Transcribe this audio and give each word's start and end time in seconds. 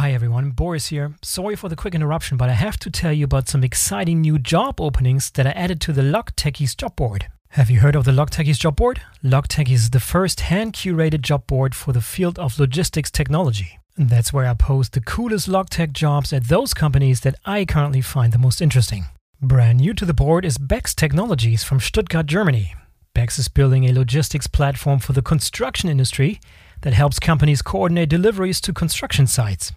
Hi 0.00 0.12
everyone, 0.12 0.52
Boris 0.52 0.86
here. 0.86 1.14
Sorry 1.20 1.54
for 1.54 1.68
the 1.68 1.76
quick 1.76 1.94
interruption, 1.94 2.38
but 2.38 2.48
I 2.48 2.54
have 2.54 2.78
to 2.78 2.90
tell 2.90 3.12
you 3.12 3.26
about 3.26 3.50
some 3.50 3.62
exciting 3.62 4.22
new 4.22 4.38
job 4.38 4.80
openings 4.80 5.30
that 5.32 5.46
I 5.46 5.50
added 5.50 5.78
to 5.82 5.92
the 5.92 6.02
Log 6.02 6.34
Techies 6.36 6.74
job 6.74 6.96
board. 6.96 7.26
Have 7.50 7.70
you 7.70 7.80
heard 7.80 7.94
of 7.94 8.06
the 8.06 8.12
Log 8.12 8.30
Techies 8.30 8.58
job 8.58 8.76
board? 8.76 9.02
Log 9.22 9.46
Techies 9.48 9.74
is 9.74 9.90
the 9.90 10.00
first 10.00 10.40
hand 10.40 10.72
curated 10.72 11.20
job 11.20 11.46
board 11.46 11.74
for 11.74 11.92
the 11.92 12.00
field 12.00 12.38
of 12.38 12.58
logistics 12.58 13.10
technology. 13.10 13.78
That's 13.94 14.32
where 14.32 14.46
I 14.46 14.54
post 14.54 14.94
the 14.94 15.02
coolest 15.02 15.48
log 15.48 15.68
tech 15.68 15.92
jobs 15.92 16.32
at 16.32 16.48
those 16.48 16.72
companies 16.72 17.20
that 17.20 17.34
I 17.44 17.66
currently 17.66 18.00
find 18.00 18.32
the 18.32 18.38
most 18.38 18.62
interesting. 18.62 19.04
Brand 19.42 19.80
new 19.80 19.92
to 19.92 20.06
the 20.06 20.14
board 20.14 20.46
is 20.46 20.56
Bex 20.56 20.94
Technologies 20.94 21.62
from 21.62 21.78
Stuttgart, 21.78 22.24
Germany. 22.24 22.74
Bex 23.12 23.38
is 23.38 23.48
building 23.48 23.84
a 23.84 23.92
logistics 23.92 24.46
platform 24.46 24.98
for 24.98 25.12
the 25.12 25.20
construction 25.20 25.90
industry 25.90 26.40
that 26.80 26.94
helps 26.94 27.18
companies 27.18 27.60
coordinate 27.60 28.08
deliveries 28.08 28.62
to 28.62 28.72
construction 28.72 29.26
sites. 29.26 29.72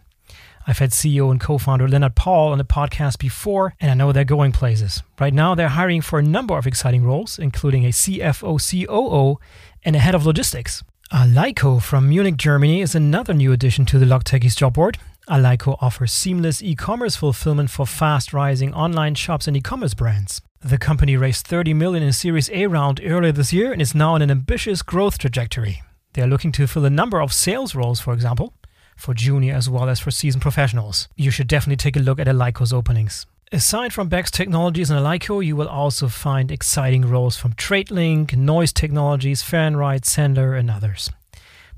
I've 0.66 0.80
had 0.80 0.92
CEO 0.92 1.30
and 1.30 1.40
co 1.40 1.58
founder 1.58 1.88
Leonard 1.88 2.16
Paul 2.16 2.52
on 2.52 2.58
the 2.58 2.64
podcast 2.64 3.20
before, 3.20 3.74
and 3.80 3.92
I 3.92 3.94
know 3.94 4.12
they're 4.12 4.24
going 4.24 4.52
places. 4.52 5.04
Right 5.20 5.34
now, 5.34 5.56
they're 5.56 5.70
hiring 5.70 6.02
for 6.02 6.20
a 6.20 6.24
number 6.24 6.58
of 6.58 6.66
exciting 6.66 7.04
roles, 7.04 7.38
including 7.38 7.86
a 7.86 7.90
CFO, 7.90 8.58
COO, 8.60 9.40
and 9.84 9.96
a 9.96 10.00
head 10.00 10.16
of 10.16 10.26
logistics. 10.26 10.84
Aleiko 11.12 11.82
from 11.82 12.10
Munich, 12.10 12.38
Germany 12.38 12.82
is 12.82 12.96
another 12.96 13.34
new 13.34 13.52
addition 13.52 13.86
to 13.86 14.00
the 14.00 14.06
Logtechies 14.06 14.56
job 14.56 14.74
board. 14.74 14.98
Aleiko 15.30 15.78
offers 15.82 16.12
seamless 16.12 16.62
e 16.62 16.76
commerce 16.76 17.16
fulfillment 17.16 17.70
for 17.70 17.86
fast 17.86 18.34
rising 18.34 18.74
online 18.74 19.16
shops 19.16 19.48
and 19.48 19.56
e 19.56 19.62
commerce 19.62 19.94
brands. 19.94 20.42
The 20.62 20.78
company 20.78 21.18
raised 21.18 21.46
30 21.46 21.74
million 21.74 22.04
in 22.04 22.10
a 22.10 22.14
Series 22.14 22.50
A 22.52 22.68
round 22.68 23.02
earlier 23.04 23.34
this 23.34 23.52
year 23.52 23.74
and 23.74 23.82
is 23.82 23.94
now 23.94 24.14
on 24.16 24.22
an 24.22 24.32
ambitious 24.32 24.82
growth 24.82 25.18
trajectory. 25.18 25.84
They 26.14 26.22
are 26.22 26.28
looking 26.28 26.52
to 26.54 26.68
fill 26.68 26.86
a 26.86 26.90
number 26.90 27.22
of 27.22 27.34
sales 27.34 27.76
roles, 27.76 28.00
for 28.00 28.14
example, 28.14 28.54
for 28.96 29.14
junior 29.14 29.54
as 29.54 29.70
well 29.70 29.90
as 29.90 30.00
for 30.00 30.12
seasoned 30.12 30.42
professionals. 30.42 31.08
You 31.16 31.32
should 31.32 31.48
definitely 31.48 31.78
take 31.78 31.96
a 31.96 32.00
look 32.00 32.20
at 32.20 32.28
Aleiko's 32.28 32.74
openings. 32.74 33.26
Aside 33.52 33.94
from 33.94 34.10
Bex 34.10 34.32
Technologies 34.32 34.90
and 34.90 35.00
Aleiko, 35.00 35.46
you 35.46 35.56
will 35.56 35.68
also 35.68 36.08
find 36.08 36.50
exciting 36.50 37.04
roles 37.04 37.38
from 37.38 37.54
TradeLink, 37.54 38.36
Noise 38.36 38.74
Technologies, 38.74 39.44
Fernride, 39.44 40.02
sennder, 40.02 40.58
and 40.58 40.72
others. 40.72 41.12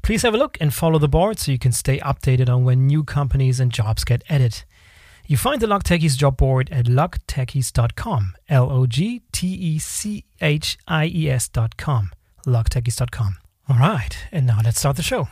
Please 0.02 0.22
have 0.22 0.34
a 0.34 0.38
look 0.38 0.58
and 0.62 0.74
follow 0.74 1.00
the 1.00 1.10
board 1.10 1.38
so 1.38 1.52
you 1.52 1.60
can 1.60 1.74
stay 1.74 2.00
updated 2.00 2.48
on 2.48 2.64
when 2.64 2.88
new 2.88 3.04
companies 3.04 3.60
and 3.60 3.74
jobs 3.74 4.06
get 4.06 4.24
added. 4.30 4.64
You 5.28 5.36
find 5.36 5.60
the 5.60 5.68
Logtechies 5.68 6.16
job 6.16 6.38
board 6.38 6.70
at 6.72 6.86
logtechies.com, 6.86 8.36
L 8.48 8.72
O 8.72 8.86
G 8.86 9.24
T 9.32 9.48
E 9.48 9.80
C 9.80 10.24
H 10.40 10.78
I 10.88 11.08
E 11.08 11.30
S.com, 11.30 12.12
logtechies.com. 12.46 13.38
All 13.68 13.78
right, 13.78 14.16
and 14.32 14.46
now 14.46 14.60
let's 14.64 14.80
start 14.80 14.96
the 14.96 15.04
show. 15.04 15.28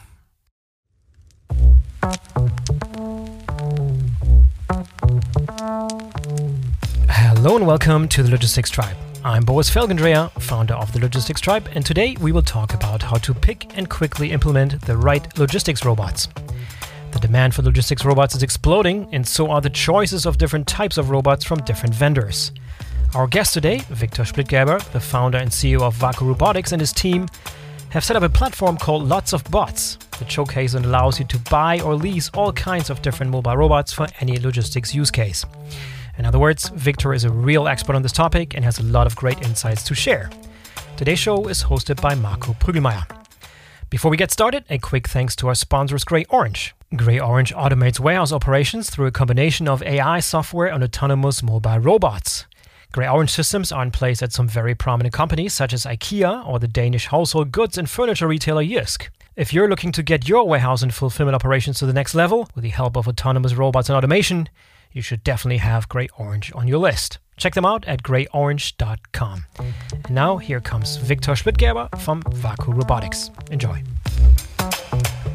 Hello 7.10 7.56
and 7.56 7.66
welcome 7.66 8.10
to 8.10 8.22
the 8.22 8.30
Logistics 8.30 8.70
Tribe. 8.70 8.98
I'm 9.24 9.46
Boris 9.46 9.70
Felgendreher, 9.70 10.30
founder 10.42 10.74
of 10.74 10.92
the 10.92 11.00
Logistics 11.00 11.40
Tribe, 11.40 11.70
and 11.74 11.86
today 11.86 12.18
we 12.20 12.34
will 12.34 12.42
talk 12.42 12.74
about 12.74 13.04
how 13.04 13.16
to 13.20 13.34
pick 13.34 13.78
and 13.78 13.90
quickly 13.90 14.32
implement 14.32 14.82
the 14.82 14.98
right 14.98 15.26
logistics 15.40 15.86
robots. 15.86 16.28
The 17.12 17.20
demand 17.20 17.56
for 17.56 17.62
logistics 17.62 18.04
robots 18.04 18.36
is 18.36 18.44
exploding, 18.44 19.08
and 19.14 19.26
so 19.26 19.50
are 19.50 19.62
the 19.62 19.70
choices 19.70 20.26
of 20.26 20.38
different 20.38 20.68
types 20.68 20.98
of 20.98 21.10
robots 21.10 21.46
from 21.46 21.64
different 21.64 21.96
vendors. 21.96 22.52
Our 23.16 23.28
guest 23.28 23.54
today, 23.54 23.78
Victor 23.90 24.24
Splittgerber, 24.24 24.84
the 24.92 25.00
founder 25.00 25.38
and 25.38 25.52
CEO 25.52 25.84
of 25.84 25.96
WAKU 26.00 26.28
Robotics, 26.28 26.74
and 26.74 26.82
his 26.82 26.92
team 26.92 27.30
have 27.92 28.04
set 28.04 28.18
up 28.18 28.24
a 28.24 28.30
platform 28.30 28.76
called 28.76 29.08
Lots 29.08 29.32
of 29.32 29.46
Bots 29.46 29.98
showcases 30.30 30.76
and 30.76 30.86
allows 30.86 31.20
you 31.20 31.26
to 31.26 31.40
buy 31.40 31.80
or 31.82 31.96
lease 31.96 32.30
all 32.34 32.52
kinds 32.54 32.90
of 32.90 33.02
different 33.02 33.32
mobile 33.32 33.58
robots 33.58 33.94
for 33.94 34.08
any 34.20 34.38
logistics 34.38 34.94
use 34.94 35.12
case. 35.12 35.46
In 36.18 36.26
other 36.26 36.40
words, 36.40 36.70
Victor 36.70 37.14
is 37.14 37.24
a 37.24 37.32
real 37.32 37.68
expert 37.68 37.96
on 37.96 38.02
this 38.04 38.12
topic 38.12 38.54
and 38.56 38.64
has 38.64 38.80
a 38.80 38.84
lot 38.84 39.08
of 39.08 39.16
great 39.16 39.42
insights 39.42 39.84
to 39.84 39.96
share. 39.96 40.30
Today's 40.96 41.20
show 41.20 41.48
is 41.48 41.64
hosted 41.64 42.02
by 42.02 42.16
Marco 42.16 42.54
Prüglmeier. 42.54 43.06
Before 43.90 44.12
we 44.12 44.18
get 44.18 44.32
started, 44.32 44.64
a 44.70 44.78
quick 44.78 45.08
thanks 45.08 45.36
to 45.38 45.48
our 45.48 45.56
sponsors 45.56 46.04
Grey 46.04 46.26
Orange. 46.30 46.76
Grey 46.96 47.20
Orange 47.20 47.54
automates 47.54 48.00
warehouse 48.00 48.32
operations 48.32 48.90
through 48.90 49.08
a 49.08 49.12
combination 49.12 49.68
of 49.68 49.82
AI 49.84 50.20
software 50.20 50.68
and 50.68 50.84
autonomous 50.84 51.42
mobile 51.42 51.80
robots. 51.80 52.46
Grey 52.92 53.08
Orange 53.08 53.32
systems 53.32 53.72
are 53.72 53.82
in 53.82 53.90
place 53.90 54.22
at 54.22 54.32
some 54.32 54.48
very 54.48 54.76
prominent 54.76 55.14
companies 55.14 55.54
such 55.54 55.74
as 55.74 55.86
IKEA 55.86 56.48
or 56.48 56.60
the 56.60 56.68
Danish 56.68 57.08
household 57.08 57.52
goods 57.52 57.78
and 57.78 57.90
furniture 57.90 58.28
retailer 58.28 58.64
Jysk. 58.64 59.10
If 59.36 59.52
you're 59.52 59.68
looking 59.68 59.92
to 59.94 60.04
get 60.04 60.30
your 60.30 60.48
warehouse 60.48 60.84
and 60.84 60.94
fulfillment 60.94 61.34
operations 61.34 61.80
to 61.80 61.88
the 61.88 61.94
next 61.94 62.14
level 62.14 62.48
with 62.54 62.62
the 62.62 62.70
help 62.70 62.96
of 62.96 63.08
autonomous 63.08 63.56
robots 63.56 63.90
and 63.90 63.98
automation, 63.98 64.48
you 64.92 65.02
should 65.02 65.24
definitely 65.24 65.58
have 65.58 65.90
Grey 65.90 66.08
Orange 66.20 66.52
on 66.54 66.68
your 66.68 66.78
list. 66.78 67.18
Check 67.36 67.56
them 67.56 67.66
out 67.66 67.84
at 67.86 68.04
greyorange.com. 68.04 69.46
And 69.58 70.12
now 70.12 70.38
here 70.38 70.62
comes 70.62 70.98
Victor 70.98 71.32
Splittgerber 71.32 72.00
from 72.00 72.22
WAKU 72.22 72.78
Robotics. 72.78 73.32
Enjoy. 73.50 73.82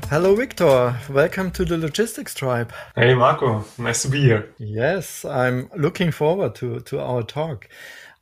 Hello, 0.08 0.36
Victor. 0.36 0.96
Welcome 1.10 1.50
to 1.50 1.64
the 1.64 1.76
Logistics 1.76 2.34
Tribe. 2.34 2.72
Hey, 2.94 3.14
Marco. 3.14 3.64
Nice 3.78 4.02
to 4.02 4.08
be 4.08 4.20
here. 4.20 4.54
Yes, 4.58 5.24
I'm 5.24 5.70
looking 5.76 6.12
forward 6.12 6.54
to, 6.54 6.78
to 6.78 7.00
our 7.00 7.24
talk. 7.24 7.68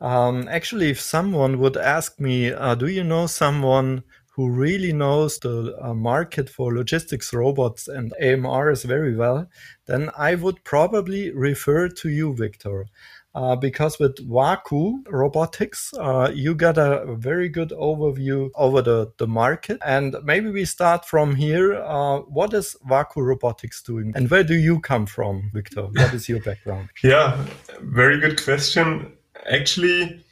Um, 0.00 0.48
actually, 0.48 0.88
if 0.88 1.02
someone 1.02 1.58
would 1.58 1.76
ask 1.76 2.18
me, 2.18 2.50
uh, 2.50 2.74
do 2.76 2.86
you 2.86 3.04
know 3.04 3.26
someone 3.26 4.04
who 4.36 4.50
really 4.50 4.92
knows 4.92 5.38
the 5.38 5.74
uh, 5.80 5.94
market 5.94 6.50
for 6.50 6.74
logistics 6.74 7.32
robots 7.32 7.88
and 7.88 8.12
AMRs 8.22 8.84
very 8.84 9.16
well, 9.16 9.48
then 9.86 10.10
I 10.16 10.34
would 10.34 10.62
probably 10.62 11.30
refer 11.30 11.88
to 11.88 12.10
you, 12.10 12.34
Victor. 12.34 12.84
Uh, 13.34 13.54
because 13.54 13.98
with 13.98 14.16
WAKU 14.26 15.04
Robotics, 15.08 15.92
uh, 15.98 16.30
you 16.34 16.54
got 16.54 16.78
a 16.78 17.16
very 17.18 17.50
good 17.50 17.70
overview 17.70 18.50
over 18.54 18.80
the, 18.80 19.12
the 19.18 19.26
market. 19.26 19.78
And 19.84 20.16
maybe 20.22 20.50
we 20.50 20.64
start 20.64 21.04
from 21.04 21.34
here. 21.34 21.74
Uh, 21.74 22.20
what 22.20 22.54
is 22.54 22.76
WAKU 22.88 23.16
Robotics 23.16 23.82
doing? 23.82 24.12
And 24.14 24.30
where 24.30 24.44
do 24.44 24.54
you 24.54 24.80
come 24.80 25.04
from, 25.04 25.50
Victor? 25.52 25.82
What 25.82 26.14
is 26.14 26.30
your 26.30 26.40
background? 26.40 26.88
yeah, 27.02 27.42
very 27.80 28.18
good 28.20 28.42
question. 28.42 29.12
Actually, 29.50 30.24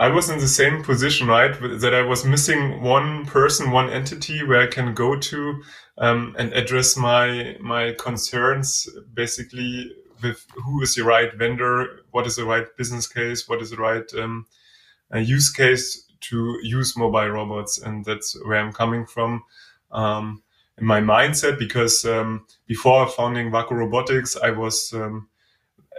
I 0.00 0.08
was 0.08 0.30
in 0.30 0.38
the 0.38 0.48
same 0.48 0.82
position, 0.82 1.28
right? 1.28 1.52
That 1.60 1.92
I 1.94 2.00
was 2.00 2.24
missing 2.24 2.82
one 2.82 3.26
person, 3.26 3.70
one 3.70 3.90
entity 3.90 4.42
where 4.42 4.62
I 4.62 4.66
can 4.66 4.94
go 4.94 5.14
to 5.14 5.62
um, 5.98 6.34
and 6.38 6.54
address 6.54 6.96
my 6.96 7.58
my 7.60 7.94
concerns, 7.98 8.88
basically 9.12 9.92
with 10.22 10.46
who 10.64 10.82
is 10.82 10.94
the 10.94 11.04
right 11.04 11.32
vendor, 11.34 12.00
what 12.12 12.26
is 12.26 12.36
the 12.36 12.46
right 12.46 12.64
business 12.78 13.06
case, 13.06 13.46
what 13.46 13.60
is 13.60 13.70
the 13.70 13.76
right 13.76 14.10
um, 14.14 14.46
uh, 15.14 15.18
use 15.18 15.50
case 15.50 16.06
to 16.20 16.58
use 16.62 16.96
mobile 16.96 17.28
robots, 17.28 17.76
and 17.76 18.02
that's 18.02 18.34
where 18.46 18.58
I'm 18.58 18.72
coming 18.72 19.04
from 19.04 19.44
um, 19.92 20.42
in 20.78 20.86
my 20.86 21.02
mindset. 21.02 21.58
Because 21.58 22.06
um, 22.06 22.46
before 22.66 23.06
founding 23.06 23.50
WAKU 23.50 23.72
Robotics, 23.72 24.34
I 24.34 24.50
was 24.50 24.94
um, 24.94 25.28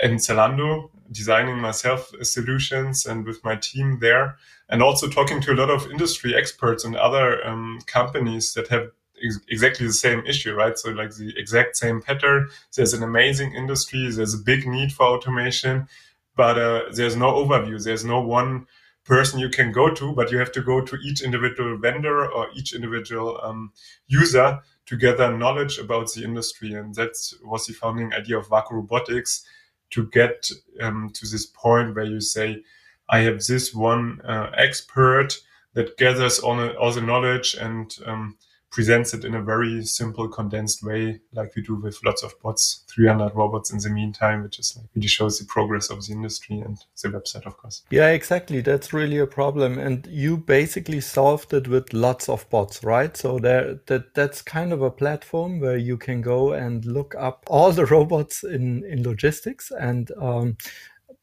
in 0.01 0.15
Zalando 0.15 0.89
designing 1.11 1.57
myself 1.57 2.11
solutions 2.21 3.05
and 3.05 3.25
with 3.25 3.43
my 3.43 3.55
team 3.55 3.99
there, 3.99 4.37
and 4.69 4.81
also 4.81 5.07
talking 5.07 5.41
to 5.41 5.51
a 5.51 5.55
lot 5.55 5.69
of 5.69 5.89
industry 5.91 6.35
experts 6.35 6.83
and 6.85 6.95
other 6.95 7.45
um, 7.45 7.79
companies 7.85 8.53
that 8.53 8.67
have 8.69 8.89
ex- 9.23 9.39
exactly 9.49 9.87
the 9.87 9.93
same 9.93 10.25
issue, 10.25 10.53
right? 10.53 10.77
So 10.77 10.91
like 10.91 11.11
the 11.15 11.33
exact 11.37 11.77
same 11.77 12.01
pattern. 12.01 12.49
There's 12.75 12.93
an 12.93 13.03
amazing 13.03 13.53
industry. 13.53 14.09
There's 14.09 14.33
a 14.33 14.37
big 14.37 14.65
need 14.65 14.93
for 14.93 15.05
automation, 15.05 15.87
but 16.35 16.57
uh, 16.57 16.83
there's 16.93 17.15
no 17.15 17.33
overview. 17.33 17.83
There's 17.83 18.05
no 18.05 18.21
one 18.21 18.67
person 19.03 19.39
you 19.39 19.49
can 19.49 19.71
go 19.71 19.93
to, 19.93 20.13
but 20.13 20.31
you 20.31 20.37
have 20.37 20.51
to 20.51 20.61
go 20.61 20.79
to 20.81 20.95
each 21.03 21.21
individual 21.21 21.77
vendor 21.77 22.31
or 22.31 22.47
each 22.53 22.73
individual 22.73 23.39
um, 23.43 23.73
user 24.07 24.59
to 24.85 24.97
gather 24.97 25.35
knowledge 25.35 25.79
about 25.79 26.11
the 26.13 26.23
industry. 26.23 26.73
And 26.73 26.93
that 26.95 27.13
was 27.43 27.65
the 27.65 27.73
founding 27.73 28.13
idea 28.13 28.37
of 28.37 28.49
WAKU 28.49 28.71
Robotics 28.71 29.43
to 29.91 30.07
get 30.07 30.49
um, 30.81 31.09
to 31.13 31.27
this 31.27 31.45
point 31.45 31.95
where 31.95 32.05
you 32.05 32.21
say, 32.21 32.63
I 33.09 33.19
have 33.19 33.43
this 33.43 33.73
one 33.73 34.21
uh, 34.21 34.51
expert 34.55 35.37
that 35.73 35.97
gathers 35.97 36.39
all, 36.39 36.59
all 36.77 36.91
the 36.91 37.01
knowledge 37.01 37.55
and 37.55 37.95
um, 38.05 38.37
presents 38.71 39.13
it 39.13 39.25
in 39.25 39.35
a 39.35 39.41
very 39.41 39.83
simple, 39.85 40.29
condensed 40.29 40.81
way, 40.81 41.19
like 41.33 41.53
we 41.55 41.61
do 41.61 41.75
with 41.75 41.99
lots 42.05 42.23
of 42.23 42.33
bots, 42.41 42.85
300 42.89 43.35
robots 43.35 43.71
in 43.71 43.79
the 43.79 43.89
meantime, 43.89 44.43
which 44.43 44.59
is 44.59 44.77
like 44.77 44.87
really 44.95 45.09
shows 45.09 45.37
the 45.37 45.45
progress 45.45 45.89
of 45.89 46.05
the 46.05 46.13
industry 46.13 46.59
and 46.59 46.77
the 47.03 47.09
website, 47.09 47.45
of 47.45 47.57
course. 47.57 47.83
Yeah, 47.91 48.09
exactly. 48.09 48.61
That's 48.61 48.93
really 48.93 49.17
a 49.17 49.27
problem. 49.27 49.77
And 49.77 50.07
you 50.07 50.37
basically 50.37 51.01
solved 51.01 51.53
it 51.53 51.67
with 51.67 51.91
lots 51.91 52.29
of 52.29 52.49
bots, 52.49 52.81
right? 52.81 53.15
So 53.15 53.39
there 53.39 53.79
that 53.87 54.13
that's 54.13 54.41
kind 54.41 54.71
of 54.71 54.81
a 54.81 54.89
platform 54.89 55.59
where 55.59 55.77
you 55.77 55.97
can 55.97 56.21
go 56.21 56.53
and 56.53 56.85
look 56.85 57.13
up 57.15 57.43
all 57.47 57.73
the 57.73 57.85
robots 57.85 58.43
in, 58.43 58.85
in 58.85 59.03
logistics 59.03 59.71
and 59.71 60.11
um, 60.17 60.55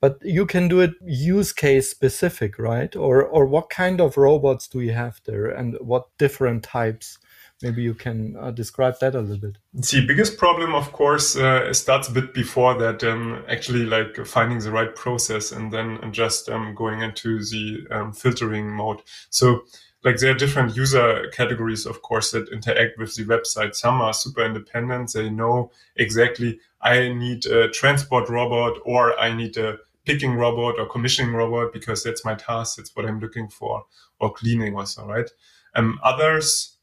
but 0.01 0.19
you 0.23 0.47
can 0.47 0.69
do 0.69 0.81
it 0.81 0.93
use 1.03 1.53
case 1.53 1.91
specific, 1.91 2.59
right? 2.59 2.95
Or 2.95 3.25
or 3.25 3.47
what 3.47 3.71
kind 3.71 4.01
of 4.03 4.19
robots 4.19 4.69
do 4.69 4.81
you 4.81 4.93
have 4.93 5.21
there 5.25 5.47
and 5.47 5.77
what 5.81 6.07
different 6.19 6.63
types? 6.63 7.19
Maybe 7.63 7.83
you 7.83 7.95
can 7.95 8.37
uh, 8.37 8.51
describe 8.51 8.99
that 9.01 9.15
a 9.15 9.21
little 9.21 9.39
bit. 9.39 9.59
The 9.73 10.07
biggest 10.07 10.39
problem, 10.39 10.75
of 10.75 10.93
course, 10.93 11.37
uh, 11.37 11.73
starts 11.73 12.09
a 12.09 12.13
bit 12.13 12.35
before 12.35 12.75
that. 12.79 13.03
Um, 13.05 13.43
actually, 13.49 13.85
like 13.85 14.17
finding 14.27 14.59
the 14.59 14.71
right 14.71 14.95
process 14.95 15.53
and 15.53 15.73
then 15.73 16.13
just 16.13 16.49
um, 16.49 16.75
going 16.75 17.01
into 17.01 17.39
the 17.39 17.87
um, 17.91 18.13
filtering 18.13 18.71
mode. 18.71 19.03
So 19.31 19.63
like 20.05 20.19
there 20.19 20.31
are 20.31 20.39
different 20.39 20.77
user 20.77 21.29
categories, 21.33 21.85
of 21.85 22.03
course, 22.03 22.31
that 22.31 22.49
interact 22.53 22.99
with 22.99 23.15
the 23.17 23.25
website. 23.25 23.75
Some 23.75 24.01
are 24.01 24.13
super 24.13 24.45
independent. 24.45 25.13
They 25.13 25.29
know 25.29 25.73
exactly 25.97 26.61
I 26.81 27.09
need 27.09 27.47
a 27.47 27.69
transport 27.69 28.29
robot 28.29 28.79
or 28.85 29.19
I 29.19 29.35
need 29.35 29.57
a 29.57 29.79
picking 30.05 30.35
robot 30.37 30.79
or 30.79 30.87
commissioning 30.87 31.35
robot 31.35 31.73
because 31.73 32.03
that's 32.03 32.25
my 32.25 32.35
task. 32.35 32.77
That's 32.77 32.95
what 32.95 33.05
I'm 33.05 33.21
looking 33.21 33.49
for 33.49 33.85
or 34.21 34.33
cleaning 34.33 34.77
also, 34.77 35.05
right? 35.05 35.29
Um, 35.75 35.99
others 36.03 36.78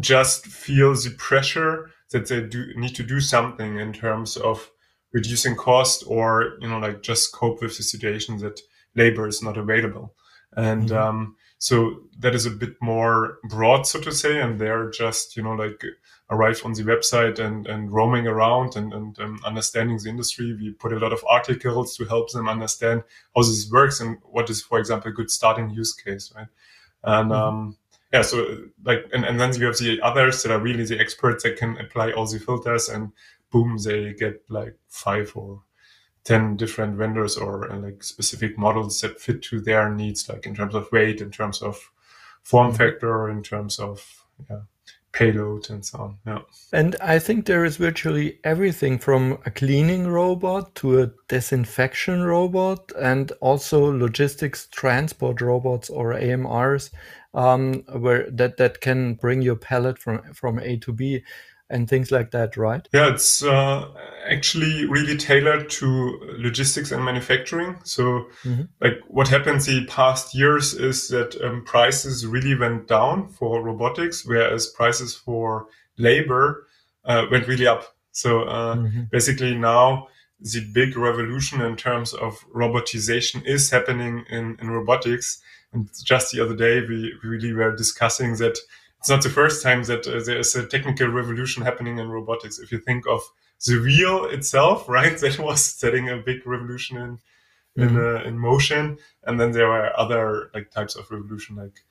just 0.00 0.46
feel 0.46 0.94
the 0.94 1.14
pressure 1.18 1.90
that 2.10 2.28
they 2.28 2.42
do 2.42 2.66
need 2.76 2.94
to 2.94 3.02
do 3.02 3.20
something 3.20 3.78
in 3.78 3.92
terms 3.92 4.36
of 4.36 4.70
reducing 5.12 5.56
cost 5.56 6.04
or, 6.06 6.56
you 6.60 6.68
know, 6.68 6.78
like 6.78 7.02
just 7.02 7.32
cope 7.32 7.62
with 7.62 7.76
the 7.76 7.82
situation 7.82 8.38
that 8.38 8.60
labor 8.94 9.26
is 9.26 9.42
not 9.42 9.56
available. 9.56 10.14
And, 10.56 10.90
mm-hmm. 10.90 10.96
um, 10.96 11.36
so 11.58 12.02
that 12.18 12.34
is 12.34 12.44
a 12.44 12.50
bit 12.50 12.74
more 12.82 13.38
broad, 13.48 13.86
so 13.86 13.98
to 14.00 14.12
say, 14.12 14.40
and 14.40 14.60
they're 14.60 14.90
just, 14.90 15.36
you 15.36 15.42
know, 15.42 15.54
like 15.54 15.82
arrive 16.30 16.60
on 16.64 16.74
the 16.74 16.82
website 16.82 17.38
and, 17.38 17.66
and 17.66 17.90
roaming 17.90 18.26
around 18.26 18.76
and, 18.76 18.92
and 18.92 19.18
um, 19.20 19.40
understanding 19.44 19.98
the 20.02 20.10
industry. 20.10 20.54
We 20.54 20.72
put 20.72 20.92
a 20.92 20.98
lot 20.98 21.14
of 21.14 21.24
articles 21.26 21.96
to 21.96 22.04
help 22.04 22.30
them 22.30 22.48
understand 22.48 23.04
how 23.34 23.42
this 23.42 23.70
works 23.70 24.00
and 24.00 24.18
what 24.22 24.50
is, 24.50 24.62
for 24.62 24.78
example, 24.78 25.10
a 25.10 25.14
good 25.14 25.30
starting 25.30 25.70
use 25.70 25.94
case, 25.94 26.30
right? 26.36 26.48
And, 27.02 27.30
mm-hmm. 27.30 27.40
um, 27.40 27.76
yeah, 28.16 28.22
so 28.22 28.64
like, 28.82 29.04
and, 29.12 29.26
and 29.26 29.38
then 29.38 29.54
you 29.54 29.66
have 29.66 29.76
the 29.76 30.00
others 30.00 30.42
that 30.42 30.50
are 30.50 30.58
really 30.58 30.86
the 30.86 30.98
experts 30.98 31.42
that 31.42 31.58
can 31.58 31.76
apply 31.76 32.12
all 32.12 32.26
the 32.26 32.38
filters 32.38 32.88
and 32.88 33.12
boom, 33.50 33.76
they 33.76 34.14
get 34.14 34.42
like 34.48 34.74
five 34.88 35.32
or 35.34 35.62
10 36.24 36.56
different 36.56 36.96
vendors 36.96 37.36
or 37.36 37.70
uh, 37.70 37.76
like 37.76 38.02
specific 38.02 38.56
models 38.56 39.02
that 39.02 39.20
fit 39.20 39.42
to 39.42 39.60
their 39.60 39.90
needs, 39.90 40.30
like 40.30 40.46
in 40.46 40.54
terms 40.54 40.74
of 40.74 40.90
weight, 40.92 41.20
in 41.20 41.30
terms 41.30 41.60
of 41.60 41.78
form 42.42 42.68
mm-hmm. 42.68 42.78
factor, 42.78 43.28
in 43.28 43.42
terms 43.42 43.78
of 43.78 44.24
yeah, 44.48 44.60
payload 45.12 45.68
and 45.68 45.84
so 45.84 45.98
on. 45.98 46.18
Yeah. 46.26 46.40
And 46.72 46.96
I 47.02 47.18
think 47.18 47.44
there 47.44 47.66
is 47.66 47.76
virtually 47.76 48.38
everything 48.44 48.98
from 48.98 49.38
a 49.44 49.50
cleaning 49.50 50.08
robot 50.08 50.74
to 50.76 51.02
a 51.02 51.10
disinfection 51.28 52.22
robot 52.22 52.92
and 52.98 53.30
also 53.40 53.92
logistics 53.92 54.68
transport 54.68 55.42
robots 55.42 55.90
or 55.90 56.14
AMRs 56.14 56.90
um, 57.36 57.84
where 57.92 58.28
that, 58.30 58.56
that 58.56 58.80
can 58.80 59.14
bring 59.14 59.42
your 59.42 59.56
pallet 59.56 59.98
from, 59.98 60.22
from 60.32 60.58
A 60.58 60.78
to 60.78 60.92
B 60.92 61.22
and 61.68 61.88
things 61.88 62.10
like 62.10 62.30
that, 62.30 62.56
right? 62.56 62.88
Yeah, 62.92 63.12
it's 63.12 63.42
uh, 63.42 63.88
actually 64.28 64.86
really 64.86 65.16
tailored 65.16 65.68
to 65.70 66.20
logistics 66.38 66.92
and 66.92 67.04
manufacturing. 67.04 67.76
So, 67.84 68.26
mm-hmm. 68.44 68.62
like 68.80 69.00
what 69.08 69.28
happened 69.28 69.60
the 69.62 69.84
past 69.86 70.34
years 70.34 70.74
is 70.74 71.08
that 71.08 71.36
um, 71.42 71.64
prices 71.64 72.26
really 72.26 72.56
went 72.56 72.88
down 72.88 73.28
for 73.28 73.62
robotics, 73.62 74.24
whereas 74.24 74.68
prices 74.68 75.14
for 75.14 75.66
labor 75.98 76.66
uh, 77.04 77.26
went 77.30 77.48
really 77.48 77.66
up. 77.66 77.96
So, 78.12 78.42
uh, 78.44 78.76
mm-hmm. 78.76 79.02
basically, 79.10 79.56
now 79.56 80.08
the 80.40 80.64
big 80.72 80.96
revolution 80.96 81.60
in 81.60 81.76
terms 81.76 82.14
of 82.14 82.44
robotization 82.54 83.44
is 83.44 83.70
happening 83.70 84.24
in, 84.30 84.56
in 84.60 84.70
robotics. 84.70 85.42
And 85.76 85.90
just 86.02 86.32
the 86.32 86.40
other 86.40 86.56
day, 86.56 86.80
we 86.80 87.12
really 87.22 87.52
were 87.52 87.76
discussing 87.76 88.36
that 88.36 88.56
it's 88.98 89.10
not 89.10 89.22
the 89.22 89.28
first 89.28 89.62
time 89.62 89.84
that 89.84 90.06
uh, 90.06 90.22
there 90.24 90.38
is 90.38 90.56
a 90.56 90.66
technical 90.66 91.08
revolution 91.08 91.62
happening 91.62 91.98
in 91.98 92.08
robotics. 92.08 92.58
If 92.58 92.72
you 92.72 92.78
think 92.78 93.06
of 93.06 93.20
the 93.66 93.78
wheel 93.78 94.24
itself, 94.24 94.88
right, 94.98 95.16
that 95.18 95.38
was 95.38 95.62
setting 95.62 96.08
a 96.08 96.16
big 96.16 96.46
revolution 96.46 96.96
in 96.96 97.18
in, 97.78 97.90
mm-hmm. 97.90 97.98
uh, 97.98 98.26
in 98.26 98.38
motion, 98.38 98.96
and 99.24 99.38
then 99.38 99.52
there 99.52 99.70
are 99.70 99.92
other 100.00 100.50
like 100.54 100.70
types 100.70 100.96
of 100.96 101.10
revolution, 101.10 101.56
like 101.56 101.84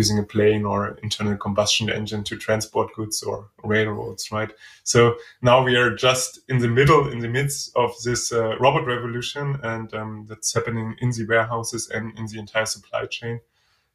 using 0.00 0.18
a 0.18 0.30
plane 0.34 0.64
or 0.64 0.98
internal 1.02 1.36
combustion 1.36 1.90
engine 1.90 2.22
to 2.24 2.36
transport 2.36 2.88
goods 2.94 3.22
or 3.22 3.36
railroads, 3.72 4.32
right? 4.32 4.52
So 4.84 5.16
now 5.42 5.58
we 5.68 5.76
are 5.76 5.94
just 5.94 6.40
in 6.48 6.58
the 6.58 6.72
middle, 6.78 7.02
in 7.14 7.20
the 7.20 7.32
midst 7.38 7.62
of 7.76 7.90
this 8.04 8.32
uh, 8.32 8.56
robot 8.64 8.86
revolution, 8.94 9.46
and 9.62 9.92
um, 9.94 10.26
that's 10.28 10.54
happening 10.54 10.88
in 11.00 11.10
the 11.10 11.26
warehouses 11.32 11.90
and 11.94 12.18
in 12.18 12.26
the 12.26 12.38
entire 12.38 12.66
supply 12.66 13.06
chain 13.06 13.40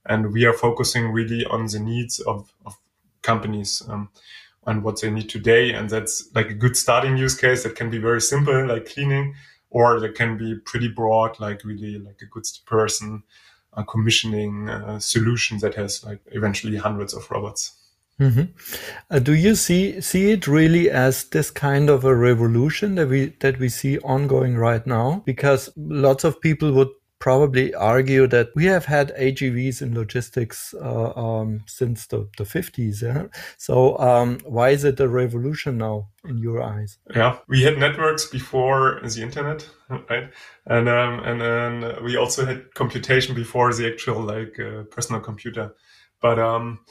and 0.05 0.31
we 0.31 0.45
are 0.45 0.53
focusing 0.53 1.11
really 1.11 1.45
on 1.45 1.65
the 1.67 1.79
needs 1.79 2.19
of, 2.19 2.53
of 2.65 2.77
companies 3.21 3.81
um, 3.89 4.09
and 4.67 4.83
what 4.83 5.01
they 5.01 5.09
need 5.09 5.29
today 5.29 5.73
and 5.73 5.89
that's 5.89 6.29
like 6.35 6.49
a 6.49 6.53
good 6.53 6.77
starting 6.77 7.17
use 7.17 7.35
case 7.35 7.63
that 7.63 7.75
can 7.75 7.89
be 7.89 7.97
very 7.97 8.21
simple 8.21 8.67
like 8.67 8.85
cleaning 8.85 9.33
or 9.69 9.99
that 9.99 10.15
can 10.15 10.37
be 10.37 10.55
pretty 10.55 10.87
broad 10.87 11.39
like 11.39 11.63
really 11.63 11.97
like 11.97 12.19
a 12.21 12.25
goods 12.25 12.59
person 12.65 13.23
uh, 13.75 13.83
commissioning 13.83 14.69
uh, 14.69 14.99
solution 14.99 15.59
that 15.59 15.75
has 15.75 16.03
like 16.03 16.21
eventually 16.31 16.77
hundreds 16.77 17.13
of 17.13 17.29
robots 17.29 17.75
Mm-hmm. 18.19 18.43
Uh, 19.11 19.19
do 19.19 19.33
you 19.33 19.55
see 19.55 19.99
see 19.99 20.31
it 20.31 20.47
really 20.47 20.89
as 20.89 21.25
this 21.25 21.51
kind 21.51 21.89
of 21.89 22.05
a 22.05 22.15
revolution 22.15 22.95
that 22.95 23.09
we 23.09 23.35
that 23.41 23.59
we 23.59 23.67
see 23.67 23.99
ongoing 23.99 24.55
right 24.55 24.85
now? 24.87 25.21
Because 25.25 25.69
lots 25.75 26.23
of 26.23 26.39
people 26.39 26.71
would 26.71 26.87
probably 27.25 27.73
argue 27.73 28.27
that 28.27 28.49
we 28.55 28.65
have 28.65 28.85
had 28.85 29.11
AGVs 29.17 29.81
in 29.81 29.95
logistics 29.95 30.75
uh, 30.75 31.11
um, 31.15 31.63
since 31.65 32.05
the, 32.05 32.29
the 32.37 32.43
50s. 32.43 33.01
Yeah? 33.01 33.25
So 33.57 33.97
um, 33.97 34.37
why 34.45 34.69
is 34.69 34.83
it 34.83 34.99
a 34.99 35.07
revolution 35.07 35.79
now 35.79 36.09
in 36.23 36.37
your 36.37 36.61
eyes? 36.61 36.99
Yeah, 37.15 37.39
we 37.47 37.63
had 37.63 37.79
networks 37.79 38.27
before 38.27 39.01
the 39.01 39.23
internet, 39.23 39.67
right? 39.89 40.29
And 40.67 40.87
um, 40.87 41.13
and 41.23 41.41
then 41.41 42.03
we 42.03 42.15
also 42.15 42.45
had 42.45 42.71
computation 42.75 43.33
before 43.33 43.73
the 43.73 43.91
actual 43.91 44.21
like 44.21 44.59
uh, 44.59 44.83
personal 44.95 45.19
computer. 45.19 45.73
But 46.21 46.37
um, 46.37 46.81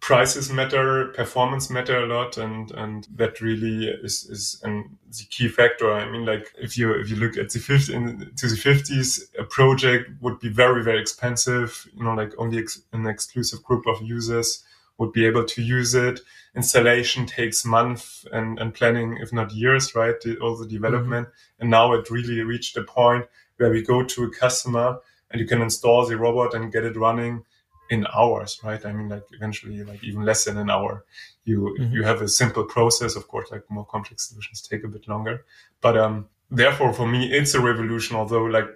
prices 0.00 0.50
matter, 0.50 1.06
performance 1.08 1.70
matter 1.70 1.98
a 1.98 2.06
lot, 2.06 2.38
and 2.38 2.70
and 2.72 3.06
that 3.16 3.40
really 3.40 3.86
is 3.86 4.24
is 4.24 4.60
an, 4.62 4.98
the 5.10 5.24
key 5.30 5.48
factor. 5.48 5.92
I 5.92 6.10
mean, 6.10 6.24
like 6.24 6.52
if 6.58 6.78
you 6.78 6.92
if 6.92 7.10
you 7.10 7.16
look 7.16 7.36
at 7.36 7.50
the 7.50 7.58
50, 7.58 7.94
in, 7.94 8.32
to 8.36 8.48
the 8.48 8.56
fifties, 8.56 9.28
a 9.38 9.44
project 9.44 10.10
would 10.20 10.38
be 10.38 10.48
very 10.48 10.82
very 10.82 11.00
expensive. 11.00 11.88
You 11.94 12.04
know, 12.04 12.14
like 12.14 12.32
only 12.38 12.58
ex, 12.58 12.80
an 12.92 13.06
exclusive 13.06 13.62
group 13.62 13.86
of 13.86 14.02
users 14.02 14.64
would 14.98 15.12
be 15.12 15.26
able 15.26 15.44
to 15.44 15.62
use 15.62 15.94
it. 15.94 16.20
Installation 16.56 17.24
takes 17.24 17.64
months 17.64 18.26
and, 18.32 18.58
and 18.58 18.74
planning, 18.74 19.18
if 19.20 19.32
not 19.32 19.52
years, 19.52 19.94
right? 19.94 20.20
The, 20.20 20.36
all 20.38 20.56
the 20.56 20.66
development. 20.66 21.28
Mm-hmm. 21.28 21.60
And 21.60 21.70
now 21.70 21.92
it 21.92 22.10
really 22.10 22.40
reached 22.42 22.76
a 22.76 22.82
point 22.82 23.26
where 23.58 23.70
we 23.70 23.82
go 23.82 24.02
to 24.02 24.24
a 24.24 24.30
customer 24.30 24.98
and 25.30 25.40
you 25.40 25.46
can 25.46 25.62
install 25.62 26.04
the 26.04 26.16
robot 26.16 26.54
and 26.54 26.72
get 26.72 26.84
it 26.84 26.96
running 26.96 27.44
in 27.90 28.06
hours, 28.14 28.60
right? 28.62 28.84
I 28.84 28.92
mean, 28.92 29.08
like 29.08 29.24
eventually, 29.32 29.82
like 29.84 30.02
even 30.04 30.22
less 30.22 30.44
than 30.44 30.58
an 30.58 30.70
hour. 30.70 31.04
You 31.44 31.76
mm-hmm. 31.78 31.92
you 31.92 32.02
have 32.02 32.22
a 32.22 32.28
simple 32.28 32.64
process. 32.64 33.16
Of 33.16 33.28
course, 33.28 33.50
like 33.50 33.68
more 33.70 33.86
complex 33.86 34.28
solutions 34.28 34.62
take 34.62 34.84
a 34.84 34.88
bit 34.88 35.08
longer. 35.08 35.44
But 35.80 35.96
um, 35.96 36.28
therefore, 36.50 36.92
for 36.92 37.06
me, 37.06 37.32
it's 37.32 37.54
a 37.54 37.60
revolution. 37.60 38.16
Although, 38.16 38.44
like, 38.44 38.68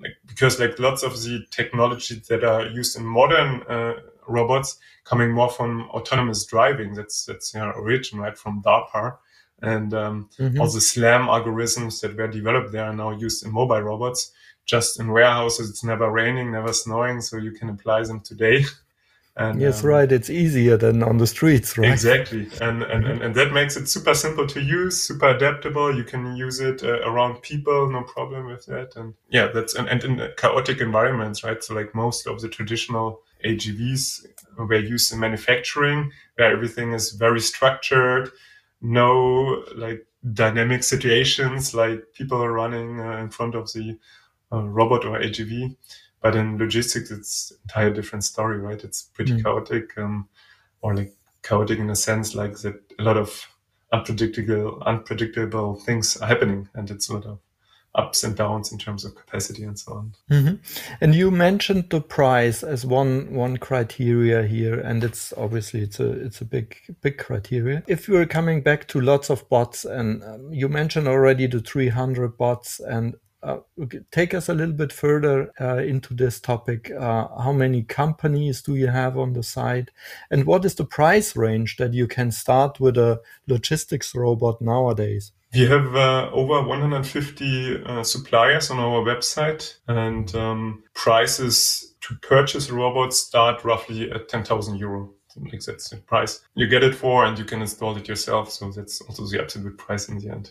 like 0.00 0.16
because 0.26 0.60
like 0.60 0.78
lots 0.78 1.02
of 1.02 1.12
the 1.22 1.44
technologies 1.50 2.26
that 2.28 2.44
are 2.44 2.66
used 2.66 2.96
in 2.96 3.04
modern 3.04 3.62
uh, 3.68 3.94
robots 4.26 4.78
coming 5.04 5.32
more 5.32 5.50
from 5.50 5.88
autonomous 5.90 6.44
driving. 6.44 6.94
That's 6.94 7.24
that's 7.24 7.54
know, 7.54 7.70
origin 7.72 8.20
right 8.20 8.36
from 8.36 8.62
DARPA. 8.62 9.16
And 9.62 9.92
um, 9.92 10.30
mm-hmm. 10.38 10.58
all 10.58 10.70
the 10.70 10.80
SLAM 10.80 11.26
algorithms 11.26 12.00
that 12.00 12.16
were 12.16 12.28
developed 12.28 12.72
there 12.72 12.86
are 12.86 12.94
now 12.94 13.10
used 13.10 13.44
in 13.44 13.52
mobile 13.52 13.82
robots 13.82 14.32
just 14.70 15.00
in 15.00 15.10
warehouses. 15.10 15.68
It's 15.68 15.84
never 15.84 16.10
raining, 16.10 16.52
never 16.52 16.72
snowing, 16.72 17.20
so 17.20 17.36
you 17.36 17.50
can 17.50 17.68
apply 17.68 18.04
them 18.04 18.20
today. 18.20 18.64
And, 19.36 19.60
yes, 19.60 19.82
um, 19.84 19.90
right. 19.90 20.10
It's 20.10 20.28
easier 20.28 20.76
than 20.76 21.02
on 21.02 21.16
the 21.18 21.26
streets, 21.26 21.78
right? 21.78 21.90
Exactly, 21.90 22.48
and 22.60 22.82
and, 22.82 23.06
and 23.06 23.22
and 23.22 23.34
that 23.36 23.52
makes 23.52 23.76
it 23.76 23.88
super 23.88 24.12
simple 24.12 24.46
to 24.48 24.60
use, 24.60 25.00
super 25.00 25.28
adaptable. 25.28 25.96
You 25.96 26.02
can 26.04 26.36
use 26.36 26.58
it 26.60 26.82
uh, 26.82 27.08
around 27.08 27.40
people, 27.40 27.88
no 27.88 28.02
problem 28.02 28.46
with 28.46 28.66
that. 28.66 28.96
And 28.96 29.14
yeah, 29.30 29.46
that's 29.54 29.76
and, 29.76 29.88
and 29.88 30.02
in 30.04 30.28
chaotic 30.36 30.80
environments, 30.80 31.44
right? 31.44 31.62
So 31.62 31.74
like 31.74 31.94
most 31.94 32.26
of 32.26 32.40
the 32.40 32.48
traditional 32.48 33.22
AGVs 33.46 34.26
were 34.58 34.74
used 34.74 35.12
in 35.12 35.20
manufacturing, 35.20 36.10
where 36.34 36.52
everything 36.52 36.92
is 36.92 37.12
very 37.12 37.40
structured, 37.40 38.30
no 38.82 39.64
like 39.76 40.04
dynamic 40.32 40.82
situations, 40.82 41.72
like 41.72 42.12
people 42.12 42.42
are 42.42 42.52
running 42.52 43.00
uh, 43.00 43.16
in 43.18 43.30
front 43.30 43.54
of 43.54 43.72
the 43.72 43.96
robot 44.58 45.04
or 45.04 45.18
AGV. 45.18 45.76
But 46.22 46.36
in 46.36 46.58
logistics, 46.58 47.10
it's 47.10 47.52
entire 47.64 47.90
different 47.90 48.24
story, 48.24 48.58
right? 48.58 48.82
It's 48.82 49.02
pretty 49.02 49.32
mm. 49.32 49.42
chaotic, 49.42 49.96
um, 49.96 50.28
or 50.82 50.94
like 50.94 51.14
chaotic 51.42 51.78
in 51.78 51.88
a 51.90 51.96
sense, 51.96 52.34
like 52.34 52.58
that 52.58 52.74
a 52.98 53.02
lot 53.02 53.16
of 53.16 53.46
unpredictable, 53.92 54.82
unpredictable 54.84 55.76
things 55.76 56.16
are 56.18 56.26
happening, 56.26 56.68
and 56.74 56.90
it's 56.90 57.06
sort 57.06 57.24
of 57.24 57.38
ups 57.94 58.22
and 58.22 58.36
downs 58.36 58.70
in 58.70 58.78
terms 58.78 59.04
of 59.04 59.14
capacity 59.16 59.64
and 59.64 59.78
so 59.78 59.94
on. 59.94 60.14
Mm-hmm. 60.30 60.54
And 61.00 61.14
you 61.14 61.30
mentioned 61.30 61.90
the 61.90 62.00
price 62.00 62.62
as 62.62 62.86
one 62.86 63.32
one 63.34 63.56
criteria 63.56 64.46
here, 64.46 64.78
and 64.78 65.02
it's 65.02 65.32
obviously 65.36 65.80
it's 65.80 65.98
a 65.98 66.10
it's 66.10 66.40
a 66.40 66.44
big 66.44 66.76
big 67.00 67.18
criteria. 67.18 67.82
If 67.86 68.08
you're 68.08 68.26
coming 68.26 68.62
back 68.62 68.86
to 68.88 69.00
lots 69.00 69.30
of 69.30 69.48
bots, 69.48 69.84
and 69.84 70.22
um, 70.22 70.52
you 70.52 70.68
mentioned 70.68 71.08
already 71.08 71.46
the 71.46 71.60
300 71.60 72.36
bots, 72.36 72.80
and 72.80 73.14
uh, 73.42 73.58
take 74.10 74.34
us 74.34 74.48
a 74.48 74.54
little 74.54 74.74
bit 74.74 74.92
further 74.92 75.52
uh, 75.60 75.78
into 75.78 76.14
this 76.14 76.40
topic. 76.40 76.90
Uh, 76.90 77.28
how 77.42 77.52
many 77.52 77.82
companies 77.82 78.62
do 78.62 78.74
you 78.74 78.88
have 78.88 79.16
on 79.16 79.32
the 79.32 79.42
site? 79.42 79.90
And 80.30 80.44
what 80.44 80.64
is 80.64 80.74
the 80.74 80.84
price 80.84 81.34
range 81.36 81.76
that 81.78 81.94
you 81.94 82.06
can 82.06 82.32
start 82.32 82.80
with 82.80 82.98
a 82.98 83.20
logistics 83.46 84.14
robot 84.14 84.60
nowadays? 84.60 85.32
We 85.54 85.66
have 85.66 85.96
uh, 85.96 86.30
over 86.32 86.62
150 86.62 87.84
uh, 87.84 88.04
suppliers 88.04 88.70
on 88.70 88.78
our 88.78 89.02
website, 89.02 89.78
and 89.88 90.32
um, 90.36 90.84
prices 90.94 91.94
to 92.02 92.14
purchase 92.16 92.70
robots 92.70 93.18
start 93.18 93.64
roughly 93.64 94.10
at 94.12 94.28
10,000 94.28 94.78
euro. 94.78 95.12
Like 95.36 95.62
that's 95.62 95.90
the 95.90 95.96
price 95.96 96.40
you 96.54 96.66
get 96.66 96.84
it 96.84 96.94
for, 96.94 97.24
and 97.24 97.38
you 97.38 97.44
can 97.44 97.62
install 97.62 97.96
it 97.96 98.06
yourself. 98.06 98.50
So 98.50 98.70
that's 98.70 99.00
also 99.00 99.26
the 99.26 99.40
absolute 99.40 99.78
price 99.78 100.08
in 100.08 100.18
the 100.18 100.28
end. 100.28 100.50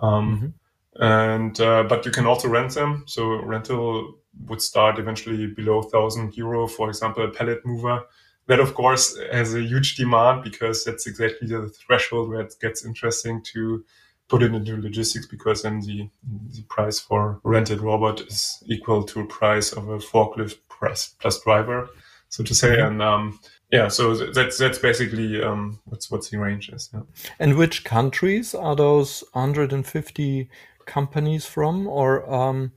Um, 0.00 0.36
mm-hmm 0.36 0.48
and 0.96 1.60
uh, 1.60 1.84
but 1.84 2.04
you 2.04 2.10
can 2.10 2.26
also 2.26 2.48
rent 2.48 2.74
them. 2.74 3.04
So 3.06 3.42
rental 3.42 4.14
would 4.46 4.62
start 4.62 4.98
eventually 4.98 5.46
below 5.46 5.82
thousand 5.82 6.36
euro, 6.36 6.66
for 6.66 6.88
example, 6.88 7.24
a 7.24 7.30
pallet 7.30 7.64
mover. 7.64 8.02
That 8.46 8.60
of 8.60 8.74
course 8.74 9.16
has 9.32 9.54
a 9.54 9.62
huge 9.62 9.96
demand 9.96 10.42
because 10.42 10.84
that's 10.84 11.06
exactly 11.06 11.46
the 11.46 11.68
threshold 11.68 12.30
where 12.30 12.40
it 12.40 12.54
gets 12.60 12.84
interesting 12.84 13.42
to 13.52 13.84
put 14.28 14.42
it 14.42 14.54
into 14.54 14.80
logistics 14.80 15.26
because 15.26 15.62
then 15.62 15.80
the 15.80 16.08
the 16.52 16.62
price 16.62 16.98
for 16.98 17.40
rented 17.44 17.80
robot 17.80 18.20
is 18.22 18.62
equal 18.66 19.02
to 19.04 19.20
a 19.20 19.26
price 19.26 19.72
of 19.72 19.88
a 19.88 19.98
forklift 19.98 20.58
plus 20.68 21.14
plus 21.20 21.40
driver, 21.42 21.88
so 22.28 22.42
to 22.42 22.54
say. 22.54 22.70
Mm-hmm. 22.70 22.86
And 22.86 23.02
um, 23.02 23.40
yeah, 23.70 23.88
so 23.88 24.14
that's 24.14 24.58
that's 24.58 24.78
basically 24.78 25.42
um, 25.42 25.80
what's 25.84 26.10
what's 26.10 26.30
the 26.30 26.38
range 26.38 26.70
is. 26.70 26.90
Yeah. 26.92 27.02
And 27.38 27.56
which 27.56 27.84
countries 27.84 28.54
are 28.54 28.74
those 28.74 29.22
150 29.32 30.50
companies 30.90 31.46
from, 31.46 31.86
or 31.86 32.10
um, 32.32 32.72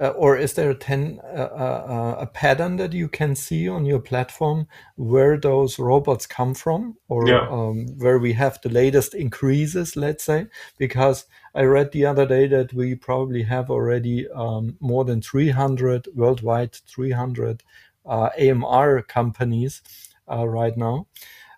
uh, 0.00 0.08
or 0.16 0.36
is 0.36 0.54
there 0.54 0.70
a, 0.70 0.74
ten, 0.74 1.20
uh, 1.22 1.50
uh, 1.66 2.16
a 2.20 2.26
pattern 2.26 2.76
that 2.76 2.94
you 2.94 3.06
can 3.06 3.34
see 3.34 3.68
on 3.68 3.84
your 3.84 3.98
platform 4.00 4.66
where 4.96 5.36
those 5.36 5.78
robots 5.78 6.26
come 6.26 6.54
from, 6.54 6.96
or 7.08 7.28
yeah. 7.28 7.46
um, 7.50 7.86
where 7.98 8.18
we 8.18 8.32
have 8.32 8.58
the 8.62 8.70
latest 8.70 9.14
increases, 9.14 9.96
let's 9.96 10.24
say? 10.24 10.46
Because 10.78 11.26
I 11.54 11.64
read 11.64 11.92
the 11.92 12.06
other 12.06 12.26
day 12.26 12.46
that 12.46 12.72
we 12.72 12.94
probably 12.94 13.42
have 13.42 13.70
already 13.70 14.26
um, 14.30 14.76
more 14.80 15.04
than 15.04 15.20
300 15.20 16.08
worldwide, 16.14 16.72
300 16.72 17.62
uh, 18.06 18.30
AMR 18.38 19.02
companies 19.02 19.82
uh, 20.30 20.48
right 20.48 20.76
now 20.76 21.06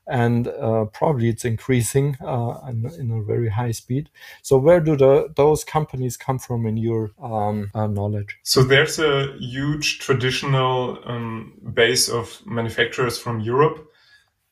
and 0.07 0.49
uh, 0.49 0.87
probably 0.87 1.29
it's 1.29 1.45
increasing 1.45 2.17
uh, 2.21 2.59
in, 2.69 3.11
a 3.11 3.25
very 3.25 3.49
high 3.49 3.71
speed. 3.71 4.11
So 4.43 4.59
where 4.59 4.81
do 4.81 4.97
the, 4.97 5.33
those 5.37 5.65
companies 5.65 6.17
come 6.17 6.39
from 6.39 6.67
in 6.67 6.77
your 6.77 7.13
um, 7.23 7.71
uh, 7.75 7.87
knowledge? 7.87 8.39
So 8.43 8.63
there's 8.63 8.99
a 8.99 9.37
huge 9.39 10.01
traditional 10.01 10.99
um, 11.05 11.55
base 11.73 12.09
of 12.09 12.41
manufacturers 12.47 13.19
from 13.19 13.41
Europe 13.41 13.89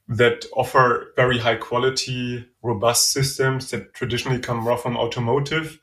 that 0.08 0.44
offer 0.56 1.12
very 1.16 1.38
high 1.38 1.56
quality, 1.56 2.44
robust 2.62 3.10
systems 3.10 3.70
that 3.70 3.94
traditionally 3.94 4.40
come 4.40 4.66
raw 4.66 4.76
from 4.76 4.96
automotive, 4.96 5.78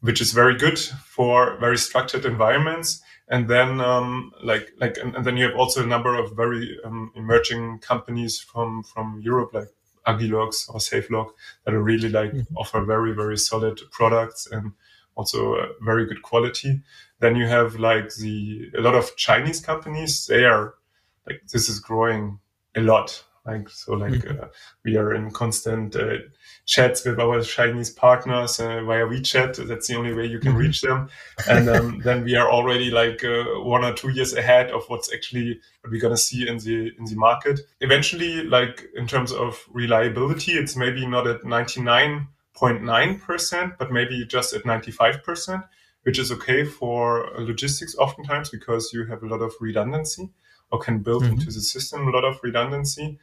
which 0.00 0.20
is 0.20 0.32
very 0.32 0.56
good 0.56 0.78
for 0.78 1.56
very 1.58 1.78
structured 1.78 2.24
environments 2.24 3.00
and 3.28 3.48
then 3.48 3.80
um, 3.80 4.32
like 4.42 4.72
like 4.78 4.96
and, 4.98 5.14
and, 5.16 5.24
then 5.24 5.36
you 5.36 5.44
have 5.46 5.56
also 5.56 5.82
a 5.82 5.86
number 5.86 6.14
of 6.14 6.36
very 6.36 6.78
um, 6.84 7.10
emerging 7.14 7.78
companies 7.78 8.38
from 8.38 8.82
from 8.82 9.20
Europe 9.22 9.54
like 9.54 9.68
Agilox 10.06 10.68
or 10.68 10.78
SafeLog 10.78 11.30
that 11.64 11.74
are 11.74 11.82
really 11.82 12.10
like 12.10 12.32
mm-hmm. 12.32 12.56
offer 12.56 12.84
very 12.84 13.12
very 13.14 13.38
solid 13.38 13.80
products 13.90 14.46
and 14.50 14.72
also 15.14 15.54
uh, 15.54 15.66
very 15.80 16.06
good 16.06 16.22
quality. 16.22 16.82
Then 17.20 17.36
you 17.36 17.46
have 17.46 17.76
like 17.76 18.14
the 18.16 18.70
a 18.76 18.80
lot 18.80 18.94
of 18.94 19.16
Chinese 19.16 19.60
companies. 19.60 20.26
They 20.26 20.44
are 20.44 20.74
like 21.26 21.42
this 21.50 21.68
is 21.68 21.80
growing 21.80 22.40
a 22.76 22.80
lot. 22.80 23.24
Like 23.46 23.68
so, 23.68 23.92
like 23.92 24.12
mm-hmm. 24.12 24.42
uh, 24.42 24.46
we 24.86 24.96
are 24.96 25.12
in 25.12 25.30
constant 25.30 25.94
uh, 25.96 26.16
chats 26.64 27.04
with 27.04 27.20
our 27.20 27.42
Chinese 27.42 27.90
partners 27.90 28.58
uh, 28.58 28.82
via 28.84 29.04
WeChat. 29.04 29.68
That's 29.68 29.86
the 29.86 29.96
only 29.96 30.14
way 30.14 30.24
you 30.24 30.38
can 30.38 30.52
mm-hmm. 30.52 30.60
reach 30.60 30.80
them. 30.80 31.10
And 31.46 31.68
um, 31.68 32.00
then 32.04 32.24
we 32.24 32.36
are 32.36 32.50
already 32.50 32.90
like 32.90 33.22
uh, 33.22 33.44
one 33.60 33.84
or 33.84 33.92
two 33.92 34.08
years 34.08 34.32
ahead 34.32 34.70
of 34.70 34.84
what's 34.88 35.12
actually 35.12 35.60
what 35.82 35.92
we're 35.92 36.00
gonna 36.00 36.16
see 36.16 36.48
in 36.48 36.56
the 36.56 36.92
in 36.98 37.04
the 37.04 37.16
market. 37.16 37.60
Eventually, 37.80 38.44
like 38.44 38.86
in 38.96 39.06
terms 39.06 39.30
of 39.30 39.62
reliability, 39.70 40.52
it's 40.52 40.74
maybe 40.74 41.06
not 41.06 41.26
at 41.26 41.44
ninety 41.44 41.82
nine 41.82 42.28
point 42.54 42.82
nine 42.82 43.18
percent, 43.18 43.74
but 43.78 43.92
maybe 43.92 44.24
just 44.24 44.54
at 44.54 44.64
ninety 44.64 44.90
five 44.90 45.22
percent, 45.22 45.64
which 46.04 46.18
is 46.18 46.32
okay 46.32 46.64
for 46.64 47.28
logistics 47.36 47.94
oftentimes 47.96 48.48
because 48.48 48.90
you 48.94 49.04
have 49.04 49.22
a 49.22 49.26
lot 49.26 49.42
of 49.42 49.52
redundancy 49.60 50.30
or 50.72 50.78
can 50.78 51.00
build 51.00 51.24
mm-hmm. 51.24 51.34
into 51.34 51.46
the 51.46 51.60
system 51.60 52.08
a 52.08 52.10
lot 52.10 52.24
of 52.24 52.40
redundancy 52.42 53.18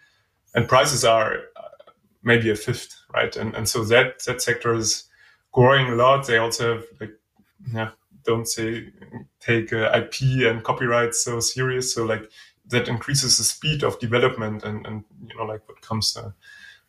and 0.54 0.68
prices 0.68 1.06
are 1.06 1.36
uh, 1.56 1.92
maybe 2.24 2.50
a 2.50 2.56
fifth, 2.56 2.96
right? 3.14 3.36
And 3.36 3.56
and 3.56 3.68
so 3.68 3.84
that 3.86 4.24
that 4.26 4.42
sector 4.42 4.74
is 4.74 5.06
growing 5.52 5.88
a 5.88 5.96
lot. 5.96 6.28
They 6.28 6.38
also 6.38 6.76
have 6.76 6.86
like 7.00 7.14
yeah, 7.74 7.92
don't 8.26 8.48
say 8.48 8.88
take 9.40 9.74
uh, 9.74 9.92
IP 9.94 10.46
and 10.46 10.64
copyright 10.64 11.14
so 11.14 11.40
serious. 11.40 11.94
So 11.94 12.06
like 12.06 12.30
that 12.68 12.88
increases 12.88 13.38
the 13.38 13.44
speed 13.44 13.84
of 13.84 14.00
development 14.00 14.64
and 14.64 14.86
and 14.86 15.04
you 15.28 15.36
know 15.38 15.46
like 15.46 15.68
what 15.68 15.82
comes 15.82 16.16
uh, 16.18 16.32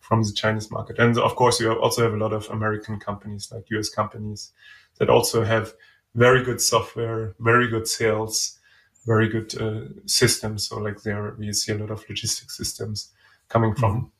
from 0.00 0.22
the 0.22 0.32
Chinese 0.32 0.70
market. 0.70 0.98
And 0.98 1.16
of 1.18 1.36
course, 1.36 1.60
you 1.60 1.72
also 1.72 2.02
have 2.02 2.14
a 2.14 2.24
lot 2.24 2.32
of 2.32 2.48
American 2.50 2.98
companies 2.98 3.50
like 3.52 3.70
US 3.70 3.88
companies 3.88 4.52
that 4.98 5.08
also 5.08 5.44
have 5.44 5.74
very 6.14 6.44
good 6.44 6.60
software, 6.60 7.34
very 7.38 7.68
good 7.68 7.88
sales, 7.88 8.58
very 9.06 9.28
good 9.28 9.54
uh, 9.60 9.88
systems. 10.06 10.68
So 10.68 10.78
like 10.78 11.02
there 11.02 11.34
we 11.38 11.52
see 11.52 11.72
a 11.72 11.78
lot 11.78 11.90
of 11.90 12.04
logistics 12.08 12.56
systems 12.56 13.12
coming 13.52 13.74
from 13.74 14.10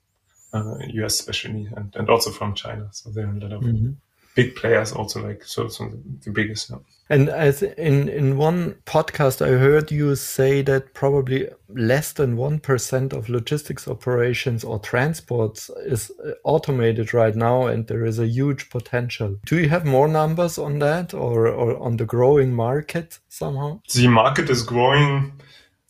mm-hmm. 0.55 0.69
uh, 0.71 1.05
US 1.05 1.21
especially 1.21 1.69
and, 1.77 1.95
and 1.97 2.11
also 2.11 2.31
from 2.31 2.55
China. 2.55 2.89
So 2.93 3.11
there 3.11 3.27
are 3.27 3.37
a 3.37 3.41
lot 3.41 3.53
of 3.53 3.63
mm-hmm. 3.63 3.93
big 4.35 4.55
players 4.55 4.93
also 4.93 5.27
like 5.27 5.43
so, 5.45 5.69
so 5.69 5.91
the 6.25 6.31
biggest. 6.31 6.71
Yeah. 6.71 6.77
And 7.09 7.29
as 7.29 7.63
in 7.63 8.09
in 8.09 8.39
one 8.39 8.77
podcast, 8.87 9.45
I 9.45 9.59
heard 9.59 9.91
you 9.91 10.17
say 10.17 10.63
that 10.63 10.95
probably 10.95 11.49
less 11.69 12.13
than 12.13 12.37
one 12.37 12.59
percent 12.59 13.13
of 13.13 13.29
logistics 13.29 13.87
operations 13.87 14.65
or 14.65 14.79
transports 14.79 15.71
is 15.85 16.11
uh, 16.11 16.33
automated 16.45 17.13
right 17.13 17.37
now, 17.37 17.67
and 17.67 17.87
there 17.87 18.07
is 18.07 18.19
a 18.19 18.27
huge 18.27 18.71
potential. 18.71 19.37
Do 19.45 19.57
you 19.59 19.69
have 19.69 19.85
more 19.85 20.09
numbers 20.09 20.59
on 20.59 20.79
that, 20.79 21.13
or 21.13 21.49
or 21.49 21.77
on 21.83 21.97
the 21.97 22.07
growing 22.07 22.55
market 22.55 23.19
somehow? 23.29 23.81
The 23.95 24.09
market 24.09 24.49
is 24.49 24.63
growing 24.63 25.33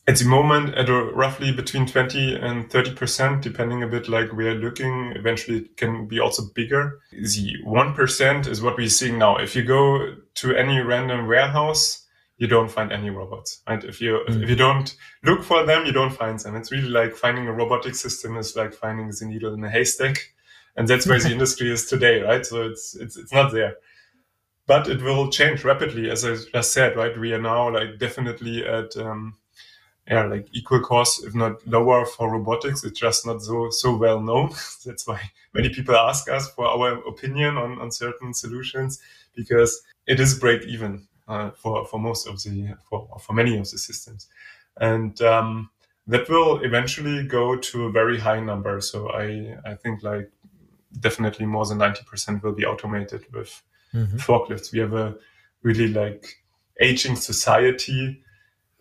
at 0.08 0.16
the 0.16 0.24
moment 0.24 0.74
at 0.74 0.88
a 0.88 1.04
roughly 1.12 1.52
between 1.52 1.86
20 1.86 2.34
and 2.36 2.68
30% 2.68 3.40
depending 3.40 3.82
a 3.82 3.86
bit 3.86 4.08
like 4.08 4.32
we're 4.32 4.54
looking 4.54 5.12
eventually 5.14 5.58
it 5.58 5.76
can 5.76 6.08
be 6.08 6.18
also 6.18 6.42
bigger. 6.54 7.00
The 7.12 7.56
1% 7.64 8.46
is 8.48 8.62
what 8.62 8.76
we're 8.76 8.88
seeing 8.88 9.18
now. 9.18 9.36
If 9.36 9.54
you 9.54 9.62
go 9.62 10.16
to 10.34 10.56
any 10.56 10.80
random 10.80 11.26
warehouse 11.26 12.00
you 12.38 12.48
don't 12.48 12.70
find 12.70 12.90
any 12.90 13.10
robots 13.10 13.60
right? 13.68 13.84
If 13.84 14.00
you 14.00 14.20
mm. 14.28 14.42
if 14.42 14.50
you 14.50 14.56
don't 14.56 14.96
look 15.22 15.44
for 15.44 15.64
them 15.64 15.86
you 15.86 15.92
don't 15.92 16.12
find 16.12 16.38
them. 16.40 16.56
It's 16.56 16.72
really 16.72 16.88
like 16.88 17.14
finding 17.14 17.46
a 17.46 17.52
robotic 17.52 17.94
system 17.94 18.36
is 18.36 18.56
like 18.56 18.74
finding 18.74 19.08
the 19.08 19.26
needle 19.26 19.54
in 19.54 19.62
a 19.62 19.70
haystack 19.70 20.32
and 20.76 20.88
that's 20.88 21.06
where 21.06 21.20
the 21.20 21.30
industry 21.36 21.70
is 21.70 21.86
today 21.86 22.22
right? 22.22 22.44
So 22.44 22.68
it's 22.68 22.96
it's 22.96 23.16
it's 23.16 23.32
not 23.32 23.52
there. 23.52 23.76
But 24.66 24.88
it 24.88 25.02
will 25.02 25.30
change 25.30 25.64
rapidly 25.64 26.10
as 26.10 26.24
i 26.24 26.34
just 26.52 26.72
said 26.72 26.96
right? 26.96 27.16
We 27.16 27.32
are 27.34 27.40
now 27.40 27.70
like 27.72 28.00
definitely 28.00 28.66
at 28.66 28.96
um, 28.96 29.36
yeah, 30.08 30.24
like 30.24 30.48
equal 30.52 30.80
cost, 30.80 31.24
if 31.24 31.34
not 31.34 31.66
lower 31.66 32.04
for 32.04 32.30
robotics. 32.30 32.82
It's 32.84 32.98
just 32.98 33.24
not 33.26 33.42
so 33.42 33.70
so 33.70 33.96
well 33.96 34.20
known. 34.20 34.50
That's 34.84 35.06
why 35.06 35.20
many 35.54 35.68
people 35.68 35.94
ask 35.94 36.28
us 36.28 36.50
for 36.50 36.66
our 36.66 36.94
opinion 37.06 37.56
on, 37.56 37.78
on 37.78 37.90
certain 37.90 38.34
solutions 38.34 39.00
because 39.34 39.82
it 40.06 40.18
is 40.18 40.38
break 40.38 40.62
even 40.62 41.06
uh, 41.28 41.50
for 41.50 41.86
for 41.86 42.00
most 42.00 42.26
of 42.26 42.42
the 42.42 42.74
for 42.88 43.08
for 43.20 43.32
many 43.32 43.56
of 43.56 43.70
the 43.70 43.78
systems, 43.78 44.26
and 44.78 45.20
um, 45.22 45.70
that 46.08 46.28
will 46.28 46.62
eventually 46.64 47.24
go 47.24 47.56
to 47.56 47.84
a 47.84 47.92
very 47.92 48.18
high 48.18 48.40
number. 48.40 48.80
So 48.80 49.10
I 49.10 49.56
I 49.64 49.74
think 49.74 50.02
like 50.02 50.30
definitely 50.98 51.46
more 51.46 51.64
than 51.64 51.78
ninety 51.78 52.02
percent 52.04 52.42
will 52.42 52.54
be 52.54 52.66
automated 52.66 53.24
with 53.32 53.62
mm-hmm. 53.94 54.16
forklifts. 54.16 54.72
We 54.72 54.80
have 54.80 54.94
a 54.94 55.14
really 55.62 55.88
like 55.88 56.42
aging 56.80 57.14
society 57.14 58.20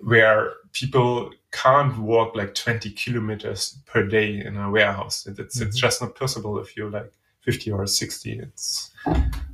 where 0.04 0.54
people 0.74 1.32
can't 1.52 1.98
walk 1.98 2.36
like 2.36 2.56
20 2.56 2.92
kilometers 2.92 3.78
per 3.86 4.06
day 4.06 4.44
in 4.44 4.58
a 4.58 4.70
warehouse. 4.70 5.28
It's, 5.28 5.58
mm-hmm. 5.58 5.68
it's 5.68 5.78
just 5.78 6.02
not 6.02 6.16
possible 6.16 6.60
if 6.60 6.76
you're 6.76 6.90
like 6.90 7.12
50 7.42 7.72
or 7.72 7.88
60. 7.88 8.40
It's 8.40 8.92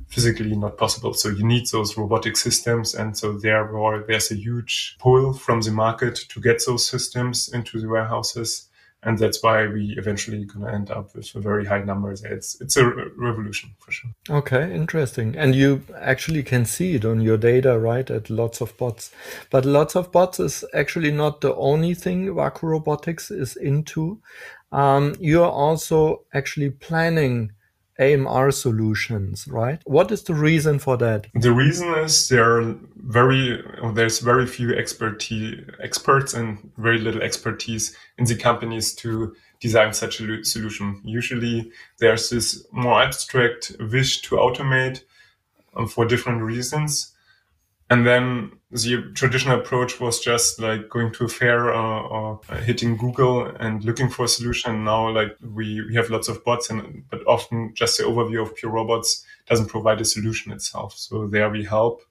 physically 0.08 0.56
not 0.56 0.76
possible. 0.76 1.14
So 1.14 1.28
you 1.28 1.44
need 1.44 1.66
those 1.68 1.96
robotic 1.96 2.36
systems. 2.36 2.94
And 2.94 3.16
so 3.16 3.38
therefore 3.38 4.04
there's 4.06 4.30
a 4.30 4.36
huge 4.36 4.96
pull 4.98 5.32
from 5.32 5.60
the 5.60 5.70
market 5.70 6.16
to 6.28 6.40
get 6.40 6.62
those 6.66 6.88
systems 6.88 7.48
into 7.48 7.80
the 7.80 7.88
warehouses 7.88 8.67
and 9.02 9.16
that's 9.18 9.42
why 9.42 9.66
we 9.66 9.94
eventually 9.96 10.44
going 10.44 10.66
to 10.66 10.72
end 10.72 10.90
up 10.90 11.14
with 11.14 11.32
a 11.34 11.40
very 11.40 11.64
high 11.64 11.82
number. 11.82 12.10
It's 12.10 12.60
it's 12.60 12.76
a 12.76 12.84
revolution 13.16 13.70
for 13.78 13.92
sure. 13.92 14.10
Okay, 14.28 14.74
interesting. 14.74 15.36
And 15.36 15.54
you 15.54 15.82
actually 15.96 16.42
can 16.42 16.64
see 16.64 16.96
it 16.96 17.04
on 17.04 17.20
your 17.20 17.36
data, 17.36 17.78
right? 17.78 18.10
At 18.10 18.28
lots 18.28 18.60
of 18.60 18.76
bots, 18.76 19.12
but 19.50 19.64
lots 19.64 19.94
of 19.94 20.10
bots 20.10 20.40
is 20.40 20.64
actually 20.74 21.12
not 21.12 21.40
the 21.40 21.54
only 21.54 21.94
thing 21.94 22.26
WAKU 22.26 22.62
Robotics 22.62 23.30
is 23.30 23.56
into. 23.56 24.20
Um, 24.72 25.14
you 25.20 25.42
are 25.44 25.50
also 25.50 26.24
actually 26.34 26.70
planning 26.70 27.52
AMR 27.98 28.50
solutions, 28.50 29.46
right? 29.48 29.80
What 29.84 30.12
is 30.12 30.22
the 30.22 30.34
reason 30.34 30.78
for 30.78 30.96
that? 30.98 31.26
The 31.34 31.52
reason 31.52 31.92
is 31.94 32.28
there 32.28 32.60
are 32.60 32.74
very 32.96 33.62
there's 33.94 34.20
very 34.20 34.46
few 34.46 34.74
expertise 34.74 35.64
experts 35.82 36.34
and 36.34 36.70
very 36.76 36.98
little 36.98 37.22
expertise 37.22 37.96
in 38.16 38.24
the 38.24 38.36
companies 38.36 38.94
to 38.96 39.34
design 39.60 39.92
such 39.92 40.20
a 40.20 40.44
solution. 40.44 41.00
Usually, 41.04 41.72
there's 41.98 42.30
this 42.30 42.64
more 42.70 43.02
abstract 43.02 43.72
wish 43.80 44.22
to 44.22 44.36
automate 44.36 45.02
um, 45.76 45.88
for 45.88 46.04
different 46.04 46.42
reasons, 46.42 47.14
and 47.90 48.06
then 48.06 48.52
the 48.70 49.10
traditional 49.14 49.58
approach 49.58 49.98
was 49.98 50.20
just 50.20 50.60
like 50.60 50.90
going 50.90 51.10
to 51.14 51.24
a 51.24 51.28
fair 51.28 51.72
uh, 51.72 52.02
or 52.02 52.40
hitting 52.62 52.98
Google 52.98 53.46
and 53.46 53.82
looking 53.82 54.10
for 54.10 54.24
a 54.24 54.28
solution. 54.28 54.84
Now, 54.84 55.08
like 55.08 55.36
we, 55.42 55.80
we 55.86 55.94
have 55.94 56.10
lots 56.10 56.28
of 56.28 56.44
bots, 56.44 56.68
and 56.68 57.04
but 57.10 57.26
often 57.26 57.72
just 57.74 57.96
the 57.96 58.04
overview 58.04 58.42
of 58.42 58.54
pure 58.54 58.70
robots 58.70 59.24
doesn't 59.46 59.68
provide 59.68 60.00
a 60.02 60.04
solution 60.04 60.52
itself. 60.52 60.94
So 60.98 61.26
there 61.26 61.48
we 61.48 61.64
help. 61.64 62.02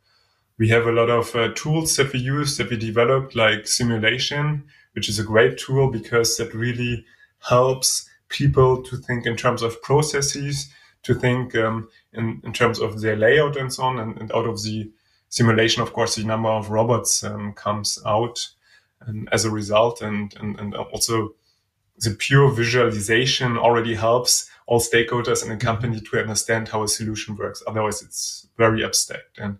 We 0.57 0.69
have 0.69 0.87
a 0.87 0.91
lot 0.91 1.11
of 1.11 1.35
uh, 1.35 1.49
tools 1.53 1.95
that 1.97 2.11
we 2.11 2.19
use 2.19 2.57
that 2.57 2.71
we 2.71 2.77
developed, 2.77 3.35
like 3.35 3.67
simulation, 3.67 4.63
which 4.93 5.09
is 5.09 5.19
a 5.19 5.23
great 5.23 5.59
tool 5.59 5.91
because 5.91 6.37
that 6.37 6.55
really 6.55 7.05
helps 7.47 8.09
people 8.29 8.81
to 8.81 8.97
think 8.97 9.27
in 9.27 9.37
terms 9.37 9.61
of 9.61 9.79
processes, 9.83 10.69
to 11.03 11.13
think 11.13 11.55
um, 11.55 11.87
in, 12.13 12.41
in 12.43 12.51
terms 12.51 12.79
of 12.79 13.01
their 13.01 13.15
layout 13.15 13.55
and 13.55 13.71
so 13.71 13.83
on, 13.83 13.99
and, 13.99 14.17
and 14.17 14.31
out 14.31 14.47
of 14.47 14.63
the 14.63 14.91
simulation, 15.37 15.83
of 15.83 15.93
course, 15.93 16.15
the 16.15 16.23
number 16.23 16.49
of 16.49 16.71
robots 16.71 17.23
um, 17.23 17.53
comes 17.53 17.99
out 18.05 18.37
and 19.01 19.29
as 19.31 19.45
a 19.45 19.51
result, 19.51 20.01
and, 20.01 20.33
and, 20.39 20.59
and 20.59 20.75
also 20.75 21.35
the 21.99 22.11
pure 22.11 22.49
visualization 22.51 23.57
already 23.57 23.95
helps 23.95 24.49
all 24.65 24.79
stakeholders 24.79 25.45
in 25.45 25.51
a 25.51 25.57
company 25.57 25.99
to 25.99 26.19
understand 26.19 26.67
how 26.67 26.83
a 26.83 26.87
solution 26.87 27.35
works. 27.35 27.63
Otherwise, 27.67 28.01
it's 28.01 28.47
very 28.57 28.83
abstract. 28.83 29.37
And 29.37 29.57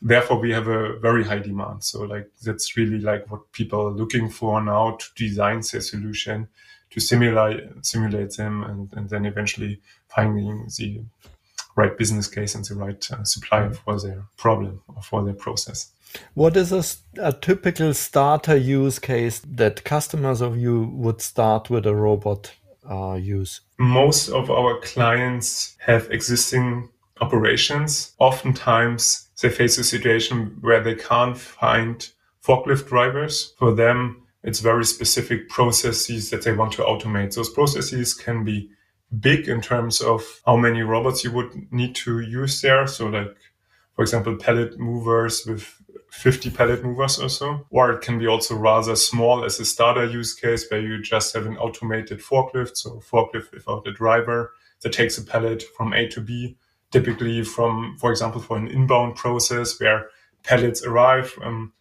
therefore, 0.00 0.38
we 0.40 0.50
have 0.52 0.68
a 0.68 0.98
very 0.98 1.24
high 1.24 1.38
demand. 1.38 1.84
So, 1.84 2.02
like, 2.02 2.28
that's 2.42 2.76
really 2.76 2.98
like 2.98 3.30
what 3.30 3.52
people 3.52 3.80
are 3.86 3.98
looking 4.02 4.30
for 4.30 4.62
now 4.62 4.96
to 5.02 5.06
design 5.14 5.62
their 5.70 5.82
solution, 5.82 6.48
to 6.90 7.00
simulate, 7.00 7.60
simulate 7.82 8.36
them, 8.36 8.64
and, 8.64 8.92
and 8.96 9.08
then 9.10 9.26
eventually 9.26 9.80
finding 10.08 10.66
the 10.78 11.02
right 11.76 11.96
business 11.96 12.28
case 12.28 12.54
and 12.54 12.64
the 12.64 12.74
right 12.74 13.10
uh, 13.10 13.24
supplier 13.24 13.72
for 13.72 14.00
their 14.00 14.24
problem 14.36 14.82
or 14.94 15.02
for 15.02 15.24
their 15.24 15.34
process. 15.34 15.90
What 16.34 16.56
is 16.56 16.72
a, 16.72 16.84
a, 17.26 17.32
typical 17.32 17.94
starter 17.94 18.56
use 18.56 18.98
case 18.98 19.40
that 19.46 19.84
customers 19.84 20.42
of 20.42 20.58
you 20.58 20.82
would 20.92 21.22
start 21.22 21.70
with 21.70 21.86
a 21.86 21.94
robot 21.94 22.52
uh, 22.88 23.14
use? 23.14 23.60
Most 23.78 24.28
of 24.28 24.50
our 24.50 24.78
clients 24.80 25.76
have 25.78 26.10
existing 26.10 26.90
operations. 27.20 28.12
Oftentimes, 28.18 29.28
they 29.40 29.48
face 29.48 29.78
a 29.78 29.84
situation 29.84 30.58
where 30.60 30.82
they 30.82 30.94
can't 30.94 31.38
find 31.38 32.10
forklift 32.44 32.88
drivers. 32.88 33.54
For 33.58 33.72
them, 33.74 34.22
it's 34.42 34.60
very 34.60 34.84
specific 34.84 35.48
processes 35.48 36.30
that 36.30 36.42
they 36.42 36.52
want 36.52 36.72
to 36.74 36.82
automate. 36.82 37.34
Those 37.34 37.50
processes 37.50 38.12
can 38.12 38.44
be 38.44 38.70
big 39.20 39.48
in 39.48 39.60
terms 39.60 40.00
of 40.00 40.22
how 40.46 40.56
many 40.56 40.82
robots 40.82 41.24
you 41.24 41.32
would 41.32 41.72
need 41.72 41.94
to 41.94 42.20
use 42.20 42.60
there. 42.62 42.86
So 42.86 43.06
like, 43.06 43.36
for 43.94 44.02
example, 44.02 44.36
pallet 44.36 44.78
movers 44.78 45.44
with 45.46 45.82
50 46.10 46.50
pallet 46.50 46.84
movers 46.84 47.18
or 47.18 47.28
so. 47.28 47.66
Or 47.70 47.92
it 47.92 48.02
can 48.02 48.18
be 48.18 48.26
also 48.26 48.54
rather 48.54 48.96
small 48.96 49.44
as 49.44 49.58
a 49.58 49.64
starter 49.64 50.04
use 50.04 50.34
case 50.34 50.66
where 50.70 50.80
you 50.80 51.02
just 51.02 51.34
have 51.34 51.46
an 51.46 51.56
automated 51.56 52.20
forklift. 52.20 52.76
So 52.76 53.00
forklift 53.00 53.52
without 53.52 53.86
a 53.86 53.92
driver 53.92 54.52
that 54.82 54.92
takes 54.92 55.18
a 55.18 55.24
pallet 55.24 55.62
from 55.76 55.92
A 55.92 56.08
to 56.08 56.20
B, 56.20 56.56
typically 56.90 57.42
from, 57.42 57.96
for 57.98 58.10
example, 58.10 58.40
for 58.40 58.56
an 58.56 58.68
inbound 58.68 59.16
process 59.16 59.80
where 59.80 60.08
pallets 60.42 60.84
arrive, 60.84 61.38
um, 61.42 61.72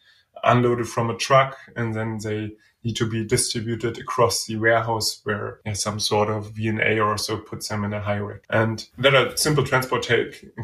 unloaded 0.43 0.87
from 0.87 1.09
a 1.09 1.17
truck 1.17 1.57
and 1.75 1.93
then 1.93 2.17
they 2.23 2.51
need 2.83 2.95
to 2.95 3.05
be 3.05 3.25
distributed 3.25 3.97
across 3.99 4.45
the 4.45 4.57
warehouse 4.57 5.21
where 5.23 5.59
know, 5.65 5.73
some 5.73 5.99
sort 5.99 6.29
of 6.29 6.53
VNA 6.53 7.03
or 7.05 7.17
so 7.17 7.37
puts 7.37 7.67
them 7.67 7.83
in 7.83 7.93
a 7.93 8.01
high. 8.01 8.21
And 8.49 8.87
there 8.97 9.15
are 9.15 9.35
simple 9.35 9.63
transport 9.63 10.07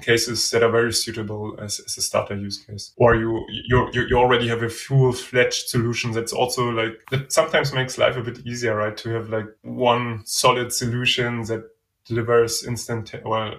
cases 0.02 0.50
that 0.52 0.64
are 0.64 0.72
very 0.72 0.94
suitable 0.94 1.58
as, 1.60 1.80
as 1.80 1.98
a 1.98 2.02
starter 2.02 2.36
use 2.36 2.60
case. 2.60 2.94
Or 2.98 3.16
you, 3.16 3.46
you, 3.50 3.90
you 3.94 4.18
already 4.18 4.48
have 4.48 4.64
a 4.64 4.70
full 4.70 5.12
fledged 5.12 5.70
solution 5.70 6.12
that's 6.12 6.34
also 6.34 6.70
like, 6.70 6.94
that 7.12 7.32
sometimes 7.32 7.74
makes 7.74 7.98
life 7.98 8.16
a 8.16 8.22
bit 8.22 8.40
easier, 8.46 8.76
right? 8.76 8.96
To 8.98 9.10
have 9.10 9.30
like 9.30 9.48
one 9.64 10.22
solid 10.26 10.72
solution 10.72 11.44
that 11.44 11.64
delivers 12.06 12.64
instant 12.64 13.14
well 13.26 13.54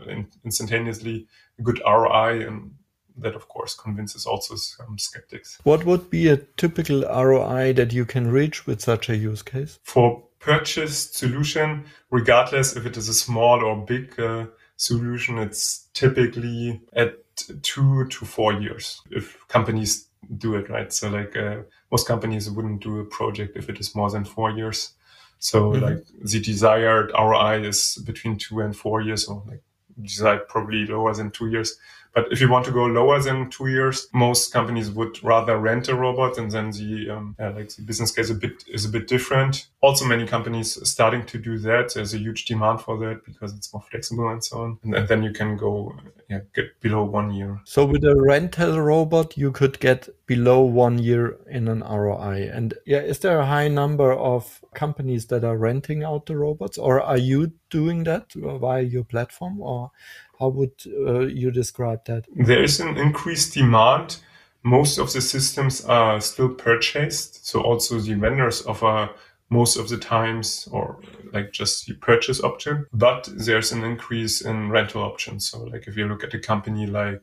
instantaneously 0.45 1.27
good 1.63 1.81
ROI 1.85 2.47
and 2.47 2.73
that 3.19 3.35
of 3.35 3.49
course 3.49 3.75
convinces 3.75 4.27
also 4.27 4.57
some 4.57 4.99
skeptics. 4.99 5.59
What 5.65 5.85
would 5.85 6.11
be 6.11 6.29
a 6.29 6.37
typical 6.37 7.03
ROI 7.03 7.75
that 7.75 7.93
you 7.93 8.05
can 8.05 8.31
reach 8.31 8.67
with 8.67 8.81
such 8.81 9.09
a 9.09 9.17
use 9.17 9.43
case? 9.43 9.79
For 9.83 10.23
purchased 10.39 11.17
solution, 11.17 11.85
regardless 12.11 12.77
if 12.77 12.87
it 12.87 12.97
is 12.97 13.09
a 13.09 13.15
small 13.15 13.65
or 13.65 13.85
big 13.85 14.19
uh, 14.21 14.47
solution, 14.77 15.39
it's 15.39 15.89
typically 15.95 16.81
at 16.93 17.17
two 17.63 18.07
to 18.09 18.25
four 18.25 18.53
years 18.53 19.01
if 19.11 19.37
companies 19.49 20.09
do 20.37 20.55
it 20.57 20.69
right. 20.69 20.93
So 20.93 21.09
like 21.09 21.37
uh, 21.37 21.59
most 21.91 22.07
companies 22.07 22.51
wouldn't 22.51 22.83
do 22.83 23.01
a 23.01 23.05
project 23.05 23.57
if 23.57 23.69
it 23.69 23.79
is 23.79 23.95
more 23.95 24.11
than 24.11 24.25
four 24.25 24.51
years. 24.51 24.93
So 25.39 25.73
mm-hmm. 25.73 25.85
like 25.85 26.05
the 26.23 26.41
desired 26.41 27.13
ROI 27.13 27.63
is 27.65 28.03
between 28.05 28.39
two 28.39 28.61
and 28.61 28.77
four 28.77 29.01
years, 29.01 29.27
or 29.27 29.43
like 29.47 29.63
desired 30.01 30.49
probably 30.49 30.87
lower 30.87 31.15
than 31.15 31.31
two 31.31 31.49
years. 31.49 31.77
But 32.15 32.33
if 32.33 32.41
you 32.41 32.49
want 32.49 32.65
to 32.67 32.73
go 32.73 32.85
lower 32.87 33.21
than 33.21 33.51
two 33.51 33.69
years, 33.69 34.09
most 34.13 34.53
companies 34.53 34.91
would 34.91 35.23
rather 35.23 35.59
rent 35.59 35.89
a 35.89 35.95
robot, 35.95 36.39
and 36.39 36.51
then 36.51 36.71
the 36.71 37.11
um, 37.11 37.37
yeah, 37.39 37.51
like 37.51 37.75
the 37.75 37.83
business 37.83 38.11
case 38.11 38.31
a 38.31 38.35
bit 38.35 38.65
is 38.69 38.85
a 38.85 38.89
bit 38.89 39.07
different. 39.07 39.69
Also, 39.81 40.05
many 40.05 40.27
companies 40.27 40.79
starting 40.89 41.25
to 41.27 41.39
do 41.39 41.59
that. 41.59 41.95
There's 41.95 42.15
a 42.15 42.19
huge 42.19 42.45
demand 42.47 42.81
for 42.81 42.99
that 42.99 43.25
because 43.25 43.55
it's 43.55 43.73
more 43.73 43.83
flexible 43.91 44.29
and 44.29 44.43
so 44.43 44.63
on. 44.63 44.79
And, 44.83 44.95
and 44.95 45.09
then 45.09 45.23
you 45.23 45.33
can 45.33 45.57
go 45.57 45.95
yeah, 46.29 46.41
get 46.55 46.79
below 46.81 47.05
one 47.05 47.33
year. 47.33 47.61
So 47.65 47.87
with 47.87 48.05
a 48.05 48.15
rental 48.15 48.81
robot, 48.81 49.37
you 49.37 49.51
could 49.51 49.81
get 49.81 50.09
below 50.27 50.61
one 50.61 50.99
year 50.99 51.39
in 51.49 51.69
an 51.69 51.81
ROI. 51.81 52.51
And 52.53 52.75
yeah, 52.85 52.99
is 52.99 53.21
there 53.21 53.41
a 53.41 53.47
high 53.47 53.69
number 53.69 54.13
of 54.13 54.61
companies 54.75 55.27
that 55.27 55.43
are 55.43 55.57
renting 55.57 56.05
out 56.05 56.27
the 56.27 56.37
robots, 56.37 56.77
or 56.77 57.01
are 57.01 57.17
you 57.17 57.53
doing 57.71 58.05
that 58.05 58.33
via 58.35 58.83
your 58.83 59.05
platform, 59.05 59.61
or 59.61 59.91
how 60.39 60.49
would 60.49 60.73
uh, 60.87 61.21
you 61.27 61.51
describe 61.51 62.05
that? 62.07 62.27
There 62.35 62.63
is 62.63 62.81
an 62.81 62.97
increased 62.97 63.55
demand. 63.55 64.19
Most 64.63 64.99
of 64.99 65.13
the 65.13 65.21
systems 65.21 65.85
are 65.85 66.21
still 66.21 66.51
purchased. 66.51 67.47
So 67.47 67.61
also 67.61 67.99
the 67.99 68.15
vendors 68.15 68.67
offer 68.67 69.11
most 69.51 69.77
of 69.77 69.89
the 69.89 69.97
times 69.97 70.69
or 70.73 71.01
like 71.33 71.53
just 71.53 71.87
the 71.87 71.95
purchase 71.95 72.43
option, 72.43 72.87
but 72.93 73.29
there's 73.33 73.73
an 73.73 73.83
increase 73.83 74.41
in 74.43 74.71
rental 74.71 75.03
options. 75.03 75.49
So 75.49 75.65
like 75.65 75.87
if 75.87 75.97
you 75.97 76.07
look 76.07 76.23
at 76.23 76.35
a 76.35 76.39
company 76.39 76.87
like 76.87 77.23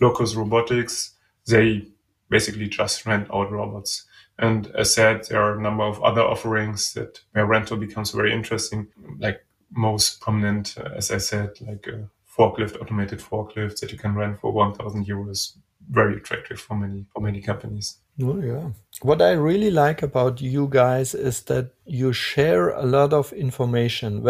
Locus 0.00 0.34
Robotics, 0.34 1.14
they 1.46 1.88
basically 2.30 2.68
just 2.68 3.06
rent 3.06 3.28
out 3.32 3.50
robots. 3.50 4.06
And 4.38 4.68
as 4.76 4.94
said, 4.94 5.24
there 5.24 5.42
are 5.42 5.58
a 5.58 5.62
number 5.62 5.84
of 5.84 6.02
other 6.02 6.22
offerings 6.22 6.92
that 6.94 7.20
where 7.32 7.46
rental 7.46 7.76
becomes 7.76 8.12
very 8.12 8.32
interesting, 8.32 8.88
like 9.18 9.44
most 9.70 10.20
prominent, 10.20 10.76
uh, 10.78 10.90
as 10.94 11.10
I 11.10 11.18
said, 11.18 11.60
like 11.60 11.88
uh, 11.88 12.06
forklift, 12.38 12.80
automated 12.80 13.20
forklifts 13.20 13.80
that 13.80 13.92
you 13.92 13.98
can 13.98 14.14
rent 14.14 14.40
for 14.40 14.52
1,000 14.52 15.06
euros. 15.06 15.56
Very 15.90 16.16
attractive 16.16 16.60
for 16.60 16.76
many 16.76 17.06
for 17.14 17.20
many 17.20 17.40
companies. 17.40 17.96
Oh 18.22 18.38
yeah. 18.40 18.70
What 19.00 19.22
I 19.22 19.32
really 19.32 19.70
like 19.70 20.02
about 20.02 20.40
you 20.40 20.68
guys 20.70 21.14
is 21.14 21.40
that 21.44 21.70
you 21.86 22.12
share 22.12 22.70
a 22.70 22.84
lot 22.84 23.14
of 23.14 23.32
information. 23.32 24.26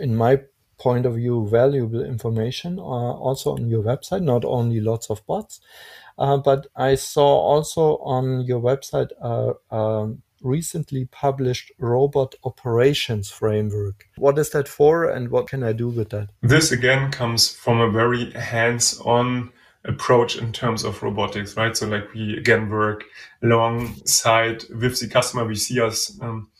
In 0.00 0.16
my 0.16 0.40
point 0.78 1.06
of 1.06 1.14
view, 1.14 1.46
valuable 1.48 2.04
information, 2.04 2.78
uh, 2.78 2.82
also 2.82 3.52
on 3.52 3.68
your 3.68 3.82
website. 3.82 4.22
Not 4.22 4.44
only 4.44 4.80
lots 4.80 5.10
of 5.10 5.24
bots, 5.26 5.60
uh, 6.18 6.38
but 6.38 6.66
I 6.74 6.94
saw 6.94 7.26
also 7.26 7.98
on 7.98 8.42
your 8.42 8.60
website 8.60 9.10
a, 9.20 9.52
a 9.70 10.14
recently 10.42 11.06
published 11.06 11.72
robot 11.78 12.34
operations 12.44 13.30
framework. 13.30 14.08
What 14.16 14.38
is 14.38 14.50
that 14.50 14.68
for 14.68 15.08
and 15.08 15.30
what 15.30 15.48
can 15.48 15.62
I 15.62 15.72
do 15.72 15.88
with 15.88 16.10
that? 16.10 16.28
This 16.42 16.72
again 16.72 17.10
comes 17.10 17.50
from 17.54 17.80
a 17.80 17.90
very 17.90 18.30
hands 18.32 19.00
on 19.00 19.52
approach 19.84 20.36
in 20.36 20.52
terms 20.52 20.84
of 20.84 21.02
robotics, 21.02 21.56
right? 21.56 21.76
So 21.76 21.86
like 21.86 22.12
we 22.12 22.36
again 22.36 22.68
work 22.68 23.04
alongside 23.42 24.64
with 24.68 25.00
the 25.00 25.08
customer. 25.08 25.44
We 25.44 25.54
see 25.54 25.80
us 25.80 26.18
um, 26.20 26.50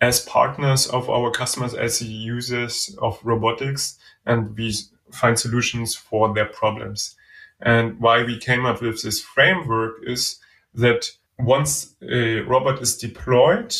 as 0.00 0.20
partners 0.20 0.86
of 0.88 1.08
our 1.10 1.30
customers, 1.30 1.74
as 1.74 1.98
the 1.98 2.06
users 2.06 2.96
of 3.00 3.20
robotics, 3.22 3.98
and 4.26 4.56
we 4.56 4.74
find 5.12 5.38
solutions 5.38 5.94
for 5.94 6.32
their 6.34 6.46
problems. 6.46 7.16
And 7.60 8.00
why 8.00 8.24
we 8.24 8.38
came 8.38 8.66
up 8.66 8.82
with 8.82 9.02
this 9.02 9.20
framework 9.20 10.02
is 10.04 10.40
that 10.74 11.10
once 11.42 11.94
a 12.02 12.40
robot 12.40 12.80
is 12.80 12.96
deployed, 12.96 13.74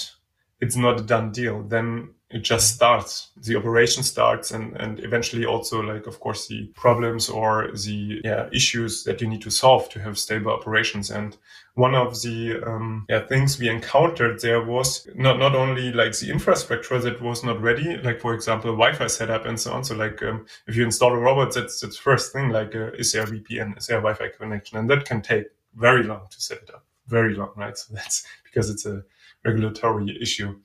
it's 0.60 0.76
not 0.76 1.00
a 1.00 1.02
done 1.02 1.32
deal. 1.32 1.62
Then 1.62 2.14
it 2.32 2.42
just 2.42 2.74
starts. 2.74 3.30
The 3.36 3.56
operation 3.56 4.02
starts 4.02 4.52
and, 4.52 4.74
and 4.76 5.00
eventually 5.00 5.44
also 5.44 5.80
like, 5.80 6.06
of 6.06 6.18
course, 6.18 6.48
the 6.48 6.66
problems 6.74 7.28
or 7.28 7.70
the 7.72 8.20
yeah, 8.24 8.48
issues 8.52 9.04
that 9.04 9.20
you 9.20 9.28
need 9.28 9.42
to 9.42 9.50
solve 9.50 9.88
to 9.90 10.00
have 10.00 10.18
stable 10.18 10.50
operations. 10.50 11.10
And 11.10 11.36
one 11.74 11.94
of 11.94 12.20
the 12.22 12.62
um, 12.66 13.04
yeah, 13.08 13.26
things 13.26 13.58
we 13.58 13.68
encountered 13.68 14.40
there 14.40 14.64
was 14.64 15.06
not, 15.14 15.38
not 15.38 15.54
only 15.54 15.92
like 15.92 16.18
the 16.18 16.30
infrastructure 16.30 16.98
that 16.98 17.20
was 17.20 17.44
not 17.44 17.60
ready, 17.60 17.98
like 17.98 18.20
for 18.20 18.34
example, 18.34 18.72
Wi-Fi 18.72 19.06
setup 19.08 19.44
and 19.44 19.60
so 19.60 19.72
on. 19.72 19.84
So 19.84 19.94
like 19.94 20.22
um, 20.22 20.46
if 20.66 20.74
you 20.74 20.84
install 20.84 21.12
a 21.12 21.18
robot, 21.18 21.54
that's, 21.54 21.80
that's 21.80 21.98
first 21.98 22.32
thing, 22.32 22.48
like 22.48 22.74
uh, 22.74 22.92
is 22.92 23.12
there 23.12 23.24
a 23.24 23.26
VPN, 23.26 23.76
is 23.76 23.86
there 23.86 23.98
a 23.98 24.02
Wi-Fi 24.02 24.36
connection? 24.38 24.78
And 24.78 24.88
that 24.88 25.04
can 25.04 25.20
take 25.20 25.46
very 25.74 26.02
long 26.02 26.26
to 26.30 26.40
set 26.40 26.58
it 26.58 26.70
up, 26.72 26.84
very 27.06 27.34
long, 27.34 27.52
right? 27.56 27.76
So 27.82 27.94
that's 27.94 28.26
because 28.44 28.70
it's 28.70 28.86
a 28.86 29.02
regulatory 29.44 30.16
issue. 30.20 30.56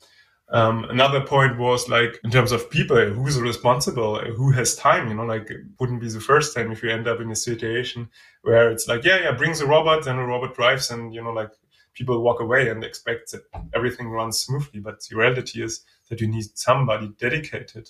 Um, 0.50 0.86
another 0.86 1.20
point 1.20 1.58
was 1.58 1.90
like 1.90 2.20
in 2.24 2.32
terms 2.32 2.54
of 2.54 2.70
people, 2.70 2.98
who's 3.10 3.40
responsible, 3.40 4.20
who 4.20 4.52
has 4.52 4.76
time, 4.76 5.10
you 5.10 5.14
know, 5.14 5.26
like 5.26 5.50
it 5.50 5.62
wouldn't 5.80 6.00
be 6.00 6.10
the 6.10 6.22
first 6.22 6.56
time 6.56 6.72
if 6.72 6.82
you 6.82 6.90
end 6.90 7.08
up 7.08 7.20
in 7.20 7.30
a 7.32 7.36
situation 7.36 8.10
where 8.44 8.72
it's 8.72 8.88
like, 8.88 9.04
yeah, 9.04 9.20
yeah, 9.20 9.32
brings 9.34 9.60
a 9.60 9.68
robot 9.68 10.08
and 10.08 10.18
a 10.18 10.24
robot 10.24 10.56
drives 10.56 10.90
and, 10.90 11.14
you 11.14 11.22
know, 11.22 11.34
like 11.34 11.52
people 11.94 12.22
walk 12.22 12.40
away 12.40 12.70
and 12.70 12.84
expect 12.84 13.32
that 13.32 13.42
everything 13.74 14.08
runs 14.08 14.40
smoothly. 14.40 14.80
But 14.80 15.04
the 15.04 15.18
reality 15.18 15.62
is 15.62 15.82
that 16.10 16.22
you 16.22 16.28
need 16.28 16.46
somebody 16.58 17.12
dedicated 17.20 17.90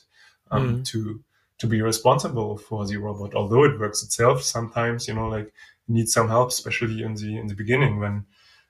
um, 0.49 0.77
mm. 0.77 0.85
to 0.87 1.23
to 1.59 1.67
be 1.67 1.81
responsible 1.81 2.57
for 2.57 2.85
the 2.85 2.97
robot. 2.97 3.33
Although 3.33 3.63
it 3.63 3.79
works 3.79 4.03
itself, 4.03 4.43
sometimes, 4.43 5.07
you 5.07 5.15
know, 5.15 5.27
like 5.27 5.53
need 5.87 6.07
some 6.07 6.27
help, 6.27 6.49
especially 6.49 7.03
in 7.03 7.15
the 7.15 7.37
in 7.37 7.47
the 7.47 7.55
beginning 7.55 7.99
when 7.99 8.25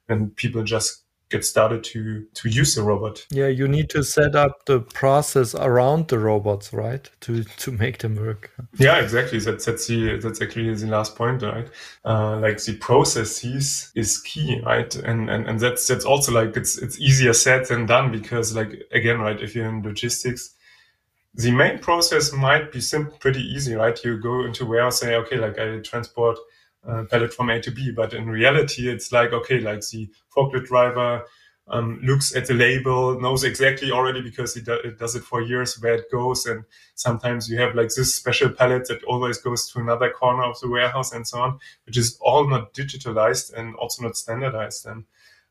when 0.08 0.32
people 0.32 0.64
just 0.64 1.04
get 1.30 1.44
started 1.44 1.84
to 1.84 2.26
to 2.34 2.50
use 2.50 2.76
the 2.76 2.82
robot. 2.82 3.26
Yeah, 3.32 3.48
you 3.48 3.68
need 3.68 3.90
to 3.92 4.04
set 4.04 4.36
up 4.36 4.66
the 4.66 4.80
process 4.80 5.54
around 5.56 6.08
the 6.08 6.20
robots, 6.20 6.74
right? 6.74 7.10
To 7.22 7.44
to 7.44 7.72
make 7.72 8.00
them 8.00 8.16
work. 8.16 8.52
Yeah, 8.78 8.98
exactly. 9.00 9.40
That's 9.40 9.66
that's 9.66 9.88
the 9.88 10.18
that's 10.18 10.42
actually 10.42 10.74
the 10.74 10.88
last 10.88 11.16
point, 11.16 11.42
right? 11.42 11.70
Uh, 12.06 12.40
like 12.40 12.64
the 12.64 12.78
processes 12.78 13.92
is 13.96 14.20
key, 14.20 14.62
right? 14.66 14.94
And 14.96 15.30
and 15.30 15.48
and 15.48 15.60
that's 15.60 15.88
that's 15.88 16.06
also 16.06 16.32
like 16.32 16.56
it's 16.56 16.78
it's 16.78 17.00
easier 17.00 17.34
said 17.34 17.68
than 17.68 17.86
done 17.86 18.12
because 18.12 18.56
like 18.56 18.84
again, 18.92 19.20
right? 19.20 19.40
If 19.40 19.56
you're 19.56 19.68
in 19.68 19.84
logistics. 19.84 20.54
The 21.36 21.52
main 21.52 21.78
process 21.78 22.34
might 22.34 22.72
be 22.72 22.82
simple, 22.82 23.16
pretty 23.20 23.42
easy, 23.42 23.76
right? 23.76 24.04
You 24.04 24.18
go 24.18 24.44
into 24.46 24.66
warehouse, 24.66 25.02
say, 25.02 25.14
okay, 25.18 25.38
like 25.38 25.60
I 25.60 25.78
transport 25.82 26.40
uh, 26.88 27.28
from 27.28 27.50
A 27.50 27.62
to 27.62 27.72
B. 27.72 27.92
But 27.92 28.14
in 28.14 28.30
reality, 28.30 28.90
it's 28.90 29.12
like, 29.12 29.34
okay, 29.34 29.60
like 29.60 29.82
the 29.82 30.10
forklift 30.36 30.68
driver 30.68 31.26
um, 31.70 32.00
looks 32.02 32.36
at 32.36 32.48
the 32.48 32.54
label, 32.54 33.20
knows 33.20 33.44
exactly 33.44 33.92
already 33.92 34.22
because 34.22 34.54
he 34.54 34.62
do- 34.62 34.80
it 34.84 34.98
does 34.98 35.16
it 35.16 35.24
for 35.24 35.42
years 35.42 35.80
where 35.82 35.96
it 35.96 36.10
goes. 36.12 36.46
And 36.46 36.64
sometimes 36.96 37.50
you 37.50 37.60
have 37.60 37.76
like 37.76 37.90
this 37.94 38.16
special 38.16 38.50
pallet 38.50 38.88
that 38.88 39.04
always 39.04 39.38
goes 39.38 39.70
to 39.72 39.80
another 39.80 40.10
corner 40.10 40.44
of 40.44 40.60
the 40.62 40.70
warehouse 40.70 41.12
and 41.12 41.28
so 41.28 41.40
on, 41.40 41.60
which 41.86 41.98
is 41.98 42.18
all 42.22 42.50
not 42.50 42.74
digitalized 42.74 43.54
and 43.54 43.76
also 43.76 44.04
not 44.04 44.16
standardized. 44.16 44.86
And 44.86 45.04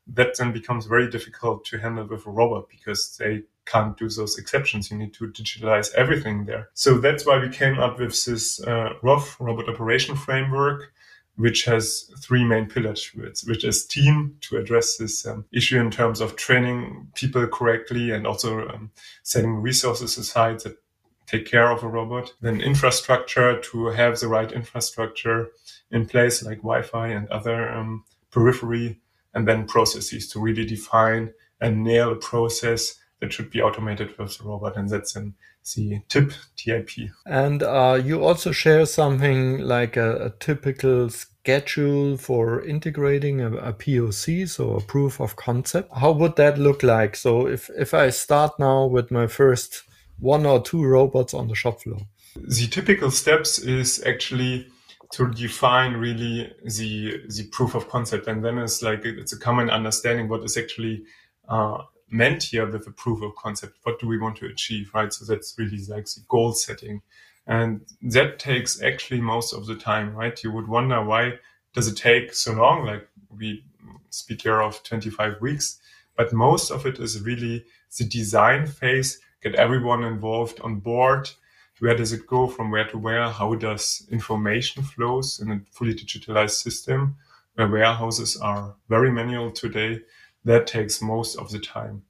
that 0.07 0.37
then 0.37 0.53
becomes 0.53 0.85
very 0.85 1.09
difficult 1.09 1.65
to 1.65 1.77
handle 1.77 2.07
with 2.07 2.25
a 2.25 2.29
robot 2.29 2.69
because 2.69 3.17
they 3.17 3.43
can't 3.65 3.97
do 3.97 4.09
those 4.09 4.37
exceptions. 4.37 4.89
You 4.89 4.97
need 4.97 5.13
to 5.15 5.27
digitalize 5.27 5.93
everything 5.93 6.45
there. 6.45 6.69
So 6.73 6.97
that's 6.97 7.25
why 7.25 7.37
we 7.37 7.49
came 7.49 7.77
up 7.77 7.99
with 7.99 8.25
this 8.25 8.61
uh, 8.61 8.93
ROF, 9.03 9.39
Robot 9.39 9.69
Operation 9.69 10.15
Framework, 10.15 10.93
which 11.37 11.65
has 11.65 12.11
three 12.19 12.43
main 12.43 12.65
pillars, 12.65 13.11
which 13.45 13.63
is 13.63 13.85
team 13.85 14.35
to 14.41 14.57
address 14.57 14.97
this 14.97 15.25
um, 15.25 15.45
issue 15.51 15.79
in 15.79 15.91
terms 15.91 16.19
of 16.19 16.35
training 16.35 17.07
people 17.15 17.45
correctly 17.47 18.11
and 18.11 18.25
also 18.25 18.67
um, 18.69 18.91
setting 19.23 19.53
resources 19.55 20.17
aside 20.17 20.59
that 20.61 20.77
take 21.27 21.45
care 21.45 21.69
of 21.69 21.83
a 21.83 21.87
robot. 21.87 22.33
Then 22.41 22.59
infrastructure 22.59 23.59
to 23.59 23.87
have 23.87 24.19
the 24.19 24.27
right 24.27 24.51
infrastructure 24.51 25.51
in 25.91 26.07
place, 26.07 26.43
like 26.43 26.57
Wi-Fi 26.57 27.09
and 27.09 27.29
other 27.29 27.69
um, 27.69 28.03
periphery, 28.31 28.99
and 29.33 29.47
then 29.47 29.67
processes 29.67 30.27
to 30.29 30.39
really 30.39 30.65
define 30.65 31.33
and 31.61 31.83
nail 31.83 32.11
a 32.11 32.15
process 32.15 32.95
that 33.19 33.33
should 33.33 33.49
be 33.49 33.61
automated 33.61 34.17
with 34.17 34.37
the 34.37 34.43
robot. 34.43 34.77
And 34.77 34.89
that's 34.89 35.15
in 35.15 35.33
the 35.75 36.01
TIP, 36.07 36.33
TIP. 36.55 36.89
And 37.25 37.63
uh, 37.63 37.99
you 38.03 38.23
also 38.23 38.51
share 38.51 38.85
something 38.85 39.59
like 39.59 39.97
a, 39.97 40.25
a 40.25 40.29
typical 40.39 41.09
schedule 41.09 42.17
for 42.17 42.63
integrating 42.63 43.41
a, 43.41 43.51
a, 43.55 43.73
POC, 43.73 44.47
so 44.47 44.75
a 44.75 44.81
proof 44.81 45.19
of 45.19 45.35
concept. 45.35 45.91
How 45.95 46.11
would 46.11 46.35
that 46.35 46.57
look 46.57 46.83
like? 46.83 47.15
So 47.15 47.47
if, 47.47 47.69
if 47.77 47.93
I 47.93 48.09
start 48.09 48.59
now 48.59 48.85
with 48.85 49.11
my 49.11 49.27
first 49.27 49.83
one 50.19 50.45
or 50.45 50.61
two 50.61 50.83
robots 50.83 51.33
on 51.33 51.47
the 51.47 51.55
shop 51.55 51.81
floor. 51.81 51.99
The 52.35 52.67
typical 52.67 53.11
steps 53.11 53.59
is 53.59 54.03
actually 54.05 54.67
to 55.11 55.31
define 55.31 55.93
really 55.93 56.51
the 56.63 57.21
the 57.27 57.47
proof 57.51 57.75
of 57.75 57.87
concept 57.87 58.27
and 58.27 58.43
then 58.43 58.57
it's 58.57 58.81
like 58.81 59.05
it's 59.05 59.31
a 59.31 59.39
common 59.39 59.69
understanding 59.69 60.27
what 60.27 60.43
is 60.43 60.57
actually 60.57 61.03
uh, 61.47 61.77
meant 62.09 62.43
here 62.43 62.65
with 62.65 62.87
a 62.87 62.91
proof 62.91 63.21
of 63.21 63.35
concept. 63.35 63.77
What 63.83 63.99
do 63.99 64.07
we 64.07 64.17
want 64.17 64.37
to 64.37 64.45
achieve, 64.45 64.91
right? 64.93 65.11
So 65.11 65.25
that's 65.25 65.55
really 65.57 65.83
like 65.87 66.05
the 66.05 66.21
goal 66.27 66.53
setting. 66.53 67.01
And 67.45 67.85
that 68.01 68.39
takes 68.39 68.81
actually 68.81 69.21
most 69.21 69.53
of 69.53 69.65
the 69.67 69.75
time, 69.75 70.15
right? 70.15 70.41
You 70.43 70.51
would 70.51 70.67
wonder 70.67 71.03
why 71.03 71.39
does 71.73 71.87
it 71.87 71.95
take 71.95 72.33
so 72.33 72.53
long? 72.53 72.85
Like 72.85 73.07
we 73.37 73.63
speak 74.09 74.41
here 74.41 74.61
of 74.61 74.83
25 74.83 75.41
weeks, 75.41 75.79
but 76.15 76.33
most 76.33 76.71
of 76.71 76.85
it 76.85 76.99
is 76.99 77.21
really 77.21 77.65
the 77.97 78.05
design 78.05 78.67
phase, 78.67 79.19
get 79.41 79.55
everyone 79.55 80.03
involved 80.03 80.59
on 80.61 80.79
board. 80.79 81.29
Where 81.79 81.95
does 81.95 82.11
it 82.11 82.27
go 82.27 82.47
from 82.47 82.71
where 82.71 82.87
to 82.87 82.97
where? 82.97 83.29
How 83.29 83.53
does 83.55 84.07
information 84.11 84.83
flows 84.83 85.39
in 85.39 85.51
a 85.51 85.61
fully 85.71 85.93
digitalized 85.93 86.61
system 86.61 87.15
where 87.53 87.67
warehouses 87.67 88.37
are 88.37 88.75
very 88.89 89.11
manual 89.11 89.51
today? 89.51 90.01
That 90.47 90.65
takes 90.65 91.01
most 91.01 91.35
of 91.35 91.51
the 91.51 91.59
time. 91.59 92.03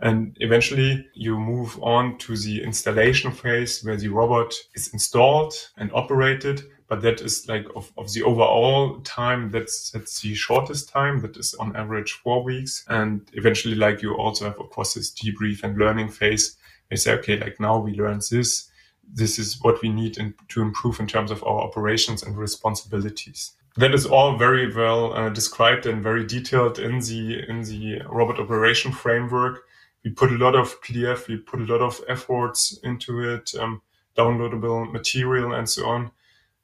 And 0.00 0.36
eventually 0.40 1.06
you 1.14 1.38
move 1.38 1.80
on 1.82 2.18
to 2.18 2.36
the 2.36 2.62
installation 2.62 3.30
phase 3.30 3.82
where 3.84 3.96
the 3.96 4.08
robot 4.08 4.52
is 4.74 4.88
installed 4.92 5.54
and 5.78 5.90
operated. 5.94 6.62
But 6.88 7.00
that 7.02 7.20
is 7.20 7.48
like 7.48 7.66
of, 7.74 7.92
of 7.96 8.12
the 8.12 8.22
overall 8.22 9.00
time, 9.00 9.50
that's, 9.50 9.90
that's 9.90 10.20
the 10.20 10.34
shortest 10.34 10.90
time. 10.90 11.20
That 11.20 11.36
is 11.36 11.54
on 11.54 11.74
average 11.76 12.12
four 12.12 12.42
weeks. 12.42 12.84
And 12.88 13.22
eventually, 13.32 13.76
like 13.76 14.02
you 14.02 14.14
also 14.14 14.44
have, 14.46 14.60
of 14.60 14.70
course, 14.70 14.94
this 14.94 15.12
debrief 15.12 15.62
and 15.62 15.78
learning 15.78 16.10
phase. 16.10 16.56
They 16.90 16.96
say, 16.96 17.12
okay, 17.14 17.38
like 17.38 17.58
now 17.58 17.78
we 17.78 17.94
learned 17.94 18.22
this. 18.30 18.68
This 19.10 19.38
is 19.38 19.62
what 19.62 19.80
we 19.80 19.88
need 19.88 20.18
in, 20.18 20.34
to 20.48 20.60
improve 20.60 21.00
in 21.00 21.06
terms 21.06 21.30
of 21.30 21.42
our 21.44 21.60
operations 21.60 22.22
and 22.22 22.36
responsibilities 22.36 23.52
that 23.76 23.94
is 23.94 24.06
all 24.06 24.36
very 24.36 24.72
well 24.72 25.12
uh, 25.14 25.28
described 25.30 25.86
and 25.86 26.02
very 26.02 26.24
detailed 26.24 26.78
in 26.78 27.00
the 27.00 27.44
in 27.48 27.62
the 27.62 28.02
robot 28.08 28.38
operation 28.38 28.92
framework. 28.92 29.64
We 30.04 30.10
put 30.10 30.32
a 30.32 30.36
lot 30.36 30.54
of 30.54 30.80
PDF, 30.82 31.28
we 31.28 31.38
put 31.38 31.60
a 31.60 31.72
lot 31.72 31.80
of 31.80 32.00
efforts 32.08 32.78
into 32.84 33.20
it, 33.20 33.52
um, 33.58 33.82
downloadable 34.16 34.92
material, 34.92 35.54
and 35.54 35.68
so 35.68 35.86
on. 35.86 36.10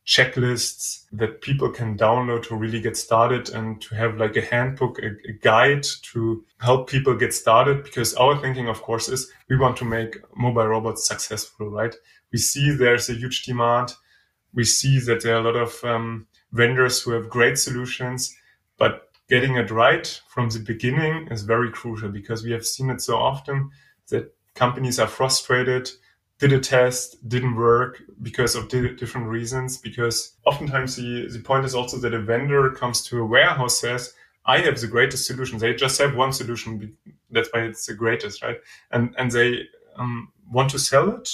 Checklists 0.07 1.05
that 1.12 1.40
people 1.40 1.70
can 1.70 1.96
download 1.96 2.44
to 2.44 2.57
really 2.57 2.81
get 2.81 2.96
started 2.96 3.49
and 3.51 3.81
to 3.83 3.94
have 3.94 4.18
like 4.18 4.37
a 4.37 4.40
handbook, 4.40 4.99
a, 5.03 5.09
a 5.29 5.33
guide 5.40 5.87
to 6.12 6.44
help 6.59 6.88
people 6.88 7.14
get 7.14 7.35
started. 7.35 7.83
Because 7.83 8.14
our 8.14 8.38
thinking, 8.40 8.68
of 8.68 8.83
course, 8.83 9.09
is 9.09 9.33
we 9.49 9.57
want 9.57 9.77
to 9.79 9.85
make 9.85 10.18
mobile 10.37 10.66
robots 10.66 11.07
successful, 11.09 11.70
right? 11.70 11.94
We 12.33 12.38
see 12.38 12.70
there's 12.70 13.09
a 13.09 13.14
huge 13.14 13.42
demand. 13.42 13.94
We 14.53 14.64
see 14.64 14.99
that 15.01 15.23
there 15.23 15.37
are 15.37 15.40
a 15.40 15.44
lot 15.44 15.57
of 15.57 15.85
um, 15.85 16.27
vendors 16.53 17.03
who 17.03 17.13
have 17.13 17.31
great 17.31 17.59
solutions, 17.59 18.35
but 18.79 19.09
getting 19.29 19.57
it 19.57 19.71
right 19.71 20.21
from 20.29 20.49
the 20.51 20.59
beginning 20.59 21.29
is 21.31 21.43
very 21.43 21.71
crucial 21.71 22.09
because 22.09 22.43
we 22.43 22.51
have 22.51 22.67
seen 22.67 22.91
it 22.91 23.01
so 23.01 23.17
often 23.17 23.71
that 24.09 24.35
companies 24.55 24.99
are 24.99 25.07
frustrated, 25.07 25.89
did 26.39 26.53
a 26.53 26.59
test, 26.59 27.29
didn't 27.29 27.55
work 27.55 28.03
because 28.23 28.57
of 28.57 28.69
different 28.69 29.29
reasons. 29.29 29.77
Because 29.77 30.37
oftentimes 30.45 30.97
the, 30.97 31.29
the 31.29 31.39
point 31.39 31.65
is 31.65 31.75
also 31.75 31.99
that 31.99 32.15
a 32.15 32.21
vendor 32.21 32.71
comes 32.71 33.03
to 33.05 33.21
a 33.21 33.25
warehouse 33.25 33.81
says, 33.81 34.15
I 34.47 34.59
have 34.59 34.81
the 34.81 34.87
greatest 34.87 35.27
solution. 35.27 35.59
They 35.59 35.75
just 35.75 36.01
have 36.01 36.17
one 36.17 36.33
solution. 36.33 36.97
that's 37.31 37.51
why 37.53 37.61
it's 37.61 37.87
the 37.87 37.95
greatest, 37.95 38.43
right? 38.43 38.59
And 38.91 39.15
and 39.19 39.31
they 39.31 39.67
um, 39.97 40.33
want 40.51 40.71
to 40.71 40.79
sell 40.79 41.11
it 41.11 41.29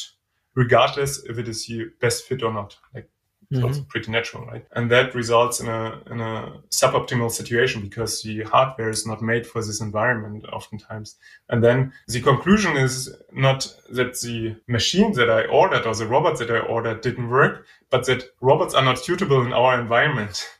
regardless 0.55 1.23
if 1.25 1.39
it 1.39 1.49
is 1.49 1.67
the 1.67 1.87
best 2.01 2.25
fit 2.25 2.43
or 2.43 2.53
not. 2.53 2.77
Like 2.95 3.09
it's 3.51 3.59
mm-hmm. 3.59 3.69
also 3.69 3.87
pretty 3.89 4.11
natural, 4.11 4.45
right? 4.47 4.67
And 4.73 4.91
that 4.91 5.15
results 5.15 5.61
in 5.61 5.69
a 5.69 6.01
in 6.11 6.21
a 6.21 6.61
suboptimal 6.71 7.31
situation 7.31 7.81
because 7.81 8.23
the 8.23 8.43
hardware 8.43 8.91
is 8.91 9.07
not 9.07 9.23
made 9.23 9.47
for 9.47 9.63
this 9.63 9.81
environment 9.81 10.45
oftentimes. 10.53 11.17
And 11.49 11.63
then 11.63 11.93
the 12.09 12.21
conclusion 12.21 12.77
is 12.77 13.15
not 13.33 13.73
that 13.91 14.19
the 14.21 14.57
machine 14.67 15.13
that 15.13 15.31
I 15.31 15.45
ordered 15.45 15.87
or 15.87 15.95
the 15.95 16.09
robot 16.09 16.39
that 16.39 16.51
I 16.51 16.59
ordered 16.59 17.03
didn't 17.03 17.31
work, 17.31 17.67
but 17.89 18.07
that 18.07 18.25
robots 18.41 18.75
are 18.75 18.85
not 18.85 18.99
suitable 18.99 19.43
in 19.43 19.53
our 19.53 19.81
environment. 19.81 20.49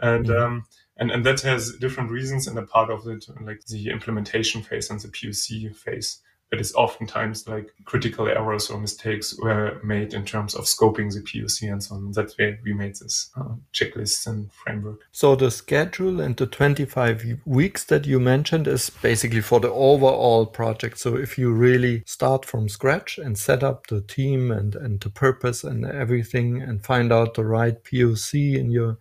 And 0.00 0.26
mm-hmm. 0.26 0.40
um, 0.40 0.64
and 0.96 1.10
and 1.10 1.26
that 1.26 1.40
has 1.40 1.74
different 1.78 2.12
reasons 2.12 2.46
and 2.46 2.56
a 2.56 2.62
part 2.62 2.88
of 2.88 3.08
it 3.08 3.26
like 3.40 3.66
the 3.66 3.90
implementation 3.90 4.62
phase 4.62 4.90
and 4.90 5.00
the 5.00 5.08
POC 5.08 5.74
phase 5.74 6.22
it 6.50 6.60
is 6.60 6.74
oftentimes 6.74 7.46
like 7.46 7.74
critical 7.84 8.26
errors 8.26 8.70
or 8.70 8.80
mistakes 8.80 9.38
were 9.38 9.80
made 9.84 10.14
in 10.14 10.24
terms 10.24 10.54
of 10.54 10.64
scoping 10.64 11.12
the 11.12 11.20
POC 11.20 11.70
and 11.70 11.82
so 11.82 11.96
on. 11.96 12.12
That's 12.12 12.38
where 12.38 12.58
we 12.64 12.72
made 12.72 12.96
this 12.96 13.30
uh, 13.36 13.54
checklist 13.74 14.26
and 14.26 14.50
framework. 14.52 15.00
So 15.12 15.36
the 15.36 15.50
schedule 15.50 16.20
and 16.20 16.36
the 16.36 16.46
25 16.46 17.40
weeks 17.44 17.84
that 17.84 18.06
you 18.06 18.18
mentioned 18.18 18.66
is 18.66 18.88
basically 18.88 19.42
for 19.42 19.60
the 19.60 19.70
overall 19.70 20.46
project. 20.46 20.98
So 20.98 21.16
if 21.16 21.36
you 21.36 21.52
really 21.52 22.02
start 22.06 22.46
from 22.46 22.68
scratch 22.70 23.18
and 23.18 23.36
set 23.36 23.62
up 23.62 23.86
the 23.88 24.00
team 24.00 24.50
and, 24.50 24.74
and 24.74 25.00
the 25.00 25.10
purpose 25.10 25.64
and 25.64 25.84
everything 25.84 26.62
and 26.62 26.82
find 26.84 27.12
out 27.12 27.34
the 27.34 27.44
right 27.44 27.82
POC 27.84 28.56
in 28.56 28.70
your 28.70 28.96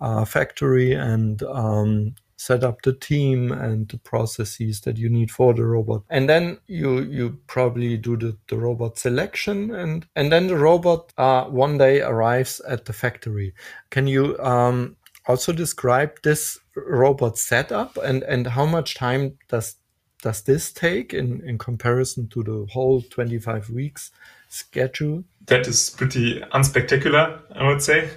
uh, 0.00 0.24
factory 0.24 0.92
and 0.92 1.42
um, 1.44 2.14
set 2.40 2.64
up 2.64 2.80
the 2.80 2.94
team 2.94 3.52
and 3.52 3.90
the 3.90 3.98
processes 3.98 4.80
that 4.80 4.96
you 4.96 5.10
need 5.10 5.30
for 5.30 5.52
the 5.52 5.62
robot. 5.62 6.02
And 6.08 6.26
then 6.26 6.58
you 6.66 7.02
you 7.02 7.38
probably 7.46 7.98
do 7.98 8.16
the, 8.16 8.34
the 8.48 8.56
robot 8.56 8.98
selection 8.98 9.74
and 9.74 10.06
and 10.16 10.32
then 10.32 10.46
the 10.46 10.56
robot 10.56 11.12
uh, 11.18 11.44
one 11.44 11.76
day 11.76 12.00
arrives 12.00 12.58
at 12.60 12.86
the 12.86 12.94
factory. 12.94 13.52
Can 13.90 14.06
you 14.06 14.38
um, 14.38 14.96
also 15.26 15.52
describe 15.52 16.12
this 16.22 16.58
robot 16.74 17.36
setup 17.36 17.98
and 17.98 18.22
and 18.22 18.46
how 18.46 18.64
much 18.64 18.94
time 18.94 19.36
does 19.48 19.76
does 20.22 20.42
this 20.42 20.72
take 20.72 21.12
in 21.12 21.42
in 21.44 21.58
comparison 21.58 22.26
to 22.28 22.42
the 22.42 22.66
whole 22.72 23.02
25 23.02 23.68
weeks 23.68 24.12
schedule? 24.48 25.24
That 25.44 25.66
is 25.66 25.90
pretty 25.90 26.40
unspectacular, 26.54 27.40
I 27.54 27.68
would 27.68 27.82
say 27.82 28.08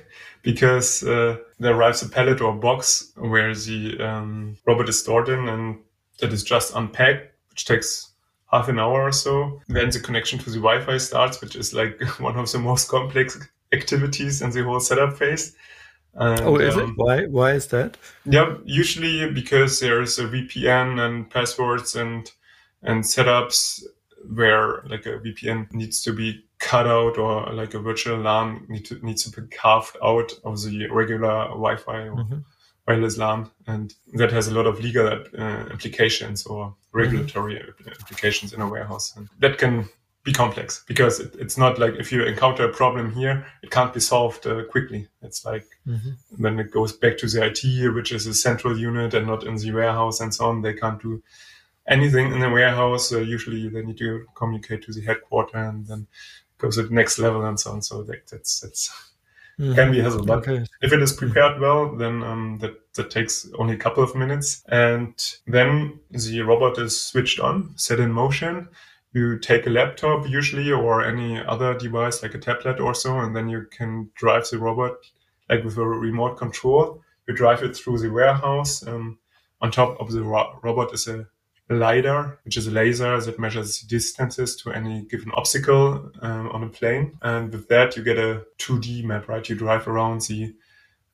because 0.43 1.03
uh, 1.03 1.38
there 1.60 1.73
arrives 1.73 2.03
a 2.03 2.10
pallet 2.10 2.41
or 2.41 2.51
a 2.51 2.58
box 2.58 3.12
where 3.15 3.56
the 3.56 3.97
um, 3.99 4.58
robot 4.67 4.89
is 4.89 4.99
stored 4.99 5.29
in 5.29 5.47
and 5.49 5.79
that 6.19 6.32
is 6.32 6.43
just 6.43 6.75
unpacked, 6.75 7.34
which 7.49 7.65
takes 7.65 8.12
half 8.51 8.67
an 8.67 8.77
hour 8.77 9.03
or 9.03 9.12
so. 9.12 9.62
Then 9.67 9.89
the 9.89 9.99
connection 9.99 10.38
to 10.39 10.49
the 10.49 10.60
Wi-Fi 10.60 10.97
starts, 10.97 11.41
which 11.41 11.56
is 11.56 11.73
like 11.73 11.99
one 12.19 12.38
of 12.38 12.51
the 12.51 12.60
most 12.60 12.89
complex 12.89 13.39
activities 13.71 14.41
in 14.41 14.51
the 14.51 14.63
whole 14.63 14.79
setup 14.79 15.17
phase. 15.17 15.56
And, 16.15 16.41
oh, 16.41 16.58
is 16.58 16.75
um, 16.75 16.91
it? 16.91 16.93
Why? 16.95 17.25
Why 17.25 17.53
is 17.53 17.67
that? 17.67 17.97
Yeah, 18.25 18.58
usually 18.65 19.32
because 19.32 19.79
there's 19.79 20.19
a 20.19 20.25
VPN 20.25 20.99
and 21.03 21.27
passwords 21.29 21.95
and 21.95 22.29
and 22.84 23.03
setups 23.03 23.82
where 24.36 24.84
like 24.84 25.08
a 25.08 25.17
VPN 25.19 25.73
needs 25.73 26.03
to 26.03 26.13
be 26.13 26.45
cut 26.63 26.88
out 26.88 27.17
or 27.17 27.52
like 27.54 27.73
a 27.73 27.80
virtual 27.80 28.19
LAN 28.19 28.65
need 28.69 28.86
to, 28.86 28.95
needs 29.06 29.23
to 29.23 29.41
be 29.41 29.47
carved 29.47 29.97
out 30.02 30.32
of 30.45 30.62
the 30.63 30.88
regular 30.89 31.47
Wi-Fi 31.49 32.08
or 32.08 32.15
mm-hmm. 32.15 32.39
wireless 32.88 33.17
LAN, 33.17 33.49
and 33.67 33.93
that 34.13 34.32
has 34.32 34.47
a 34.47 34.56
lot 34.56 34.65
of 34.65 34.80
legal 34.80 35.08
uh, 35.08 35.65
implications 35.69 36.45
or 36.45 36.73
regulatory 36.93 37.56
mm-hmm. 37.56 37.89
implications 37.89 38.54
in 38.54 38.62
a 38.62 38.67
warehouse, 38.67 39.13
and 39.17 39.28
that 39.39 39.58
can 39.58 39.88
be 40.23 40.32
complex 40.32 40.86
because 40.88 41.19
it, 41.19 41.36
it's 41.38 41.58
not 41.58 41.80
like 41.80 41.95
if 41.95 42.10
you 42.12 42.23
encounter 42.23 42.63
a 42.63 42.71
problem 42.71 43.12
here, 43.13 43.45
it 43.62 43.69
can't 43.69 43.93
be 43.93 43.99
solved 43.99 44.47
uh, 44.47 44.63
quickly. 44.63 45.08
It's 45.21 45.43
like 45.43 45.67
mm-hmm. 45.86 46.41
then 46.41 46.60
it 46.60 46.71
goes 46.71 46.93
back 46.93 47.17
to 47.17 47.28
the 47.28 47.45
IT, 47.45 47.93
which 47.93 48.13
is 48.13 48.26
a 48.26 48.34
central 48.34 48.80
unit 48.80 49.13
and 49.13 49.28
not 49.28 49.43
in 49.43 49.58
the 49.58 49.71
warehouse 49.71 50.21
and 50.21 50.34
so 50.34 50.45
on. 50.45 50.62
They 50.62 50.76
can't 50.76 51.02
do 51.02 51.21
anything 51.88 52.32
in 52.32 52.39
the 52.39 52.49
warehouse. 52.49 53.12
Uh, 53.12 53.19
usually 53.19 53.67
they 53.67 53.84
need 53.84 53.97
to 53.97 54.26
communicate 54.36 54.84
to 54.84 54.93
the 54.93 55.02
headquarter 55.02 55.58
and 55.58 55.86
then 55.88 56.08
goes 56.63 56.78
to 56.78 56.84
the 56.84 56.95
next 56.95 57.19
level 57.19 57.45
and 57.45 57.60
so 57.60 57.71
on. 57.71 57.82
So 57.82 58.04
that, 58.04 58.26
that's 58.28 58.62
that's 58.62 58.89
mm-hmm. 59.60 59.76
can 59.76 59.91
be 59.91 59.99
hassle. 59.99 60.26
But 60.26 60.47
okay. 60.47 60.65
if 60.82 60.93
it 60.93 61.02
is 61.02 61.13
prepared 61.13 61.60
well, 61.60 61.95
then 61.95 62.23
um, 62.23 62.58
that 62.62 62.73
that 62.95 63.12
takes 63.12 63.47
only 63.60 63.76
a 63.76 63.78
couple 63.78 64.04
of 64.04 64.15
minutes, 64.15 64.63
and 64.69 65.13
then 65.45 65.99
the 66.10 66.41
robot 66.41 66.80
is 66.80 66.99
switched 66.99 67.39
on, 67.39 67.73
set 67.76 67.99
in 67.99 68.12
motion. 68.12 68.69
You 69.12 69.38
take 69.38 69.67
a 69.67 69.69
laptop 69.69 70.28
usually 70.28 70.71
or 70.71 71.06
any 71.06 71.39
other 71.43 71.78
device 71.78 72.23
like 72.23 72.34
a 72.34 72.39
tablet 72.39 72.80
or 72.80 72.95
so, 72.95 73.19
and 73.19 73.36
then 73.36 73.47
you 73.49 73.67
can 73.69 74.10
drive 74.15 74.49
the 74.49 74.58
robot 74.58 74.95
like 75.49 75.63
with 75.63 75.78
a 75.78 75.86
remote 75.86 76.38
control. 76.38 77.04
You 77.28 77.36
drive 77.36 77.62
it 77.62 77.76
through 77.76 77.99
the 77.99 78.10
warehouse. 78.10 78.88
Um, 78.88 79.19
on 79.62 79.71
top 79.71 79.97
of 80.02 80.12
the 80.12 80.23
ro- 80.23 80.60
robot 80.62 80.93
is 80.93 81.08
a 81.08 81.26
LiDAR, 81.69 82.39
which 82.43 82.58
is 82.58 82.67
a 82.67 82.71
laser 82.71 83.19
that 83.19 83.39
measures 83.39 83.80
distances 83.80 84.56
to 84.58 84.71
any 84.71 85.04
given 85.04 85.32
obstacle 85.32 86.12
um, 86.21 86.49
on 86.49 86.63
a 86.63 86.69
plane. 86.69 87.17
And 87.21 87.52
with 87.52 87.67
that, 87.69 87.95
you 87.95 88.04
get 88.04 88.17
a 88.17 88.45
2D 88.60 89.04
map, 89.04 89.28
right? 89.28 89.47
You 89.47 89.56
drive 89.56 89.88
around 89.88 90.21
the 90.21 90.54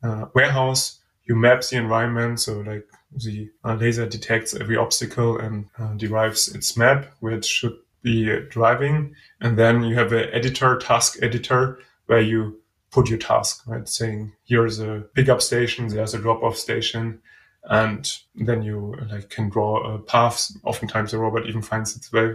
uh, 0.03 0.25
warehouse, 0.33 0.99
you 1.25 1.35
map 1.35 1.61
the 1.61 1.77
environment. 1.77 2.39
So, 2.39 2.61
like 2.61 2.87
the 3.15 3.49
uh, 3.63 3.75
laser 3.75 4.07
detects 4.07 4.55
every 4.55 4.77
obstacle 4.77 5.37
and 5.37 5.65
uh, 5.77 5.93
derives 5.93 6.53
its 6.53 6.75
map, 6.75 7.05
which 7.19 7.45
should 7.45 7.77
be 8.01 8.39
driving. 8.49 9.15
And 9.41 9.57
then 9.57 9.83
you 9.83 9.95
have 9.95 10.13
an 10.13 10.29
editor, 10.31 10.77
task 10.77 11.17
editor, 11.21 11.79
where 12.07 12.21
you 12.21 12.59
put 12.91 13.09
your 13.09 13.19
task, 13.19 13.67
right? 13.67 13.87
Saying, 13.87 14.33
here's 14.45 14.79
a 14.79 15.05
pickup 15.13 15.41
station, 15.41 15.87
there's 15.87 16.15
a 16.15 16.19
drop 16.19 16.41
off 16.41 16.57
station 16.57 17.21
and 17.69 18.11
then 18.33 18.63
you 18.63 18.95
like 19.11 19.29
can 19.29 19.47
draw 19.49 19.95
a 19.95 19.99
path. 19.99 20.51
Oftentimes, 20.63 21.11
the 21.11 21.19
robot 21.19 21.45
even 21.47 21.61
finds 21.61 21.95
its 21.95 22.11
way 22.11 22.33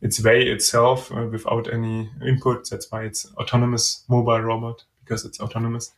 its 0.00 0.22
way 0.24 0.42
itself 0.42 1.12
uh, 1.12 1.26
without 1.26 1.72
any 1.72 2.10
input. 2.26 2.68
That's 2.68 2.90
why 2.90 3.04
it's 3.04 3.26
autonomous 3.36 4.04
mobile 4.08 4.40
robot 4.40 4.82
because 5.04 5.24
it's 5.24 5.38
autonomous. 5.40 5.92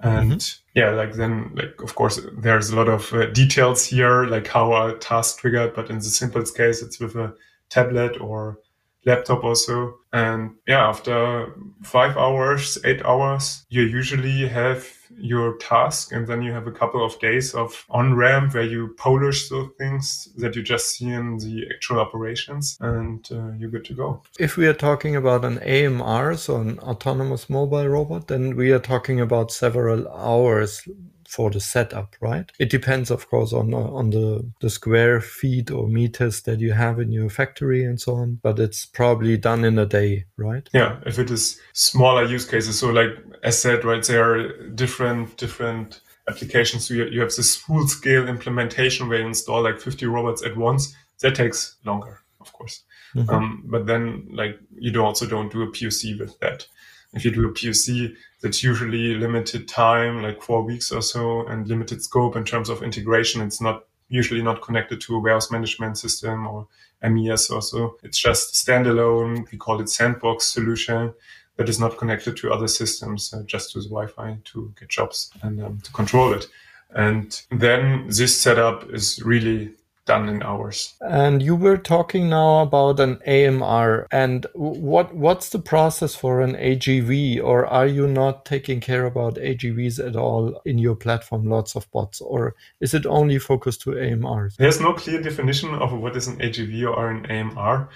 And 0.00 0.32
mm-hmm. 0.32 0.78
yeah, 0.78 0.90
like 0.90 1.14
then, 1.14 1.52
like 1.54 1.80
of 1.82 1.96
course, 1.96 2.20
there's 2.38 2.70
a 2.70 2.76
lot 2.76 2.88
of 2.88 3.12
uh, 3.12 3.26
details 3.26 3.84
here, 3.84 4.24
like 4.24 4.46
how 4.46 4.72
a 4.72 4.96
task 4.98 5.38
triggered. 5.38 5.74
But 5.74 5.90
in 5.90 5.96
the 5.96 6.04
simplest 6.04 6.56
case, 6.56 6.80
it's 6.80 7.00
with 7.00 7.16
a 7.16 7.34
tablet 7.70 8.20
or 8.20 8.58
laptop 9.04 9.44
also. 9.44 9.98
And 10.12 10.56
yeah, 10.66 10.88
after 10.88 11.54
five 11.82 12.16
hours, 12.16 12.78
eight 12.84 13.04
hours, 13.04 13.64
you 13.68 13.82
usually 13.82 14.46
have 14.48 14.86
your 15.18 15.56
task 15.58 16.12
and 16.12 16.26
then 16.26 16.42
you 16.42 16.52
have 16.52 16.66
a 16.66 16.72
couple 16.72 17.04
of 17.04 17.18
days 17.20 17.54
of 17.54 17.84
on 17.90 18.14
ramp 18.14 18.54
where 18.54 18.62
you 18.62 18.94
polish 18.98 19.48
those 19.48 19.68
things 19.78 20.28
that 20.36 20.56
you 20.56 20.62
just 20.62 20.96
see 20.96 21.10
in 21.10 21.36
the 21.38 21.66
actual 21.74 22.00
operations 22.00 22.76
and 22.80 23.28
uh, 23.30 23.52
you're 23.58 23.70
good 23.70 23.84
to 23.84 23.94
go 23.94 24.22
if 24.38 24.56
we 24.56 24.66
are 24.66 24.74
talking 24.74 25.14
about 25.14 25.44
an 25.44 25.58
amr 25.58 26.36
so 26.36 26.56
an 26.56 26.78
autonomous 26.80 27.50
mobile 27.50 27.86
robot 27.86 28.28
then 28.28 28.56
we 28.56 28.72
are 28.72 28.78
talking 28.78 29.20
about 29.20 29.52
several 29.52 30.08
hours 30.08 30.88
for 31.32 31.50
the 31.50 31.60
setup, 31.60 32.14
right? 32.20 32.52
It 32.58 32.68
depends, 32.68 33.10
of 33.10 33.28
course, 33.30 33.54
on 33.54 33.72
on 33.72 34.10
the 34.10 34.46
the 34.60 34.68
square 34.68 35.20
feet 35.20 35.70
or 35.70 35.88
meters 35.88 36.42
that 36.42 36.60
you 36.60 36.72
have 36.72 37.00
in 37.00 37.10
your 37.10 37.30
factory 37.30 37.84
and 37.84 37.98
so 37.98 38.16
on. 38.16 38.38
But 38.42 38.58
it's 38.58 38.84
probably 38.84 39.38
done 39.38 39.64
in 39.64 39.78
a 39.78 39.86
day, 39.86 40.26
right? 40.36 40.68
Yeah, 40.74 41.00
if 41.06 41.18
it 41.18 41.30
is 41.30 41.58
smaller 41.72 42.24
use 42.24 42.44
cases. 42.44 42.78
So, 42.78 42.90
like 42.90 43.10
as 43.42 43.60
said, 43.60 43.84
right, 43.84 44.04
there 44.04 44.22
are 44.30 44.70
different 44.74 45.38
different 45.38 46.00
applications. 46.28 46.86
So 46.86 46.94
you, 46.94 47.06
you 47.06 47.20
have 47.20 47.34
this 47.34 47.56
full 47.56 47.88
scale 47.88 48.28
implementation 48.28 49.08
where 49.08 49.20
you 49.20 49.26
install 49.26 49.62
like 49.62 49.80
50 49.80 50.06
robots 50.06 50.44
at 50.44 50.56
once. 50.56 50.94
That 51.20 51.34
takes 51.34 51.76
longer, 51.84 52.20
of 52.40 52.52
course. 52.52 52.82
Mm-hmm. 53.14 53.30
Um, 53.30 53.62
but 53.66 53.86
then, 53.86 54.28
like, 54.32 54.58
you 54.76 54.90
do 54.90 55.02
also 55.02 55.26
don't 55.26 55.52
do 55.52 55.62
a 55.62 55.68
POC 55.68 56.18
with 56.18 56.38
that. 56.40 56.66
If 57.14 57.24
you 57.24 57.30
do 57.30 57.48
a 57.48 57.52
POC, 57.52 58.14
that's 58.42 58.62
usually 58.62 59.14
limited 59.14 59.68
time, 59.68 60.22
like 60.22 60.42
four 60.42 60.62
weeks 60.62 60.92
or 60.92 61.00
so, 61.00 61.46
and 61.46 61.68
limited 61.68 62.02
scope 62.02 62.36
in 62.36 62.44
terms 62.44 62.68
of 62.68 62.82
integration. 62.82 63.40
It's 63.40 63.60
not 63.60 63.84
usually 64.08 64.42
not 64.42 64.60
connected 64.60 65.00
to 65.00 65.16
a 65.16 65.20
warehouse 65.20 65.50
management 65.50 65.96
system 65.96 66.46
or 66.46 66.68
MES 67.02 67.48
or 67.50 67.62
so. 67.62 67.96
It's 68.02 68.18
just 68.18 68.54
standalone. 68.54 69.50
We 69.50 69.58
call 69.58 69.80
it 69.80 69.88
sandbox 69.88 70.46
solution 70.46 71.14
that 71.56 71.68
is 71.68 71.78
not 71.78 71.98
connected 71.98 72.36
to 72.38 72.52
other 72.52 72.68
systems, 72.68 73.32
uh, 73.32 73.42
just 73.44 73.72
to 73.72 73.80
the 73.80 73.88
Wi-Fi 73.88 74.38
to 74.44 74.72
get 74.78 74.88
jobs 74.88 75.30
and 75.42 75.62
um, 75.62 75.80
to 75.82 75.92
control 75.92 76.32
it. 76.32 76.46
And 76.94 77.40
then 77.50 78.06
this 78.08 78.38
setup 78.38 78.90
is 78.90 79.22
really 79.22 79.72
done 80.04 80.28
in 80.28 80.42
hours. 80.42 80.94
And 81.00 81.42
you 81.42 81.54
were 81.54 81.76
talking 81.76 82.28
now 82.28 82.60
about 82.60 82.98
an 83.00 83.20
AMR 83.26 84.08
and 84.10 84.46
what 84.54 85.14
what's 85.14 85.50
the 85.50 85.58
process 85.58 86.14
for 86.14 86.40
an 86.40 86.54
AGV 86.54 87.42
or 87.42 87.66
are 87.66 87.86
you 87.86 88.08
not 88.08 88.44
taking 88.44 88.80
care 88.80 89.06
about 89.06 89.36
AGVs 89.36 90.04
at 90.04 90.16
all 90.16 90.60
in 90.64 90.78
your 90.78 90.96
platform 90.96 91.44
lots 91.48 91.76
of 91.76 91.90
bots 91.92 92.20
or 92.20 92.54
is 92.80 92.94
it 92.94 93.06
only 93.06 93.38
focused 93.38 93.82
to 93.82 93.90
AMRs? 93.90 94.56
There's 94.56 94.80
no 94.80 94.92
clear 94.92 95.22
definition 95.22 95.74
of 95.74 95.92
what 95.92 96.16
is 96.16 96.26
an 96.26 96.38
AGV 96.38 96.84
or 96.96 97.10
an 97.10 97.26
AMR. 97.30 97.88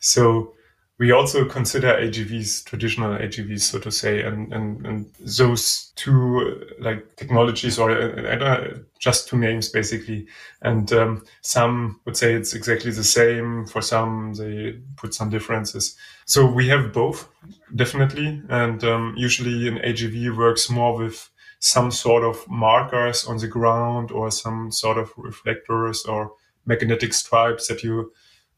So 0.00 0.54
we 0.98 1.10
also 1.10 1.44
consider 1.44 1.88
AGVs, 1.88 2.64
traditional 2.66 3.18
AGVs, 3.18 3.62
so 3.62 3.80
to 3.80 3.90
say, 3.90 4.22
and, 4.22 4.52
and, 4.52 4.86
and 4.86 5.10
those 5.18 5.92
two 5.96 6.64
like 6.78 7.16
technologies 7.16 7.80
or 7.80 7.90
uh, 7.90 8.74
just 9.00 9.28
two 9.28 9.36
names 9.36 9.68
basically. 9.68 10.28
And 10.62 10.92
um, 10.92 11.24
some 11.40 12.00
would 12.04 12.16
say 12.16 12.34
it's 12.34 12.54
exactly 12.54 12.92
the 12.92 13.02
same. 13.02 13.66
For 13.66 13.82
some, 13.82 14.34
they 14.34 14.78
put 14.96 15.14
some 15.14 15.30
differences. 15.30 15.96
So 16.26 16.46
we 16.46 16.68
have 16.68 16.92
both, 16.92 17.28
definitely. 17.74 18.40
And 18.48 18.84
um, 18.84 19.14
usually 19.16 19.66
an 19.66 19.78
AGV 19.78 20.36
works 20.36 20.70
more 20.70 20.96
with 20.96 21.28
some 21.58 21.90
sort 21.90 22.22
of 22.22 22.48
markers 22.48 23.26
on 23.26 23.38
the 23.38 23.48
ground 23.48 24.12
or 24.12 24.30
some 24.30 24.70
sort 24.70 24.98
of 24.98 25.10
reflectors 25.16 26.04
or 26.04 26.34
magnetic 26.66 27.12
stripes 27.12 27.66
that 27.66 27.82
you 27.82 28.12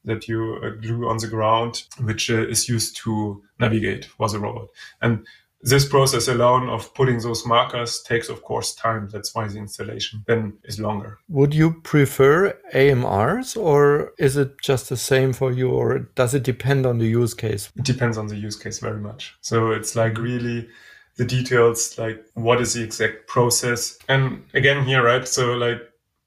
that 0.07 0.29
you 0.29 0.59
uh, 0.63 0.71
glue 0.81 1.09
on 1.09 1.19
the 1.19 1.29
ground, 1.29 1.85
which 2.01 2.31
uh, 2.31 2.47
is 2.49 2.69
used 2.69 2.97
to 2.97 3.43
navigate 3.61 4.07
for 4.07 4.29
the 4.29 4.39
robot. 4.39 4.69
And 5.03 5.27
this 5.63 5.89
process 5.89 6.29
alone 6.29 6.69
of 6.69 6.95
putting 6.95 7.19
those 7.19 7.45
markers 7.47 8.03
takes, 8.03 8.29
of 8.29 8.43
course, 8.43 8.75
time. 8.75 9.09
That's 9.11 9.35
why 9.35 9.49
the 9.49 9.59
installation 9.59 10.23
then 10.27 10.59
is 10.65 10.79
longer. 10.79 11.19
Would 11.29 11.55
you 11.55 11.81
prefer 11.83 12.57
AMRs 12.73 13.57
or 13.57 14.13
is 14.19 14.37
it 14.37 14.61
just 14.63 14.89
the 14.89 14.97
same 14.97 15.33
for 15.33 15.51
you 15.51 15.71
or 15.71 15.99
does 16.15 16.35
it 16.35 16.45
depend 16.45 16.87
on 16.87 16.99
the 16.99 17.07
use 17.07 17.35
case? 17.35 17.73
It 17.77 17.85
depends 17.85 18.17
on 18.17 18.29
the 18.29 18.37
use 18.37 18.57
case 18.57 18.79
very 18.79 19.01
much. 19.01 19.35
So 19.41 19.73
it's 19.73 19.97
like 19.97 20.19
really 20.19 20.69
the 21.17 21.25
details, 21.25 21.99
like 21.99 22.25
what 22.35 22.61
is 22.61 22.75
the 22.75 22.85
exact 22.85 23.27
process. 23.27 23.99
And 24.09 24.45
again, 24.55 24.85
here, 24.85 25.03
right? 25.03 25.27
So 25.27 25.55
like 25.55 25.81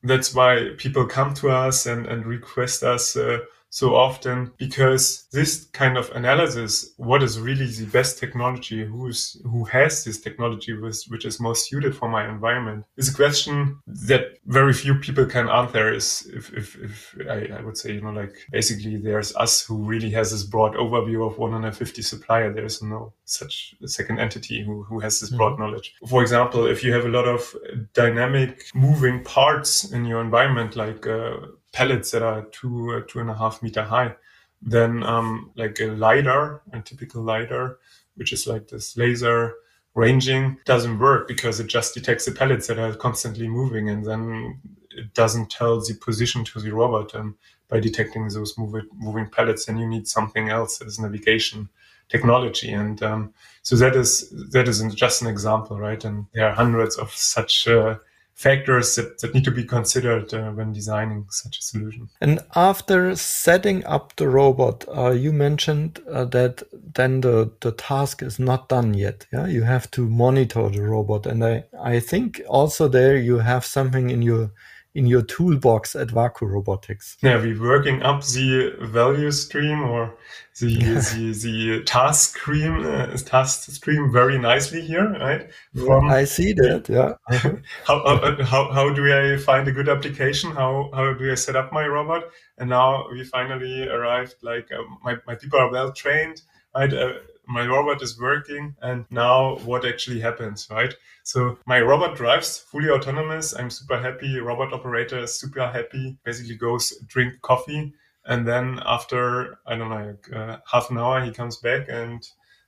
that's 0.04 0.34
why 0.34 0.72
people 0.78 1.06
come 1.06 1.34
to 1.36 1.50
us 1.50 1.86
and, 1.86 2.08
and 2.08 2.26
request 2.26 2.84
us. 2.84 3.15
Uh, 3.15 3.39
so 3.69 3.95
often 3.95 4.51
because 4.58 5.27
this 5.32 5.65
kind 5.73 5.97
of 5.97 6.10
analysis, 6.12 6.93
what 6.97 7.21
is 7.21 7.39
really 7.39 7.67
the 7.67 7.86
best 7.86 8.17
technology, 8.17 8.84
who's 8.84 9.39
who 9.43 9.63
has 9.65 10.03
this 10.03 10.19
technology 10.19 10.73
with, 10.73 11.03
which 11.10 11.25
is 11.25 11.39
most 11.39 11.69
suited 11.69 11.95
for 11.95 12.10
my 12.10 12.27
environment, 12.27 12.86
is 12.97 13.10
a 13.10 13.15
question 13.15 13.79
that 13.86 14.38
very 14.47 14.73
few 14.73 14.95
people 14.95 15.25
can 15.25 15.47
answer. 15.49 15.93
Is 15.93 16.29
if 16.34 16.51
if, 16.53 16.75
if 16.77 17.15
I, 17.29 17.58
I 17.58 17.62
would 17.62 17.77
say 17.77 17.93
you 17.93 18.01
know 18.01 18.12
like 18.12 18.34
basically 18.51 18.97
there's 18.97 19.36
us 19.36 19.62
who 19.62 19.77
really 19.77 20.10
has 20.12 20.32
this 20.32 20.43
broad 20.43 20.73
overview 20.73 21.25
of 21.29 21.38
150 21.38 22.01
supplier. 22.01 22.51
There 22.51 22.65
is 22.65 22.82
no 22.82 23.13
such 23.25 23.75
second 23.86 24.19
entity 24.19 24.63
who 24.63 24.84
who 24.84 24.99
has 24.99 25.19
this 25.19 25.29
broad 25.29 25.53
mm-hmm. 25.53 25.63
knowledge. 25.63 25.95
For 26.08 26.21
example, 26.21 26.65
if 26.65 26.84
you 26.84 26.91
have 26.93 27.05
a 27.05 27.10
lot 27.10 27.27
of 27.27 27.55
dynamic 27.93 28.65
moving 28.73 29.23
parts 29.23 29.91
in 29.91 30.05
your 30.05 30.21
environment, 30.21 30.75
like 30.75 31.05
uh, 31.05 31.38
pellets 31.71 32.12
that 32.12 32.21
are 32.21 32.43
two 32.51 33.03
two 33.08 33.19
and 33.19 33.29
a 33.29 33.36
half 33.36 33.62
meter 33.62 33.84
high, 33.84 34.15
then 34.62 35.03
um, 35.03 35.51
like 35.55 35.79
a 35.79 35.88
lidar, 35.88 36.62
a 36.73 36.82
typical 36.82 37.21
lidar, 37.21 37.77
which 38.15 38.34
is 38.34 38.47
like 38.47 38.67
this 38.67 38.97
laser 38.97 39.53
ranging, 39.95 40.58
doesn't 40.65 40.99
work 40.99 41.27
because 41.27 41.60
it 41.60 41.67
just 41.67 41.93
detects 41.93 42.25
the 42.25 42.32
pellets 42.32 42.67
that 42.67 42.79
are 42.79 42.93
constantly 42.95 43.47
moving, 43.47 43.89
and 43.89 44.05
then 44.05 44.60
it 44.91 45.13
doesn't 45.13 45.49
tell 45.49 45.79
the 45.79 45.93
position 45.95 46.43
to 46.43 46.60
the 46.60 46.71
robot. 46.71 47.13
And 47.13 47.36
by 47.69 47.79
detecting 47.79 48.27
those 48.27 48.58
moving 48.58 49.29
pellets, 49.29 49.65
then 49.65 49.77
you 49.77 49.88
need 49.88 50.08
something 50.08 50.49
else 50.49 50.82
as 50.82 50.99
navigation 50.99 51.69
technology. 52.10 52.71
And 52.71 53.01
um, 53.03 53.34
so 53.62 53.75
that 53.75 53.95
is 53.95 54.29
that 54.51 54.67
is 54.67 54.84
just 54.95 55.21
an 55.21 55.27
example, 55.27 55.79
right? 55.79 56.03
And 56.03 56.25
there 56.34 56.47
are 56.47 56.53
hundreds 56.53 56.97
of 56.97 57.12
such 57.12 57.67
uh, 57.67 57.97
factors 58.39 58.95
that, 58.95 59.19
that 59.19 59.34
need 59.34 59.43
to 59.43 59.52
be 59.52 59.65
considered 59.65 60.34
uh, 60.34 60.49
when 60.52 60.71
designing 60.71 61.25
such 61.30 61.60
a 61.60 61.62
solution. 61.62 62.08
And 62.21 62.39
after 62.56 63.13
setting 63.17 63.86
up 63.86 64.15
the 64.15 64.30
robot, 64.30 64.86
uh, 64.88 65.12
you 65.12 65.34
mentioned 65.34 65.99
uh, 66.10 66.23
that 66.25 66.63
then 66.71 67.19
the, 67.19 67.52
the 67.60 67.73
task 67.73 68.23
is 68.23 68.39
not 68.39 68.69
done 68.69 68.93
yet. 68.93 69.28
Yeah, 69.34 69.47
you 69.47 69.63
have 69.63 69.91
to 69.91 70.08
monitor 70.08 70.69
the 70.69 70.82
robot, 70.82 71.25
and 71.25 71.43
I 71.43 71.65
I 71.78 71.99
think 71.99 72.41
also 72.47 72.88
there 72.88 73.17
you 73.17 73.39
have 73.39 73.65
something 73.65 74.10
in 74.10 74.21
your 74.21 74.52
in 75.00 75.08
your 75.08 75.22
toolbox 75.22 75.96
at 75.96 76.10
WAKU 76.10 76.42
Robotics? 76.42 77.16
Yeah, 77.22 77.38
we're 77.38 77.60
working 77.60 78.04
up 78.04 78.22
the 78.26 78.76
value 78.82 79.32
stream 79.32 79.82
or 79.82 80.14
the 80.60 80.76
the, 81.14 81.32
the 81.44 81.84
task 81.86 82.38
stream 82.38 82.86
uh, 82.86 83.16
task 83.36 83.72
stream 83.72 84.12
very 84.12 84.38
nicely 84.38 84.82
here, 84.82 85.10
right? 85.14 85.50
From 85.74 86.10
I 86.10 86.26
see 86.26 86.52
that. 86.54 86.90
Yeah. 86.90 87.14
how, 87.88 87.98
uh, 88.02 88.44
how 88.44 88.72
how 88.74 88.94
do 88.94 89.04
I 89.20 89.38
find 89.38 89.66
a 89.70 89.72
good 89.72 89.88
application? 89.88 90.52
How 90.52 90.90
how 90.94 91.14
do 91.14 91.32
I 91.32 91.36
set 91.36 91.56
up 91.56 91.72
my 91.72 91.88
robot? 91.88 92.24
And 92.58 92.70
now 92.70 93.08
we 93.10 93.24
finally 93.24 93.88
arrived. 93.88 94.36
Like 94.42 94.68
uh, 94.78 94.84
my 95.02 95.16
my 95.26 95.36
people 95.36 95.60
are 95.60 95.72
well 95.72 95.94
trained. 95.94 96.42
Right, 96.76 96.94
uh, 96.94 97.14
my 97.50 97.66
robot 97.66 98.02
is 98.04 98.20
working 98.20 98.76
and 98.84 99.06
now 99.10 99.58
what 99.66 99.84
actually 99.84 100.20
happens, 100.20 100.68
right? 100.70 100.94
So 101.24 101.58
my 101.66 101.82
robot 101.82 102.16
drives 102.16 102.60
fully 102.60 102.90
autonomous. 102.90 103.56
I'm 103.56 103.72
super 103.72 104.00
happy. 104.00 104.40
Robot 104.40 104.72
operator 104.72 105.20
is 105.20 105.40
super 105.40 105.68
happy. 105.68 106.16
Basically 106.24 106.56
goes 106.56 106.94
drink 107.08 107.42
coffee. 107.42 107.92
And 108.26 108.48
then 108.48 108.80
after, 108.86 109.58
I 109.66 109.76
don't 109.76 109.90
know, 109.90 110.06
like, 110.06 110.32
uh, 110.32 110.58
half 110.72 110.92
an 110.92 111.00
hour, 111.00 111.26
he 111.26 111.32
comes 111.32 111.58
back 111.58 111.88
and 111.90 112.24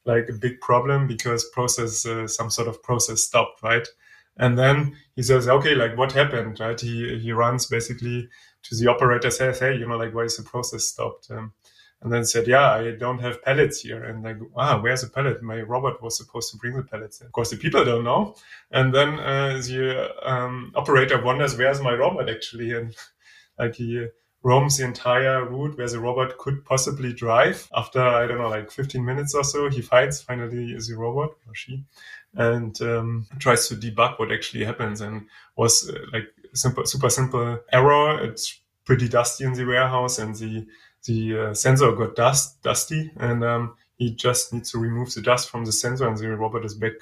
like 0.05 0.27
a 0.29 0.33
big 0.33 0.59
problem 0.61 1.05
because 1.05 1.47
process, 1.53 2.03
uh, 2.07 2.27
some 2.27 2.49
sort 2.49 2.67
of 2.67 2.81
process 2.81 3.21
stopped, 3.21 3.61
right? 3.61 3.87
And 4.37 4.57
then 4.57 4.95
he 5.15 5.21
says, 5.21 5.47
okay, 5.47 5.75
like 5.75 5.95
what 5.95 6.11
happened, 6.11 6.59
right? 6.59 6.79
He, 6.79 7.19
he 7.19 7.31
runs 7.33 7.67
basically 7.67 8.27
to 8.63 8.75
the 8.75 8.89
operator, 8.89 9.29
says, 9.29 9.59
hey, 9.59 9.77
you 9.77 9.87
know, 9.87 9.97
like 9.97 10.15
why 10.15 10.23
is 10.23 10.37
the 10.37 10.43
process 10.43 10.85
stopped? 10.85 11.29
Um, 11.29 11.53
and 12.01 12.11
then 12.11 12.25
said, 12.25 12.47
yeah, 12.47 12.71
I 12.71 12.91
don't 12.91 13.19
have 13.19 13.43
pellets 13.43 13.81
here. 13.81 14.03
And 14.03 14.23
like, 14.23 14.37
wow, 14.55 14.81
where's 14.81 15.01
the 15.01 15.09
pellet? 15.09 15.43
My 15.43 15.61
robot 15.61 16.01
was 16.01 16.17
supposed 16.17 16.51
to 16.51 16.57
bring 16.57 16.75
the 16.75 16.83
pellets. 16.83 17.21
Of 17.21 17.31
course, 17.31 17.51
the 17.51 17.57
people 17.57 17.85
don't 17.85 18.03
know. 18.03 18.35
And 18.71 18.93
then 18.93 19.19
uh, 19.19 19.61
the 19.63 20.09
um, 20.23 20.71
operator 20.75 21.21
wonders, 21.21 21.57
where's 21.57 21.79
my 21.79 21.93
robot 21.93 22.29
actually? 22.29 22.73
And 22.73 22.95
like 23.59 23.75
he 23.75 24.07
roams 24.43 24.77
the 24.77 24.85
entire 24.85 25.45
route 25.45 25.77
where 25.77 25.87
the 25.87 25.99
robot 25.99 26.37
could 26.39 26.65
possibly 26.65 27.13
drive. 27.13 27.69
After, 27.75 28.01
I 28.01 28.25
don't 28.25 28.39
know, 28.39 28.49
like 28.49 28.71
15 28.71 29.05
minutes 29.05 29.35
or 29.35 29.43
so, 29.43 29.69
he 29.69 29.81
finds 29.81 30.21
finally 30.23 30.75
the 30.75 30.95
robot 30.95 31.29
or 31.47 31.53
she 31.53 31.83
and 32.35 32.81
um, 32.81 33.27
tries 33.39 33.67
to 33.67 33.75
debug 33.75 34.17
what 34.17 34.31
actually 34.31 34.63
happens 34.63 35.01
and 35.01 35.27
was 35.55 35.89
uh, 35.89 35.99
like 36.13 36.33
simple, 36.53 36.85
super 36.85 37.09
simple 37.09 37.59
error. 37.71 38.23
It's 38.23 38.59
pretty 38.85 39.07
dusty 39.07 39.43
in 39.43 39.53
the 39.53 39.65
warehouse 39.65 40.17
and 40.17 40.35
the 40.35 40.65
the 41.05 41.39
uh, 41.39 41.53
sensor 41.53 41.91
got 41.93 42.15
dust 42.15 42.61
dusty, 42.61 43.11
and 43.17 43.43
um, 43.43 43.75
he 43.95 44.11
just 44.11 44.53
needs 44.53 44.71
to 44.71 44.79
remove 44.79 45.13
the 45.13 45.21
dust 45.21 45.49
from 45.49 45.65
the 45.65 45.71
sensor, 45.71 46.07
and 46.07 46.17
the 46.17 46.29
robot 46.29 46.65
is 46.65 46.73
back 46.73 46.93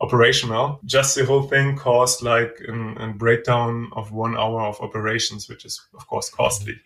operational. 0.00 0.80
Just 0.84 1.16
the 1.16 1.24
whole 1.24 1.42
thing 1.42 1.76
caused 1.76 2.22
like 2.22 2.60
a 2.68 3.08
breakdown 3.16 3.90
of 3.92 4.12
one 4.12 4.36
hour 4.36 4.62
of 4.62 4.80
operations, 4.80 5.48
which 5.48 5.64
is 5.64 5.80
of 5.94 6.06
course 6.06 6.30
costly. 6.30 6.76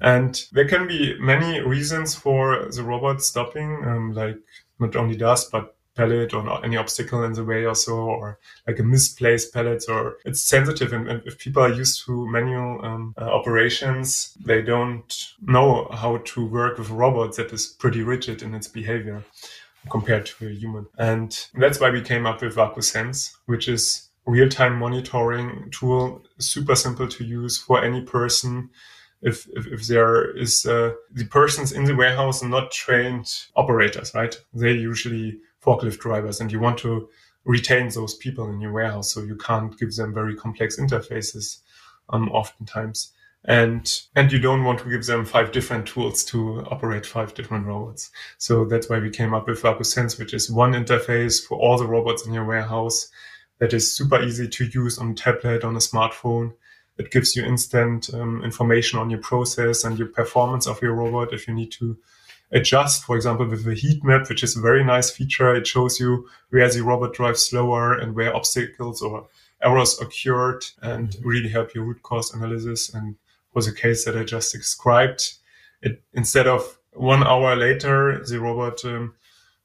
And 0.00 0.42
there 0.52 0.68
can 0.68 0.86
be 0.86 1.18
many 1.18 1.60
reasons 1.60 2.14
for 2.14 2.68
the 2.70 2.82
robot 2.82 3.22
stopping, 3.22 3.82
um, 3.84 4.12
like 4.12 4.36
not 4.78 4.94
only 4.94 5.16
dust, 5.16 5.50
but 5.50 5.75
pellet 5.96 6.34
or 6.34 6.64
any 6.64 6.76
obstacle 6.76 7.24
in 7.24 7.32
the 7.32 7.44
way 7.44 7.64
or 7.64 7.74
so, 7.74 7.94
or 7.94 8.38
like 8.66 8.78
a 8.78 8.82
misplaced 8.82 9.52
pellet, 9.52 9.84
or 9.88 10.18
it's 10.24 10.40
sensitive. 10.40 10.92
And, 10.92 11.08
and 11.08 11.22
if 11.26 11.38
people 11.38 11.62
are 11.62 11.72
used 11.72 12.04
to 12.06 12.30
manual 12.30 12.84
um, 12.84 13.14
uh, 13.18 13.24
operations, 13.24 14.36
they 14.44 14.62
don't 14.62 15.12
know 15.40 15.88
how 15.92 16.18
to 16.18 16.46
work 16.46 16.78
with 16.78 16.90
robots 16.90 17.36
that 17.38 17.52
is 17.52 17.66
pretty 17.66 18.02
rigid 18.02 18.42
in 18.42 18.54
its 18.54 18.68
behavior 18.68 19.24
compared 19.90 20.26
to 20.26 20.48
a 20.48 20.52
human. 20.52 20.86
And 20.98 21.36
that's 21.54 21.80
why 21.80 21.90
we 21.90 22.02
came 22.02 22.26
up 22.26 22.42
with 22.42 22.56
WAKUSense, 22.56 23.36
which 23.46 23.68
is 23.68 24.08
real-time 24.26 24.76
monitoring 24.76 25.68
tool, 25.70 26.22
super 26.38 26.74
simple 26.74 27.08
to 27.08 27.24
use 27.24 27.58
for 27.58 27.84
any 27.84 28.02
person 28.02 28.70
if, 29.22 29.48
if, 29.54 29.66
if 29.66 29.86
there 29.86 30.36
is 30.36 30.66
uh, 30.66 30.92
the 31.12 31.24
persons 31.24 31.72
in 31.72 31.84
the 31.84 31.94
warehouse 31.94 32.42
not 32.42 32.70
trained 32.70 33.32
operators, 33.54 34.12
right? 34.14 34.36
They 34.52 34.72
usually 34.72 35.40
forklift 35.66 35.98
drivers 35.98 36.40
and 36.40 36.52
you 36.52 36.60
want 36.60 36.78
to 36.78 37.08
retain 37.44 37.88
those 37.90 38.14
people 38.14 38.48
in 38.48 38.60
your 38.60 38.72
warehouse. 38.72 39.12
So 39.12 39.22
you 39.22 39.36
can't 39.36 39.76
give 39.78 39.94
them 39.94 40.14
very 40.14 40.34
complex 40.36 40.78
interfaces 40.78 41.58
um, 42.10 42.30
oftentimes. 42.30 43.12
And, 43.48 44.00
and 44.16 44.32
you 44.32 44.40
don't 44.40 44.64
want 44.64 44.80
to 44.80 44.90
give 44.90 45.06
them 45.06 45.24
five 45.24 45.52
different 45.52 45.86
tools 45.86 46.24
to 46.26 46.62
operate 46.68 47.06
five 47.06 47.34
different 47.34 47.66
robots. 47.66 48.10
So 48.38 48.64
that's 48.64 48.88
why 48.88 48.98
we 48.98 49.10
came 49.10 49.34
up 49.34 49.46
with 49.46 49.62
WAKUSense, 49.62 50.18
which 50.18 50.34
is 50.34 50.50
one 50.50 50.72
interface 50.72 51.44
for 51.46 51.56
all 51.56 51.78
the 51.78 51.86
robots 51.86 52.26
in 52.26 52.32
your 52.32 52.44
warehouse 52.44 53.08
that 53.58 53.72
is 53.72 53.96
super 53.96 54.20
easy 54.20 54.48
to 54.48 54.64
use 54.64 54.98
on 54.98 55.12
a 55.12 55.14
tablet, 55.14 55.62
on 55.62 55.76
a 55.76 55.80
smartphone, 55.80 56.54
it 56.98 57.10
gives 57.10 57.36
you 57.36 57.44
instant 57.44 58.12
um, 58.14 58.42
information 58.42 58.98
on 58.98 59.10
your 59.10 59.20
process 59.20 59.84
and 59.84 59.98
your 59.98 60.08
performance 60.08 60.66
of 60.66 60.80
your 60.80 60.94
robot. 60.94 61.32
If 61.32 61.46
you 61.46 61.54
need 61.54 61.72
to 61.72 61.98
adjust, 62.52 63.04
for 63.04 63.16
example, 63.16 63.46
with 63.46 63.66
a 63.66 63.74
heat 63.74 64.04
map, 64.04 64.28
which 64.28 64.42
is 64.42 64.56
a 64.56 64.60
very 64.60 64.84
nice 64.84 65.10
feature, 65.10 65.54
it 65.54 65.66
shows 65.66 65.98
you 65.98 66.28
where 66.50 66.70
the 66.70 66.82
robot 66.82 67.14
drives 67.14 67.46
slower 67.46 67.94
and 67.94 68.14
where 68.14 68.34
obstacles 68.34 69.02
or 69.02 69.28
errors 69.62 69.98
occurred 70.00 70.64
and 70.82 71.10
mm-hmm. 71.10 71.28
really 71.28 71.48
help 71.48 71.74
your 71.74 71.84
root 71.84 72.02
cause 72.02 72.32
analysis. 72.32 72.92
And 72.94 73.16
was 73.56 73.66
a 73.66 73.74
case 73.74 74.04
that 74.04 74.16
I 74.16 74.22
just 74.22 74.52
described. 74.52 75.38
It 75.82 76.02
instead 76.12 76.46
of 76.46 76.78
one 76.92 77.24
hour 77.24 77.56
later, 77.56 78.22
the 78.24 78.38
robot 78.38 78.84
um, 78.84 79.14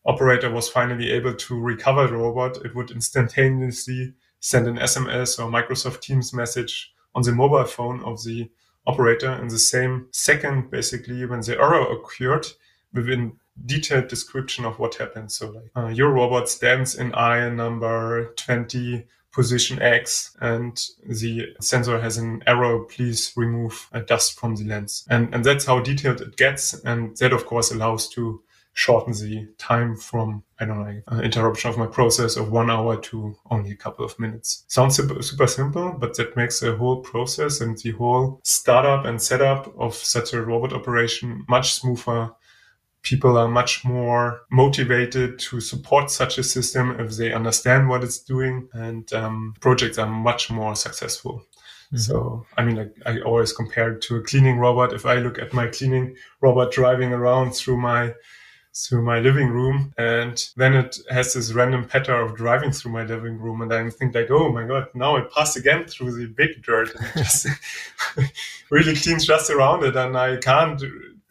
operator 0.06 0.50
was 0.50 0.70
finally 0.70 1.12
able 1.12 1.36
to 1.36 1.60
recover 1.60 2.08
the 2.08 2.16
robot. 2.16 2.66
It 2.66 2.74
would 2.74 2.92
instantaneously 2.92 4.14
send 4.40 4.68
an 4.68 4.78
SMS 4.78 5.38
or 5.40 5.52
Microsoft 5.52 6.00
Teams 6.02 6.34
message 6.34 6.94
on 7.14 7.24
the 7.24 7.34
mobile 7.34 7.66
phone 7.66 8.02
of 8.04 8.24
the 8.24 8.50
operator 8.88 9.34
in 9.42 9.50
the 9.50 9.60
same 9.60 10.08
second, 10.12 10.72
basically, 10.72 11.26
when 11.26 11.42
the 11.42 11.60
error 11.60 11.86
occurred 11.92 12.48
within 12.94 13.34
detailed 13.66 14.08
description 14.08 14.66
of 14.66 14.80
what 14.80 14.96
happens. 14.96 15.36
So 15.36 15.50
like 15.50 15.72
uh, 15.76 15.88
your 15.88 16.12
robot 16.12 16.50
stands 16.50 16.96
in 16.96 17.14
aisle 17.14 17.52
number 17.52 18.34
20, 18.38 19.06
position 19.32 19.82
X, 19.82 20.36
and 20.42 20.78
the 21.08 21.56
sensor 21.62 22.00
has 22.00 22.18
an 22.18 22.44
error. 22.48 22.84
Please 22.86 23.32
remove 23.36 23.88
a 23.92 24.02
dust 24.02 24.40
from 24.40 24.56
the 24.56 24.66
lens. 24.66 25.06
And, 25.10 25.34
and 25.34 25.44
that's 25.44 25.66
how 25.66 25.80
detailed 25.80 26.22
it 26.22 26.38
gets. 26.38 26.74
And 26.84 27.16
that, 27.18 27.34
of 27.34 27.46
course, 27.46 27.72
allows 27.72 28.10
to 28.10 28.42
shorten 28.74 29.14
the 29.14 29.48
time 29.58 29.96
from, 29.98 30.44
I 30.60 30.66
don't 30.66 30.80
know, 30.80 31.02
uh, 31.08 31.22
interruption 31.22 31.70
of 31.70 31.78
my 31.78 31.88
process 31.88 32.38
of 32.38 32.52
one 32.52 32.70
hour 32.70 32.98
to 32.98 33.36
only 33.50 33.72
a 33.72 33.76
couple 33.76 34.06
of 34.06 34.18
minutes. 34.18 34.64
Sounds 34.68 34.96
super, 34.96 35.22
super 35.22 35.48
simple, 35.48 35.94
but 35.98 36.16
that 36.16 36.38
makes 36.38 36.62
the 36.62 36.76
whole 36.78 37.02
process 37.02 37.60
and 37.60 37.78
the 37.80 37.92
whole 37.92 38.40
startup 38.44 39.06
and 39.06 39.22
setup 39.22 39.74
of 39.78 39.94
such 39.94 40.34
a 40.34 40.42
robot 40.42 40.72
operation 40.72 41.44
much 41.50 41.74
smoother 41.74 42.32
people 43.04 43.38
are 43.38 43.48
much 43.48 43.84
more 43.84 44.42
motivated 44.52 45.40
to 45.40 45.60
support 45.60 46.12
such 46.12 46.38
a 46.38 46.44
system 46.44 47.00
if 47.00 47.18
they 47.18 47.34
understand 47.34 47.90
what 47.90 48.04
it's 48.04 48.20
doing 48.20 48.68
and 48.74 49.12
um, 49.14 49.56
projects 49.60 49.98
are 49.98 50.08
much 50.08 50.52
more 50.52 50.76
successful 50.76 51.44
mm-hmm. 51.88 51.98
so 51.98 52.46
i 52.58 52.64
mean 52.64 52.92
I, 53.06 53.12
I 53.12 53.22
always 53.22 53.54
compare 53.54 53.94
it 53.94 54.02
to 54.04 54.18
a 54.18 54.22
cleaning 54.22 54.58
robot 54.60 54.94
if 54.94 55.06
i 55.06 55.16
look 55.16 55.40
at 55.40 55.54
my 55.54 55.68
cleaning 55.68 56.16
robot 56.42 56.72
driving 56.72 57.14
around 57.14 57.54
through 57.54 57.78
my 57.78 58.14
through 58.74 59.02
my 59.02 59.20
living 59.20 59.50
room 59.50 59.94
and 59.98 60.48
then 60.56 60.74
it 60.74 60.98
has 61.10 61.34
this 61.34 61.52
random 61.52 61.86
pattern 61.86 62.24
of 62.24 62.38
driving 62.38 62.72
through 62.72 62.92
my 62.92 63.04
living 63.04 63.38
room 63.38 63.62
and 63.62 63.74
I 63.74 63.90
think 63.90 64.16
like, 64.16 64.32
oh 64.32 64.50
my 64.50 64.66
God, 64.66 64.88
now 64.94 65.18
it 65.18 65.32
passed 65.32 65.58
again 65.58 65.86
through 65.86 66.18
the 66.18 66.28
big 66.28 66.64
dirt 66.64 66.90
and 66.96 67.06
just 67.18 67.48
really 68.70 68.96
cleans 68.96 69.26
just 69.26 69.50
around 69.50 69.84
it 69.84 69.98
and 69.98 70.18
I 70.18 70.38
can't 70.38 70.82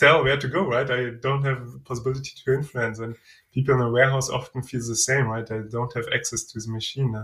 tell 0.01 0.25
where 0.25 0.37
to 0.39 0.49
go, 0.49 0.67
right? 0.67 0.91
I 0.91 1.11
don't 1.11 1.45
have 1.45 1.85
possibility 1.85 2.33
to 2.45 2.55
influence, 2.55 2.99
and 2.99 3.17
people 3.53 3.75
in 3.75 3.81
a 3.83 3.91
warehouse 3.91 4.31
often 4.31 4.63
feel 4.63 4.81
the 4.81 4.97
same, 4.97 5.27
right? 5.27 5.47
They 5.47 5.61
don't 5.71 5.95
have 5.95 6.09
access 6.15 6.43
to 6.45 6.61
the 6.61 6.73
machine, 6.73 7.15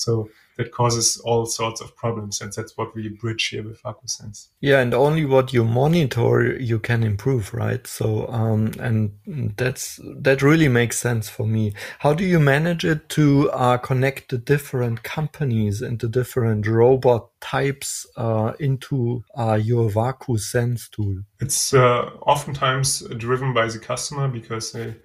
so 0.00 0.28
that 0.56 0.72
causes 0.72 1.16
all 1.24 1.46
sorts 1.46 1.80
of 1.80 1.96
problems, 1.96 2.40
and 2.40 2.52
that's 2.52 2.76
what 2.76 2.94
we 2.94 3.08
bridge 3.08 3.48
here 3.48 3.62
with 3.62 3.82
WAKUSense. 3.82 4.48
Yeah, 4.60 4.80
and 4.80 4.92
only 4.92 5.24
what 5.24 5.52
you 5.52 5.64
monitor 5.64 6.58
you 6.60 6.78
can 6.78 7.02
improve, 7.02 7.54
right? 7.54 7.86
So, 7.86 8.26
um, 8.28 8.72
and 8.78 9.12
that's 9.56 9.98
that 10.04 10.42
really 10.42 10.68
makes 10.68 10.98
sense 10.98 11.28
for 11.28 11.46
me. 11.46 11.72
How 12.00 12.12
do 12.12 12.24
you 12.24 12.38
manage 12.38 12.84
it 12.84 13.08
to 13.10 13.50
uh, 13.52 13.78
connect 13.78 14.30
the 14.30 14.38
different 14.38 15.02
companies 15.02 15.80
and 15.80 15.98
the 15.98 16.08
different 16.08 16.66
robot 16.66 17.30
types 17.40 18.06
uh, 18.16 18.52
into 18.60 19.24
uh, 19.38 19.58
your 19.62 19.88
WAKUSense 19.88 20.90
tool? 20.90 21.22
It's 21.40 21.72
uh, 21.72 22.10
oftentimes 22.22 23.00
driven 23.16 23.54
by 23.54 23.68
the 23.68 23.78
customer 23.78 24.28
because 24.28 24.72
they 24.72 24.96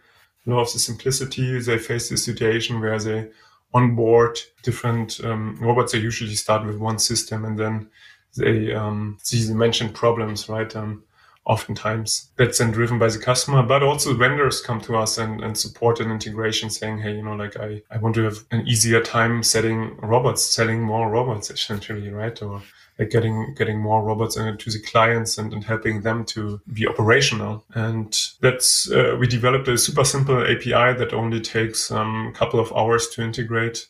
love 0.45 0.71
the 0.73 0.79
simplicity. 0.79 1.59
They 1.59 1.77
face 1.77 2.09
the 2.09 2.17
situation 2.17 2.81
where 2.81 2.99
they 2.99 3.29
onboard 3.73 4.39
different 4.63 5.19
um, 5.23 5.57
robots. 5.59 5.91
They 5.91 5.99
usually 5.99 6.35
start 6.35 6.65
with 6.65 6.77
one 6.77 6.99
system 6.99 7.45
and 7.45 7.57
then 7.57 7.89
they 8.37 8.73
um, 8.73 9.17
see 9.21 9.43
the 9.43 9.55
mentioned 9.55 9.93
problems, 9.93 10.49
right? 10.49 10.73
Um, 10.75 11.03
oftentimes 11.45 12.31
that's 12.37 12.57
then 12.57 12.71
driven 12.71 12.97
by 12.97 13.07
the 13.07 13.19
customer, 13.19 13.61
but 13.61 13.83
also 13.83 14.13
vendors 14.15 14.61
come 14.61 14.81
to 14.81 14.95
us 14.95 15.17
and, 15.17 15.43
and 15.43 15.57
support 15.57 15.99
an 15.99 16.11
integration 16.11 16.69
saying, 16.69 16.99
hey, 16.99 17.15
you 17.15 17.21
know, 17.21 17.35
like 17.35 17.55
I, 17.57 17.81
I 17.91 17.97
want 17.97 18.15
to 18.15 18.23
have 18.23 18.39
an 18.51 18.67
easier 18.67 19.01
time 19.01 19.43
setting 19.43 19.95
robots, 19.97 20.43
selling 20.43 20.81
more 20.81 21.09
robots 21.09 21.51
essentially, 21.51 22.09
right? 22.09 22.41
Or 22.41 22.61
like 22.97 23.11
getting 23.11 23.53
getting 23.55 23.79
more 23.79 24.03
robots 24.03 24.37
into 24.37 24.71
the 24.71 24.81
clients 24.81 25.37
and, 25.37 25.53
and 25.53 25.63
helping 25.63 26.01
them 26.01 26.25
to 26.25 26.61
be 26.73 26.87
operational. 26.87 27.63
And 27.75 28.17
that's 28.41 28.89
uh, 28.91 29.15
we 29.19 29.27
developed 29.27 29.67
a 29.67 29.77
super 29.77 30.03
simple 30.03 30.41
API 30.41 30.97
that 30.97 31.13
only 31.13 31.41
takes 31.41 31.91
um, 31.91 32.27
a 32.27 32.37
couple 32.37 32.59
of 32.59 32.73
hours 32.73 33.09
to 33.09 33.21
integrate. 33.21 33.87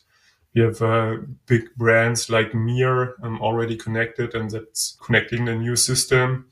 We 0.54 0.62
have 0.62 0.82
uh, 0.82 1.18
big 1.46 1.74
brands 1.76 2.30
like 2.30 2.54
MiR 2.54 3.16
um, 3.22 3.40
already 3.40 3.76
connected, 3.76 4.34
and 4.34 4.50
that's 4.50 4.96
connecting 5.02 5.44
the 5.44 5.54
new 5.54 5.76
system 5.76 6.46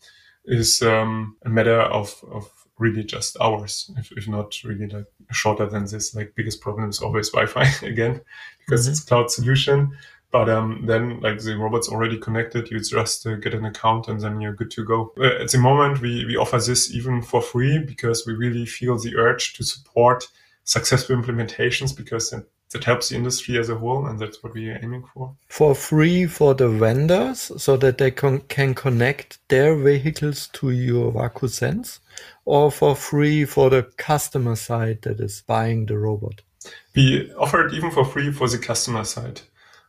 is 0.44 0.82
um, 0.82 1.36
a 1.44 1.48
matter 1.48 1.80
of, 1.80 2.22
of 2.30 2.50
really 2.78 3.04
just 3.04 3.36
hours, 3.40 3.90
if, 3.96 4.12
if 4.12 4.28
not 4.28 4.62
really 4.64 4.86
like 4.86 5.06
shorter 5.32 5.66
than 5.66 5.84
this. 5.86 6.14
Like 6.14 6.34
biggest 6.34 6.60
problem 6.60 6.90
is 6.90 7.00
always 7.00 7.30
Wi-Fi 7.30 7.86
again, 7.86 8.20
because 8.60 8.82
mm-hmm. 8.82 8.92
it's 8.92 9.04
cloud 9.04 9.30
solution. 9.30 9.96
But 10.30 10.48
um, 10.48 10.82
then, 10.86 11.20
like 11.20 11.38
the 11.38 11.56
robot's 11.56 11.88
already 11.88 12.18
connected, 12.18 12.68
you 12.68 12.80
just 12.80 13.24
uh, 13.24 13.36
get 13.36 13.54
an 13.54 13.64
account 13.64 14.08
and 14.08 14.20
then 14.20 14.40
you're 14.40 14.52
good 14.52 14.72
to 14.72 14.84
go. 14.84 15.12
Uh, 15.16 15.42
at 15.42 15.50
the 15.52 15.58
moment, 15.58 16.00
we, 16.00 16.24
we 16.24 16.36
offer 16.36 16.58
this 16.58 16.92
even 16.92 17.22
for 17.22 17.40
free 17.40 17.78
because 17.78 18.26
we 18.26 18.32
really 18.32 18.66
feel 18.66 18.98
the 18.98 19.14
urge 19.16 19.54
to 19.54 19.62
support 19.62 20.26
successful 20.64 21.14
implementations 21.14 21.96
because 21.96 22.30
that, 22.30 22.44
that 22.74 22.84
helps 22.84 23.08
the 23.08 23.16
industry 23.16 23.58
as 23.58 23.70
a 23.70 23.76
whole, 23.76 24.06
and 24.06 24.18
that's 24.18 24.42
what 24.42 24.52
we 24.52 24.68
are 24.68 24.78
aiming 24.82 25.04
for. 25.14 25.34
For 25.48 25.74
free 25.74 26.26
for 26.26 26.54
the 26.54 26.68
vendors 26.68 27.50
so 27.56 27.76
that 27.78 27.96
they 27.98 28.10
con- 28.10 28.42
can 28.42 28.74
connect 28.74 29.38
their 29.48 29.74
vehicles 29.76 30.48
to 30.54 30.70
your 30.70 31.12
WAKUSense, 31.12 32.00
or 32.44 32.70
for 32.70 32.94
free 32.94 33.44
for 33.46 33.70
the 33.70 33.84
customer 33.96 34.56
side 34.56 35.02
that 35.02 35.20
is 35.20 35.42
buying 35.46 35.86
the 35.86 35.96
robot? 35.96 36.42
We 36.94 37.32
offer 37.34 37.66
it 37.66 37.74
even 37.74 37.90
for 37.90 38.04
free 38.04 38.30
for 38.32 38.48
the 38.48 38.58
customer 38.58 39.04
side 39.04 39.40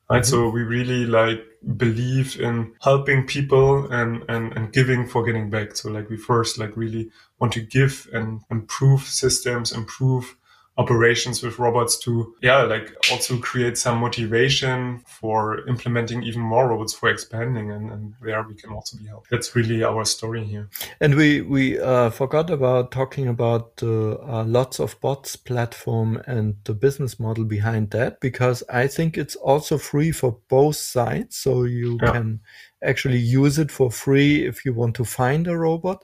right 0.09 0.21
mm-hmm. 0.21 0.29
so 0.29 0.49
we 0.49 0.61
really 0.61 1.05
like 1.05 1.43
believe 1.77 2.39
in 2.39 2.71
helping 2.81 3.25
people 3.25 3.91
and, 3.91 4.23
and 4.29 4.53
and 4.55 4.71
giving 4.71 5.07
for 5.07 5.23
getting 5.23 5.49
back 5.49 5.75
so 5.75 5.89
like 5.89 6.09
we 6.09 6.17
first 6.17 6.57
like 6.57 6.75
really 6.77 7.09
want 7.39 7.51
to 7.53 7.61
give 7.61 8.07
and 8.13 8.41
improve 8.51 9.01
systems 9.01 9.71
improve 9.71 10.35
operations 10.77 11.41
with 11.41 11.57
robots 11.57 11.97
to 11.97 12.35
yeah 12.41 12.63
like 12.63 12.93
also 13.09 13.37
create 13.37 13.77
some 13.77 13.97
motivation 13.97 14.99
for 15.07 15.65
implementing 15.69 16.21
even 16.23 16.41
more 16.41 16.67
robots 16.67 16.93
for 16.93 17.07
expanding 17.07 17.71
and, 17.71 17.89
and 17.91 18.13
there 18.21 18.43
we 18.43 18.55
can 18.55 18.71
also 18.71 18.97
be 18.97 19.05
helped. 19.05 19.29
That's 19.29 19.55
really 19.55 19.83
our 19.83 20.03
story 20.03 20.43
here. 20.43 20.69
And 20.99 21.15
we 21.15 21.41
we 21.41 21.79
uh, 21.79 22.09
forgot 22.09 22.49
about 22.49 22.91
talking 22.91 23.27
about 23.27 23.77
the 23.77 24.19
uh, 24.21 24.43
lots 24.43 24.79
of 24.79 24.99
bots 24.99 25.37
platform 25.37 26.21
and 26.27 26.55
the 26.65 26.73
business 26.73 27.19
model 27.19 27.45
behind 27.45 27.91
that 27.91 28.19
because 28.19 28.63
i 28.69 28.87
think 28.87 29.17
it's 29.17 29.35
also 29.37 29.77
free 29.77 30.11
for 30.11 30.37
both 30.49 30.75
sides. 30.75 31.37
So 31.37 31.63
you 31.63 31.97
yeah. 32.01 32.11
can 32.11 32.39
actually 32.83 33.17
use 33.19 33.57
it 33.57 33.71
for 33.71 33.89
free 33.89 34.45
if 34.45 34.65
you 34.65 34.73
want 34.73 34.95
to 34.95 35.05
find 35.05 35.47
a 35.47 35.57
robot 35.57 36.03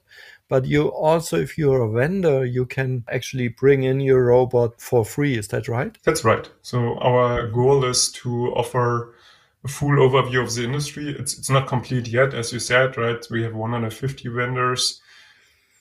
but 0.52 0.66
you 0.66 0.89
also, 0.89 1.38
if 1.38 1.58
you're 1.58 1.82
a 1.82 1.89
vendor, 1.89 2.43
you 2.43 2.66
can 2.66 3.06
actually 3.10 3.47
bring 3.47 3.84
in 3.84 4.02
your 4.02 4.26
robot 4.26 4.82
for 4.82 5.06
free. 5.06 5.38
Is 5.38 5.47
that 5.47 5.70
right? 5.70 5.97
That's 6.04 6.26
right. 6.26 6.49
So 6.62 6.97
our 6.97 7.47
goal 7.47 7.86
is 7.86 8.12
to 8.24 8.47
offer 8.47 9.16
a 9.64 9.70
full 9.70 9.95
overview 9.95 10.43
of 10.43 10.54
the 10.54 10.66
industry. 10.66 11.16
It's, 11.18 11.38
it's 11.38 11.49
not 11.49 11.70
complete 11.70 12.10
yet, 12.10 12.34
as 12.34 12.52
you 12.52 12.60
said, 12.60 12.97
right? 12.97 13.26
We 13.32 13.43
have 13.43 13.56
150 13.56 14.28
vendors. 14.28 14.99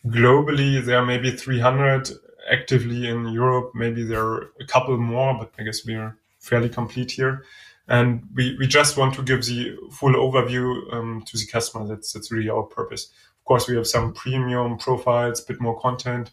Globally, 0.06 0.80
there 0.84 0.98
are 0.98 1.04
maybe 1.04 1.32
300 1.32 2.08
actively 2.48 3.08
in 3.08 3.26
Europe. 3.26 3.72
Maybe 3.74 4.04
there 4.04 4.24
are 4.24 4.52
a 4.60 4.66
couple 4.66 4.96
more, 4.98 5.36
but 5.36 5.50
I 5.58 5.64
guess 5.64 5.84
we 5.84 5.96
are 5.96 6.16
fairly 6.38 6.68
complete 6.68 7.10
here. 7.10 7.42
And 7.88 8.22
we, 8.36 8.56
we 8.56 8.68
just 8.68 8.96
want 8.96 9.14
to 9.14 9.22
give 9.24 9.44
the 9.46 9.76
full 9.90 10.12
overview 10.12 10.94
um, 10.94 11.24
to 11.26 11.36
the 11.36 11.46
customer. 11.50 11.88
That's, 11.88 12.12
that's 12.12 12.30
really 12.30 12.48
our 12.48 12.62
purpose 12.62 13.12
course, 13.50 13.66
we 13.68 13.74
have 13.74 13.86
some 13.86 14.12
premium 14.12 14.78
profiles, 14.78 15.42
a 15.42 15.46
bit 15.46 15.60
more 15.60 15.76
content 15.80 16.30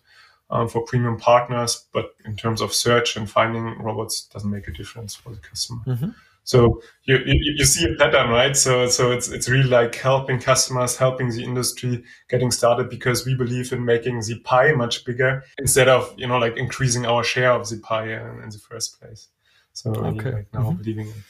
um, 0.51 0.69
for 0.69 0.83
premium 0.83 1.17
partners, 1.17 1.87
but 1.91 2.11
in 2.25 2.35
terms 2.35 2.61
of 2.61 2.71
search 2.71 3.17
and 3.17 3.27
finding 3.27 3.65
robots, 3.79 4.27
doesn't 4.27 4.51
make 4.51 4.67
a 4.67 4.71
difference 4.71 5.15
for 5.15 5.31
the 5.31 5.39
customer. 5.39 5.81
Mm-hmm. 5.87 6.09
So 6.43 6.79
you, 7.05 7.17
you, 7.25 7.55
you 7.57 7.65
see 7.65 7.91
a 7.91 7.95
pattern, 7.95 8.29
right? 8.29 8.55
So 8.55 8.87
so 8.87 9.11
it's 9.11 9.29
it's 9.29 9.49
really 9.49 9.67
like 9.67 9.95
helping 9.95 10.39
customers, 10.39 10.95
helping 10.95 11.29
the 11.29 11.43
industry 11.43 12.03
getting 12.29 12.51
started 12.51 12.87
because 12.87 13.25
we 13.25 13.33
believe 13.35 13.73
in 13.73 13.83
making 13.83 14.21
the 14.21 14.39
pie 14.51 14.71
much 14.73 15.03
bigger 15.03 15.43
instead 15.57 15.89
of 15.89 16.13
you 16.17 16.27
know 16.27 16.37
like 16.37 16.55
increasing 16.55 17.05
our 17.05 17.23
share 17.23 17.51
of 17.51 17.67
the 17.67 17.77
pie 17.77 18.09
in, 18.13 18.43
in 18.43 18.49
the 18.49 18.59
first 18.69 19.01
place. 19.01 19.27
So 19.73 19.91
okay. 19.91 20.31
like 20.31 20.53
now 20.53 20.61
mm-hmm. 20.61 20.77
believing 20.77 21.07
in 21.07 21.23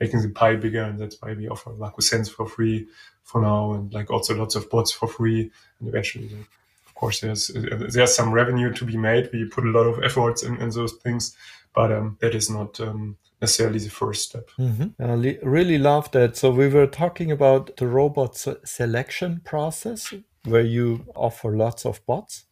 making 0.00 0.22
the 0.22 0.30
pie 0.30 0.56
bigger. 0.56 0.82
And 0.82 0.98
that's 0.98 1.16
why 1.20 1.34
we 1.34 1.48
offer 1.48 1.70
WAKU 1.70 2.02
Sense 2.02 2.28
for 2.28 2.46
free 2.46 2.86
for 3.22 3.40
now, 3.40 3.72
and 3.72 3.92
like 3.92 4.10
also 4.10 4.34
lots 4.34 4.54
of 4.54 4.68
bots 4.70 4.92
for 4.92 5.08
free. 5.08 5.50
And 5.80 5.88
eventually, 5.88 6.28
like, 6.28 6.48
of 6.86 6.94
course, 6.94 7.20
there's 7.20 7.48
there's 7.48 8.14
some 8.14 8.32
revenue 8.32 8.72
to 8.72 8.84
be 8.84 8.96
made. 8.96 9.30
We 9.32 9.44
put 9.44 9.64
a 9.64 9.70
lot 9.70 9.86
of 9.86 10.02
efforts 10.02 10.42
in, 10.42 10.56
in 10.60 10.70
those 10.70 10.94
things, 10.94 11.36
but 11.74 11.92
um, 11.92 12.18
that 12.20 12.34
is 12.34 12.50
not 12.50 12.80
um, 12.80 13.16
necessarily 13.40 13.80
the 13.80 13.90
first 13.90 14.28
step. 14.28 14.50
Mm-hmm. 14.58 15.02
I 15.02 15.38
really 15.42 15.78
love 15.78 16.10
that. 16.12 16.36
So 16.36 16.50
we 16.50 16.68
were 16.68 16.86
talking 16.86 17.30
about 17.30 17.76
the 17.76 17.88
robot 17.88 18.36
se- 18.36 18.56
selection 18.64 19.42
process 19.44 20.14
where 20.44 20.62
you 20.62 21.04
offer 21.14 21.56
lots 21.56 21.84
of 21.84 22.04
bots. 22.06 22.44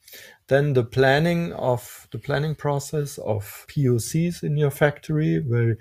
Then 0.48 0.72
the 0.72 0.82
planning 0.82 1.52
of 1.52 2.08
the 2.10 2.18
planning 2.18 2.56
process 2.56 3.18
of 3.18 3.66
POCs 3.68 4.42
in 4.42 4.56
your 4.56 4.72
factory 4.72 5.38
where 5.38 5.78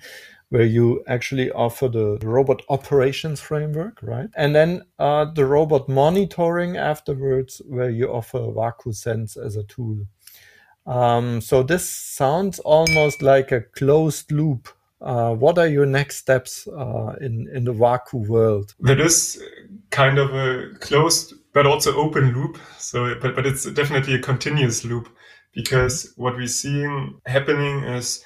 where 0.49 0.65
you 0.65 1.03
actually 1.07 1.51
offer 1.51 1.87
the, 1.87 2.17
robot 2.23 2.61
operations 2.69 3.39
framework, 3.39 3.99
right? 4.01 4.29
And 4.35 4.55
then 4.55 4.83
uh, 4.97 5.25
the 5.25 5.45
robot 5.45 5.87
monitoring 5.87 6.77
afterwards, 6.77 7.61
where 7.65 7.89
you 7.89 8.11
offer 8.11 8.39
WAKU 8.39 8.95
Sense 8.95 9.37
as 9.37 9.55
a 9.55 9.63
tool. 9.63 10.07
Um, 10.85 11.39
so 11.41 11.61
this 11.61 11.87
sounds 11.87 12.59
almost 12.59 13.21
like 13.21 13.51
a 13.51 13.61
closed 13.61 14.31
loop 14.31 14.69
uh, 15.01 15.33
what 15.33 15.57
are 15.57 15.67
your 15.67 15.85
next 15.85 16.17
steps 16.17 16.67
uh, 16.67 17.15
in 17.21 17.47
in 17.53 17.63
the 17.63 17.73
WAKU 17.73 18.27
world? 18.27 18.75
That 18.81 18.99
is 18.99 19.41
kind 19.91 20.17
of 20.17 20.33
a 20.33 20.71
closed 20.79 21.33
but 21.53 21.65
also 21.65 21.95
open 21.95 22.33
loop. 22.33 22.57
So, 22.77 23.15
but 23.21 23.35
but 23.35 23.45
it's 23.45 23.65
definitely 23.71 24.15
a 24.15 24.19
continuous 24.19 24.83
loop 24.83 25.09
because 25.53 26.13
what 26.17 26.35
we're 26.35 26.47
seeing 26.47 27.19
happening 27.25 27.83
is 27.83 28.23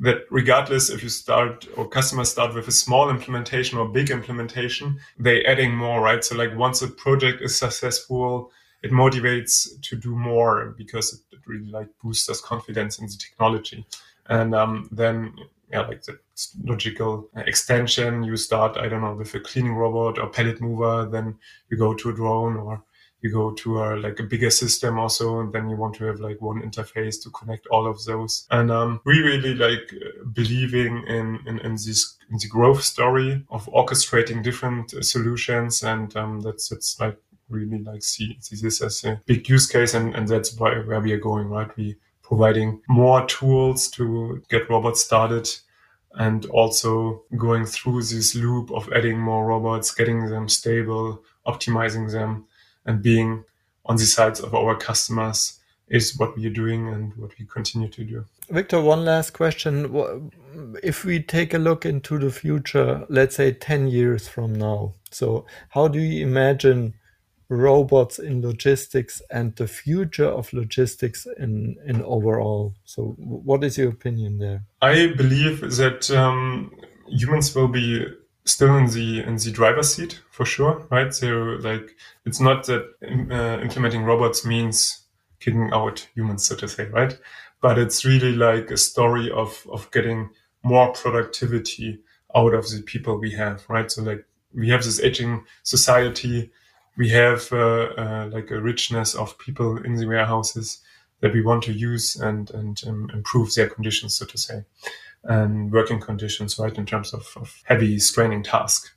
that 0.00 0.22
regardless 0.30 0.90
if 0.90 1.02
you 1.02 1.08
start 1.08 1.66
or 1.76 1.88
customers 1.88 2.30
start 2.30 2.54
with 2.54 2.68
a 2.68 2.72
small 2.72 3.10
implementation 3.10 3.78
or 3.78 3.88
big 3.88 4.10
implementation, 4.10 4.98
they 5.18 5.44
adding 5.44 5.74
more, 5.74 6.00
right? 6.00 6.24
So 6.24 6.36
like 6.36 6.56
once 6.56 6.82
a 6.82 6.88
project 6.88 7.42
is 7.42 7.56
successful, 7.56 8.52
it 8.82 8.92
motivates 8.92 9.68
to 9.82 9.96
do 9.96 10.14
more 10.14 10.74
because 10.76 11.14
it, 11.14 11.38
really 11.46 11.70
like 11.70 11.88
boosts 12.02 12.28
us 12.28 12.42
confidence 12.42 12.98
in 12.98 13.06
the 13.06 13.16
technology. 13.18 13.86
And 14.26 14.54
um, 14.54 14.86
then 14.92 15.32
yeah, 15.72 15.80
like 15.80 16.02
the 16.02 16.18
logical 16.62 17.28
extension. 17.36 18.22
You 18.22 18.36
start, 18.36 18.76
I 18.76 18.88
don't 18.88 19.00
know, 19.00 19.14
with 19.14 19.34
a 19.34 19.40
cleaning 19.40 19.74
robot 19.74 20.18
or 20.18 20.28
pallet 20.28 20.60
mover, 20.60 21.08
then 21.10 21.36
you 21.70 21.76
go 21.76 21.94
to 21.94 22.10
a 22.10 22.12
drone 22.14 22.56
or 22.56 22.82
you 23.20 23.32
go 23.32 23.52
to 23.52 23.82
a, 23.82 23.96
like 23.96 24.20
a 24.20 24.22
bigger 24.22 24.50
system 24.50 24.98
also, 24.98 25.40
and 25.40 25.52
then 25.52 25.68
you 25.68 25.76
want 25.76 25.94
to 25.96 26.04
have 26.04 26.20
like 26.20 26.40
one 26.40 26.62
interface 26.62 27.22
to 27.22 27.30
connect 27.30 27.66
all 27.68 27.86
of 27.86 28.04
those. 28.04 28.46
And 28.50 28.70
um, 28.70 29.00
we 29.04 29.20
really 29.20 29.54
like 29.54 29.92
believing 30.32 31.04
in, 31.06 31.40
in, 31.46 31.58
in 31.60 31.72
this 31.72 32.16
in 32.30 32.36
the 32.38 32.48
growth 32.48 32.82
story 32.82 33.44
of 33.50 33.66
orchestrating 33.66 34.42
different 34.42 34.90
solutions, 35.04 35.82
and 35.82 36.14
um, 36.16 36.40
that's 36.40 36.68
that's 36.68 37.00
like 37.00 37.18
really 37.48 37.78
like 37.78 38.02
see, 38.02 38.36
see 38.40 38.56
this 38.56 38.82
as 38.82 39.02
a 39.04 39.20
big 39.26 39.48
use 39.48 39.66
case, 39.66 39.94
and, 39.94 40.14
and 40.14 40.28
that's 40.28 40.54
why 40.58 40.78
where 40.80 41.00
we 41.00 41.12
are 41.12 41.18
going, 41.18 41.48
right? 41.48 41.74
We 41.76 41.96
providing 42.22 42.82
more 42.88 43.26
tools 43.26 43.88
to 43.88 44.42
get 44.50 44.68
robots 44.68 45.02
started 45.02 45.48
and 46.14 46.44
also 46.46 47.22
going 47.36 47.64
through 47.64 48.02
this 48.02 48.34
loop 48.34 48.70
of 48.70 48.92
adding 48.92 49.18
more 49.18 49.46
robots, 49.46 49.94
getting 49.94 50.26
them 50.26 50.48
stable, 50.48 51.22
optimizing 51.46 52.10
them, 52.12 52.46
and 52.88 53.02
being 53.02 53.44
on 53.84 53.96
the 53.96 54.06
sides 54.06 54.40
of 54.40 54.54
our 54.54 54.74
customers 54.76 55.60
is 55.88 56.18
what 56.18 56.36
we 56.36 56.46
are 56.46 56.58
doing 56.64 56.88
and 56.88 57.14
what 57.16 57.30
we 57.38 57.44
continue 57.46 57.88
to 57.88 58.04
do. 58.04 58.24
Victor, 58.50 58.80
one 58.80 59.04
last 59.04 59.30
question. 59.32 60.30
If 60.82 61.04
we 61.04 61.22
take 61.22 61.54
a 61.54 61.58
look 61.58 61.86
into 61.86 62.18
the 62.18 62.30
future, 62.30 63.06
let's 63.08 63.36
say 63.36 63.52
10 63.52 63.88
years 63.88 64.26
from 64.26 64.54
now, 64.54 64.94
so 65.10 65.46
how 65.70 65.86
do 65.88 65.98
you 65.98 66.26
imagine 66.26 66.94
robots 67.50 68.18
in 68.18 68.42
logistics 68.42 69.22
and 69.30 69.56
the 69.56 69.66
future 69.66 70.26
of 70.26 70.52
logistics 70.52 71.26
in, 71.38 71.76
in 71.86 72.02
overall. 72.02 72.74
So, 72.84 73.16
what 73.18 73.64
is 73.64 73.78
your 73.78 73.88
opinion 73.88 74.38
there? 74.38 74.64
I 74.82 75.14
believe 75.16 75.60
that 75.76 76.10
um, 76.10 76.74
humans 77.06 77.54
will 77.54 77.68
be 77.68 78.06
still 78.48 78.76
in 78.76 78.86
the 78.86 79.22
in 79.22 79.36
the 79.36 79.50
driver's 79.50 79.94
seat 79.94 80.20
for 80.30 80.44
sure, 80.44 80.86
right? 80.90 81.14
So, 81.14 81.58
like, 81.60 81.96
it's 82.24 82.40
not 82.40 82.66
that 82.66 82.84
uh, 83.02 83.62
implementing 83.62 84.04
robots 84.04 84.44
means 84.44 85.02
kicking 85.40 85.70
out 85.72 86.08
humans, 86.14 86.46
so 86.46 86.56
to 86.56 86.68
say, 86.68 86.86
right? 86.86 87.18
But 87.60 87.78
it's 87.78 88.04
really 88.04 88.32
like 88.32 88.70
a 88.70 88.76
story 88.76 89.30
of 89.30 89.66
of 89.70 89.90
getting 89.90 90.30
more 90.62 90.92
productivity 90.92 92.00
out 92.34 92.54
of 92.54 92.68
the 92.70 92.82
people 92.82 93.18
we 93.18 93.32
have, 93.32 93.64
right? 93.68 93.90
So, 93.90 94.02
like, 94.02 94.24
we 94.54 94.68
have 94.70 94.84
this 94.84 95.00
aging 95.00 95.44
society 95.62 96.50
we 96.98 97.08
have 97.10 97.50
uh, 97.52 97.88
uh, 97.96 98.30
like 98.30 98.50
a 98.50 98.60
richness 98.60 99.14
of 99.14 99.38
people 99.38 99.78
in 99.78 99.94
the 99.94 100.06
warehouses 100.06 100.80
that 101.20 101.32
we 101.32 101.40
want 101.40 101.62
to 101.62 101.72
use 101.72 102.16
and 102.16 102.50
and 102.50 102.82
um, 102.86 103.08
improve 103.14 103.54
their 103.54 103.68
conditions, 103.68 104.16
so 104.16 104.26
to 104.26 104.36
say, 104.36 104.64
and 105.24 105.72
working 105.72 106.00
conditions, 106.00 106.58
right, 106.58 106.76
in 106.76 106.86
terms 106.86 107.12
of, 107.12 107.26
of 107.36 107.62
heavy 107.64 107.98
straining 107.98 108.42
task. 108.42 108.92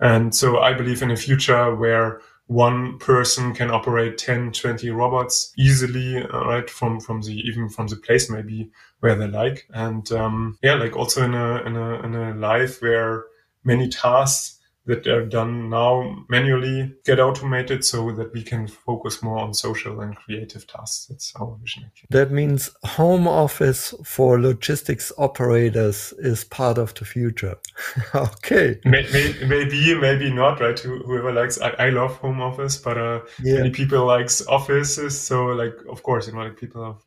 And 0.00 0.34
so 0.34 0.58
I 0.58 0.74
believe 0.74 1.02
in 1.02 1.10
a 1.10 1.16
future 1.16 1.74
where 1.74 2.20
one 2.48 2.98
person 2.98 3.52
can 3.52 3.70
operate 3.70 4.18
10 4.18 4.52
20 4.52 4.90
robots 4.90 5.52
easily 5.58 6.22
uh, 6.22 6.44
right 6.44 6.70
from 6.70 7.00
from 7.00 7.20
the 7.22 7.32
even 7.40 7.68
from 7.68 7.88
the 7.88 7.96
place 7.96 8.30
maybe 8.30 8.70
where 9.00 9.16
they 9.16 9.26
like 9.26 9.66
and 9.74 10.12
um 10.12 10.56
yeah 10.62 10.74
like 10.74 10.96
also 10.96 11.24
in 11.24 11.34
a 11.34 11.56
in 11.62 11.76
a 11.76 11.94
in 12.04 12.14
a 12.14 12.34
life 12.34 12.80
where 12.80 13.24
many 13.64 13.88
tasks 13.88 14.55
that 14.86 15.06
are 15.06 15.26
done 15.26 15.68
now 15.68 16.24
manually 16.28 16.94
get 17.04 17.18
automated 17.18 17.84
so 17.84 18.12
that 18.12 18.32
we 18.32 18.42
can 18.42 18.68
focus 18.68 19.22
more 19.22 19.38
on 19.38 19.52
social 19.52 20.00
and 20.00 20.16
creative 20.16 20.66
tasks. 20.66 21.06
That's 21.06 21.32
our 21.36 21.56
vision. 21.60 21.84
Actually. 21.86 22.08
That 22.10 22.30
means 22.30 22.70
home 22.84 23.26
office 23.26 23.94
for 24.04 24.40
logistics 24.40 25.12
operators 25.18 26.12
is 26.18 26.44
part 26.44 26.78
of 26.78 26.94
the 26.94 27.04
future. 27.04 27.56
okay. 28.14 28.78
May, 28.84 29.06
may, 29.12 29.34
maybe, 29.46 29.94
maybe 29.98 30.32
not, 30.32 30.60
right? 30.60 30.78
Whoever 30.78 31.32
likes, 31.32 31.60
I, 31.60 31.70
I 31.70 31.90
love 31.90 32.16
home 32.18 32.40
office, 32.40 32.78
but 32.78 32.96
uh, 32.96 33.20
yeah. 33.42 33.54
many 33.58 33.70
people 33.70 34.04
likes 34.06 34.46
offices. 34.46 35.18
So 35.20 35.46
like, 35.46 35.74
of 35.90 36.02
course, 36.02 36.28
you 36.28 36.34
know, 36.34 36.40
like 36.40 36.56
people 36.56 36.84
have 36.84 37.02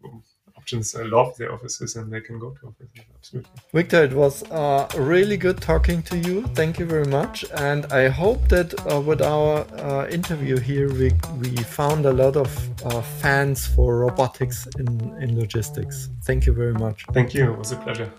options 0.69 0.95
love 1.11 1.35
their 1.37 1.51
offices 1.51 1.95
and 1.95 2.11
they 2.11 2.21
can 2.21 2.39
go 2.39 2.51
to 2.51 2.67
offices. 2.67 3.05
Absolutely. 3.17 3.51
Victor, 3.73 4.03
it 4.03 4.13
was 4.13 4.43
uh, 4.51 4.87
really 4.97 5.37
good 5.37 5.61
talking 5.61 6.03
to 6.03 6.17
you. 6.17 6.43
Thank 6.53 6.79
you 6.79 6.85
very 6.85 7.05
much. 7.05 7.45
And 7.55 7.85
I 7.87 8.07
hope 8.07 8.47
that 8.49 8.73
uh, 8.91 8.99
with 9.01 9.21
our 9.21 9.65
uh, 9.77 10.07
interview 10.07 10.57
here, 10.59 10.89
we, 10.89 11.11
we 11.39 11.55
found 11.57 12.05
a 12.05 12.13
lot 12.13 12.35
of 12.35 12.49
uh, 12.85 13.01
fans 13.01 13.67
for 13.67 13.99
robotics 13.99 14.67
in, 14.77 14.87
in 15.21 15.39
logistics. 15.39 16.09
Thank 16.23 16.45
you 16.45 16.53
very 16.53 16.73
much. 16.73 17.05
Thank 17.13 17.33
you. 17.33 17.53
It 17.53 17.57
was 17.57 17.71
a 17.71 17.77
pleasure 17.77 18.11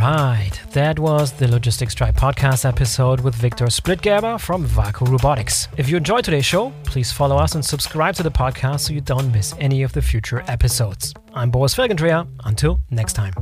right, 0.00 0.50
that 0.72 0.98
was 0.98 1.32
the 1.32 1.46
Logistics 1.48 1.94
Tribe 1.94 2.16
podcast 2.16 2.64
episode 2.64 3.20
with 3.20 3.34
Victor 3.34 3.66
Splittgerber 3.66 4.40
from 4.40 4.66
WAKU 4.68 5.08
Robotics. 5.08 5.68
If 5.76 5.88
you 5.88 5.96
enjoyed 5.96 6.24
today's 6.24 6.46
show, 6.46 6.72
please 6.84 7.12
follow 7.12 7.36
us 7.36 7.54
and 7.54 7.64
subscribe 7.64 8.14
to 8.16 8.22
the 8.22 8.30
podcast 8.30 8.80
so 8.80 8.92
you 8.92 9.00
don't 9.00 9.30
miss 9.32 9.54
any 9.58 9.82
of 9.82 9.92
the 9.92 10.02
future 10.02 10.42
episodes. 10.48 11.12
I'm 11.34 11.50
Boris 11.50 11.74
Felgendreher. 11.74 12.26
Until 12.44 12.80
next 12.90 13.12
time. 13.12 13.34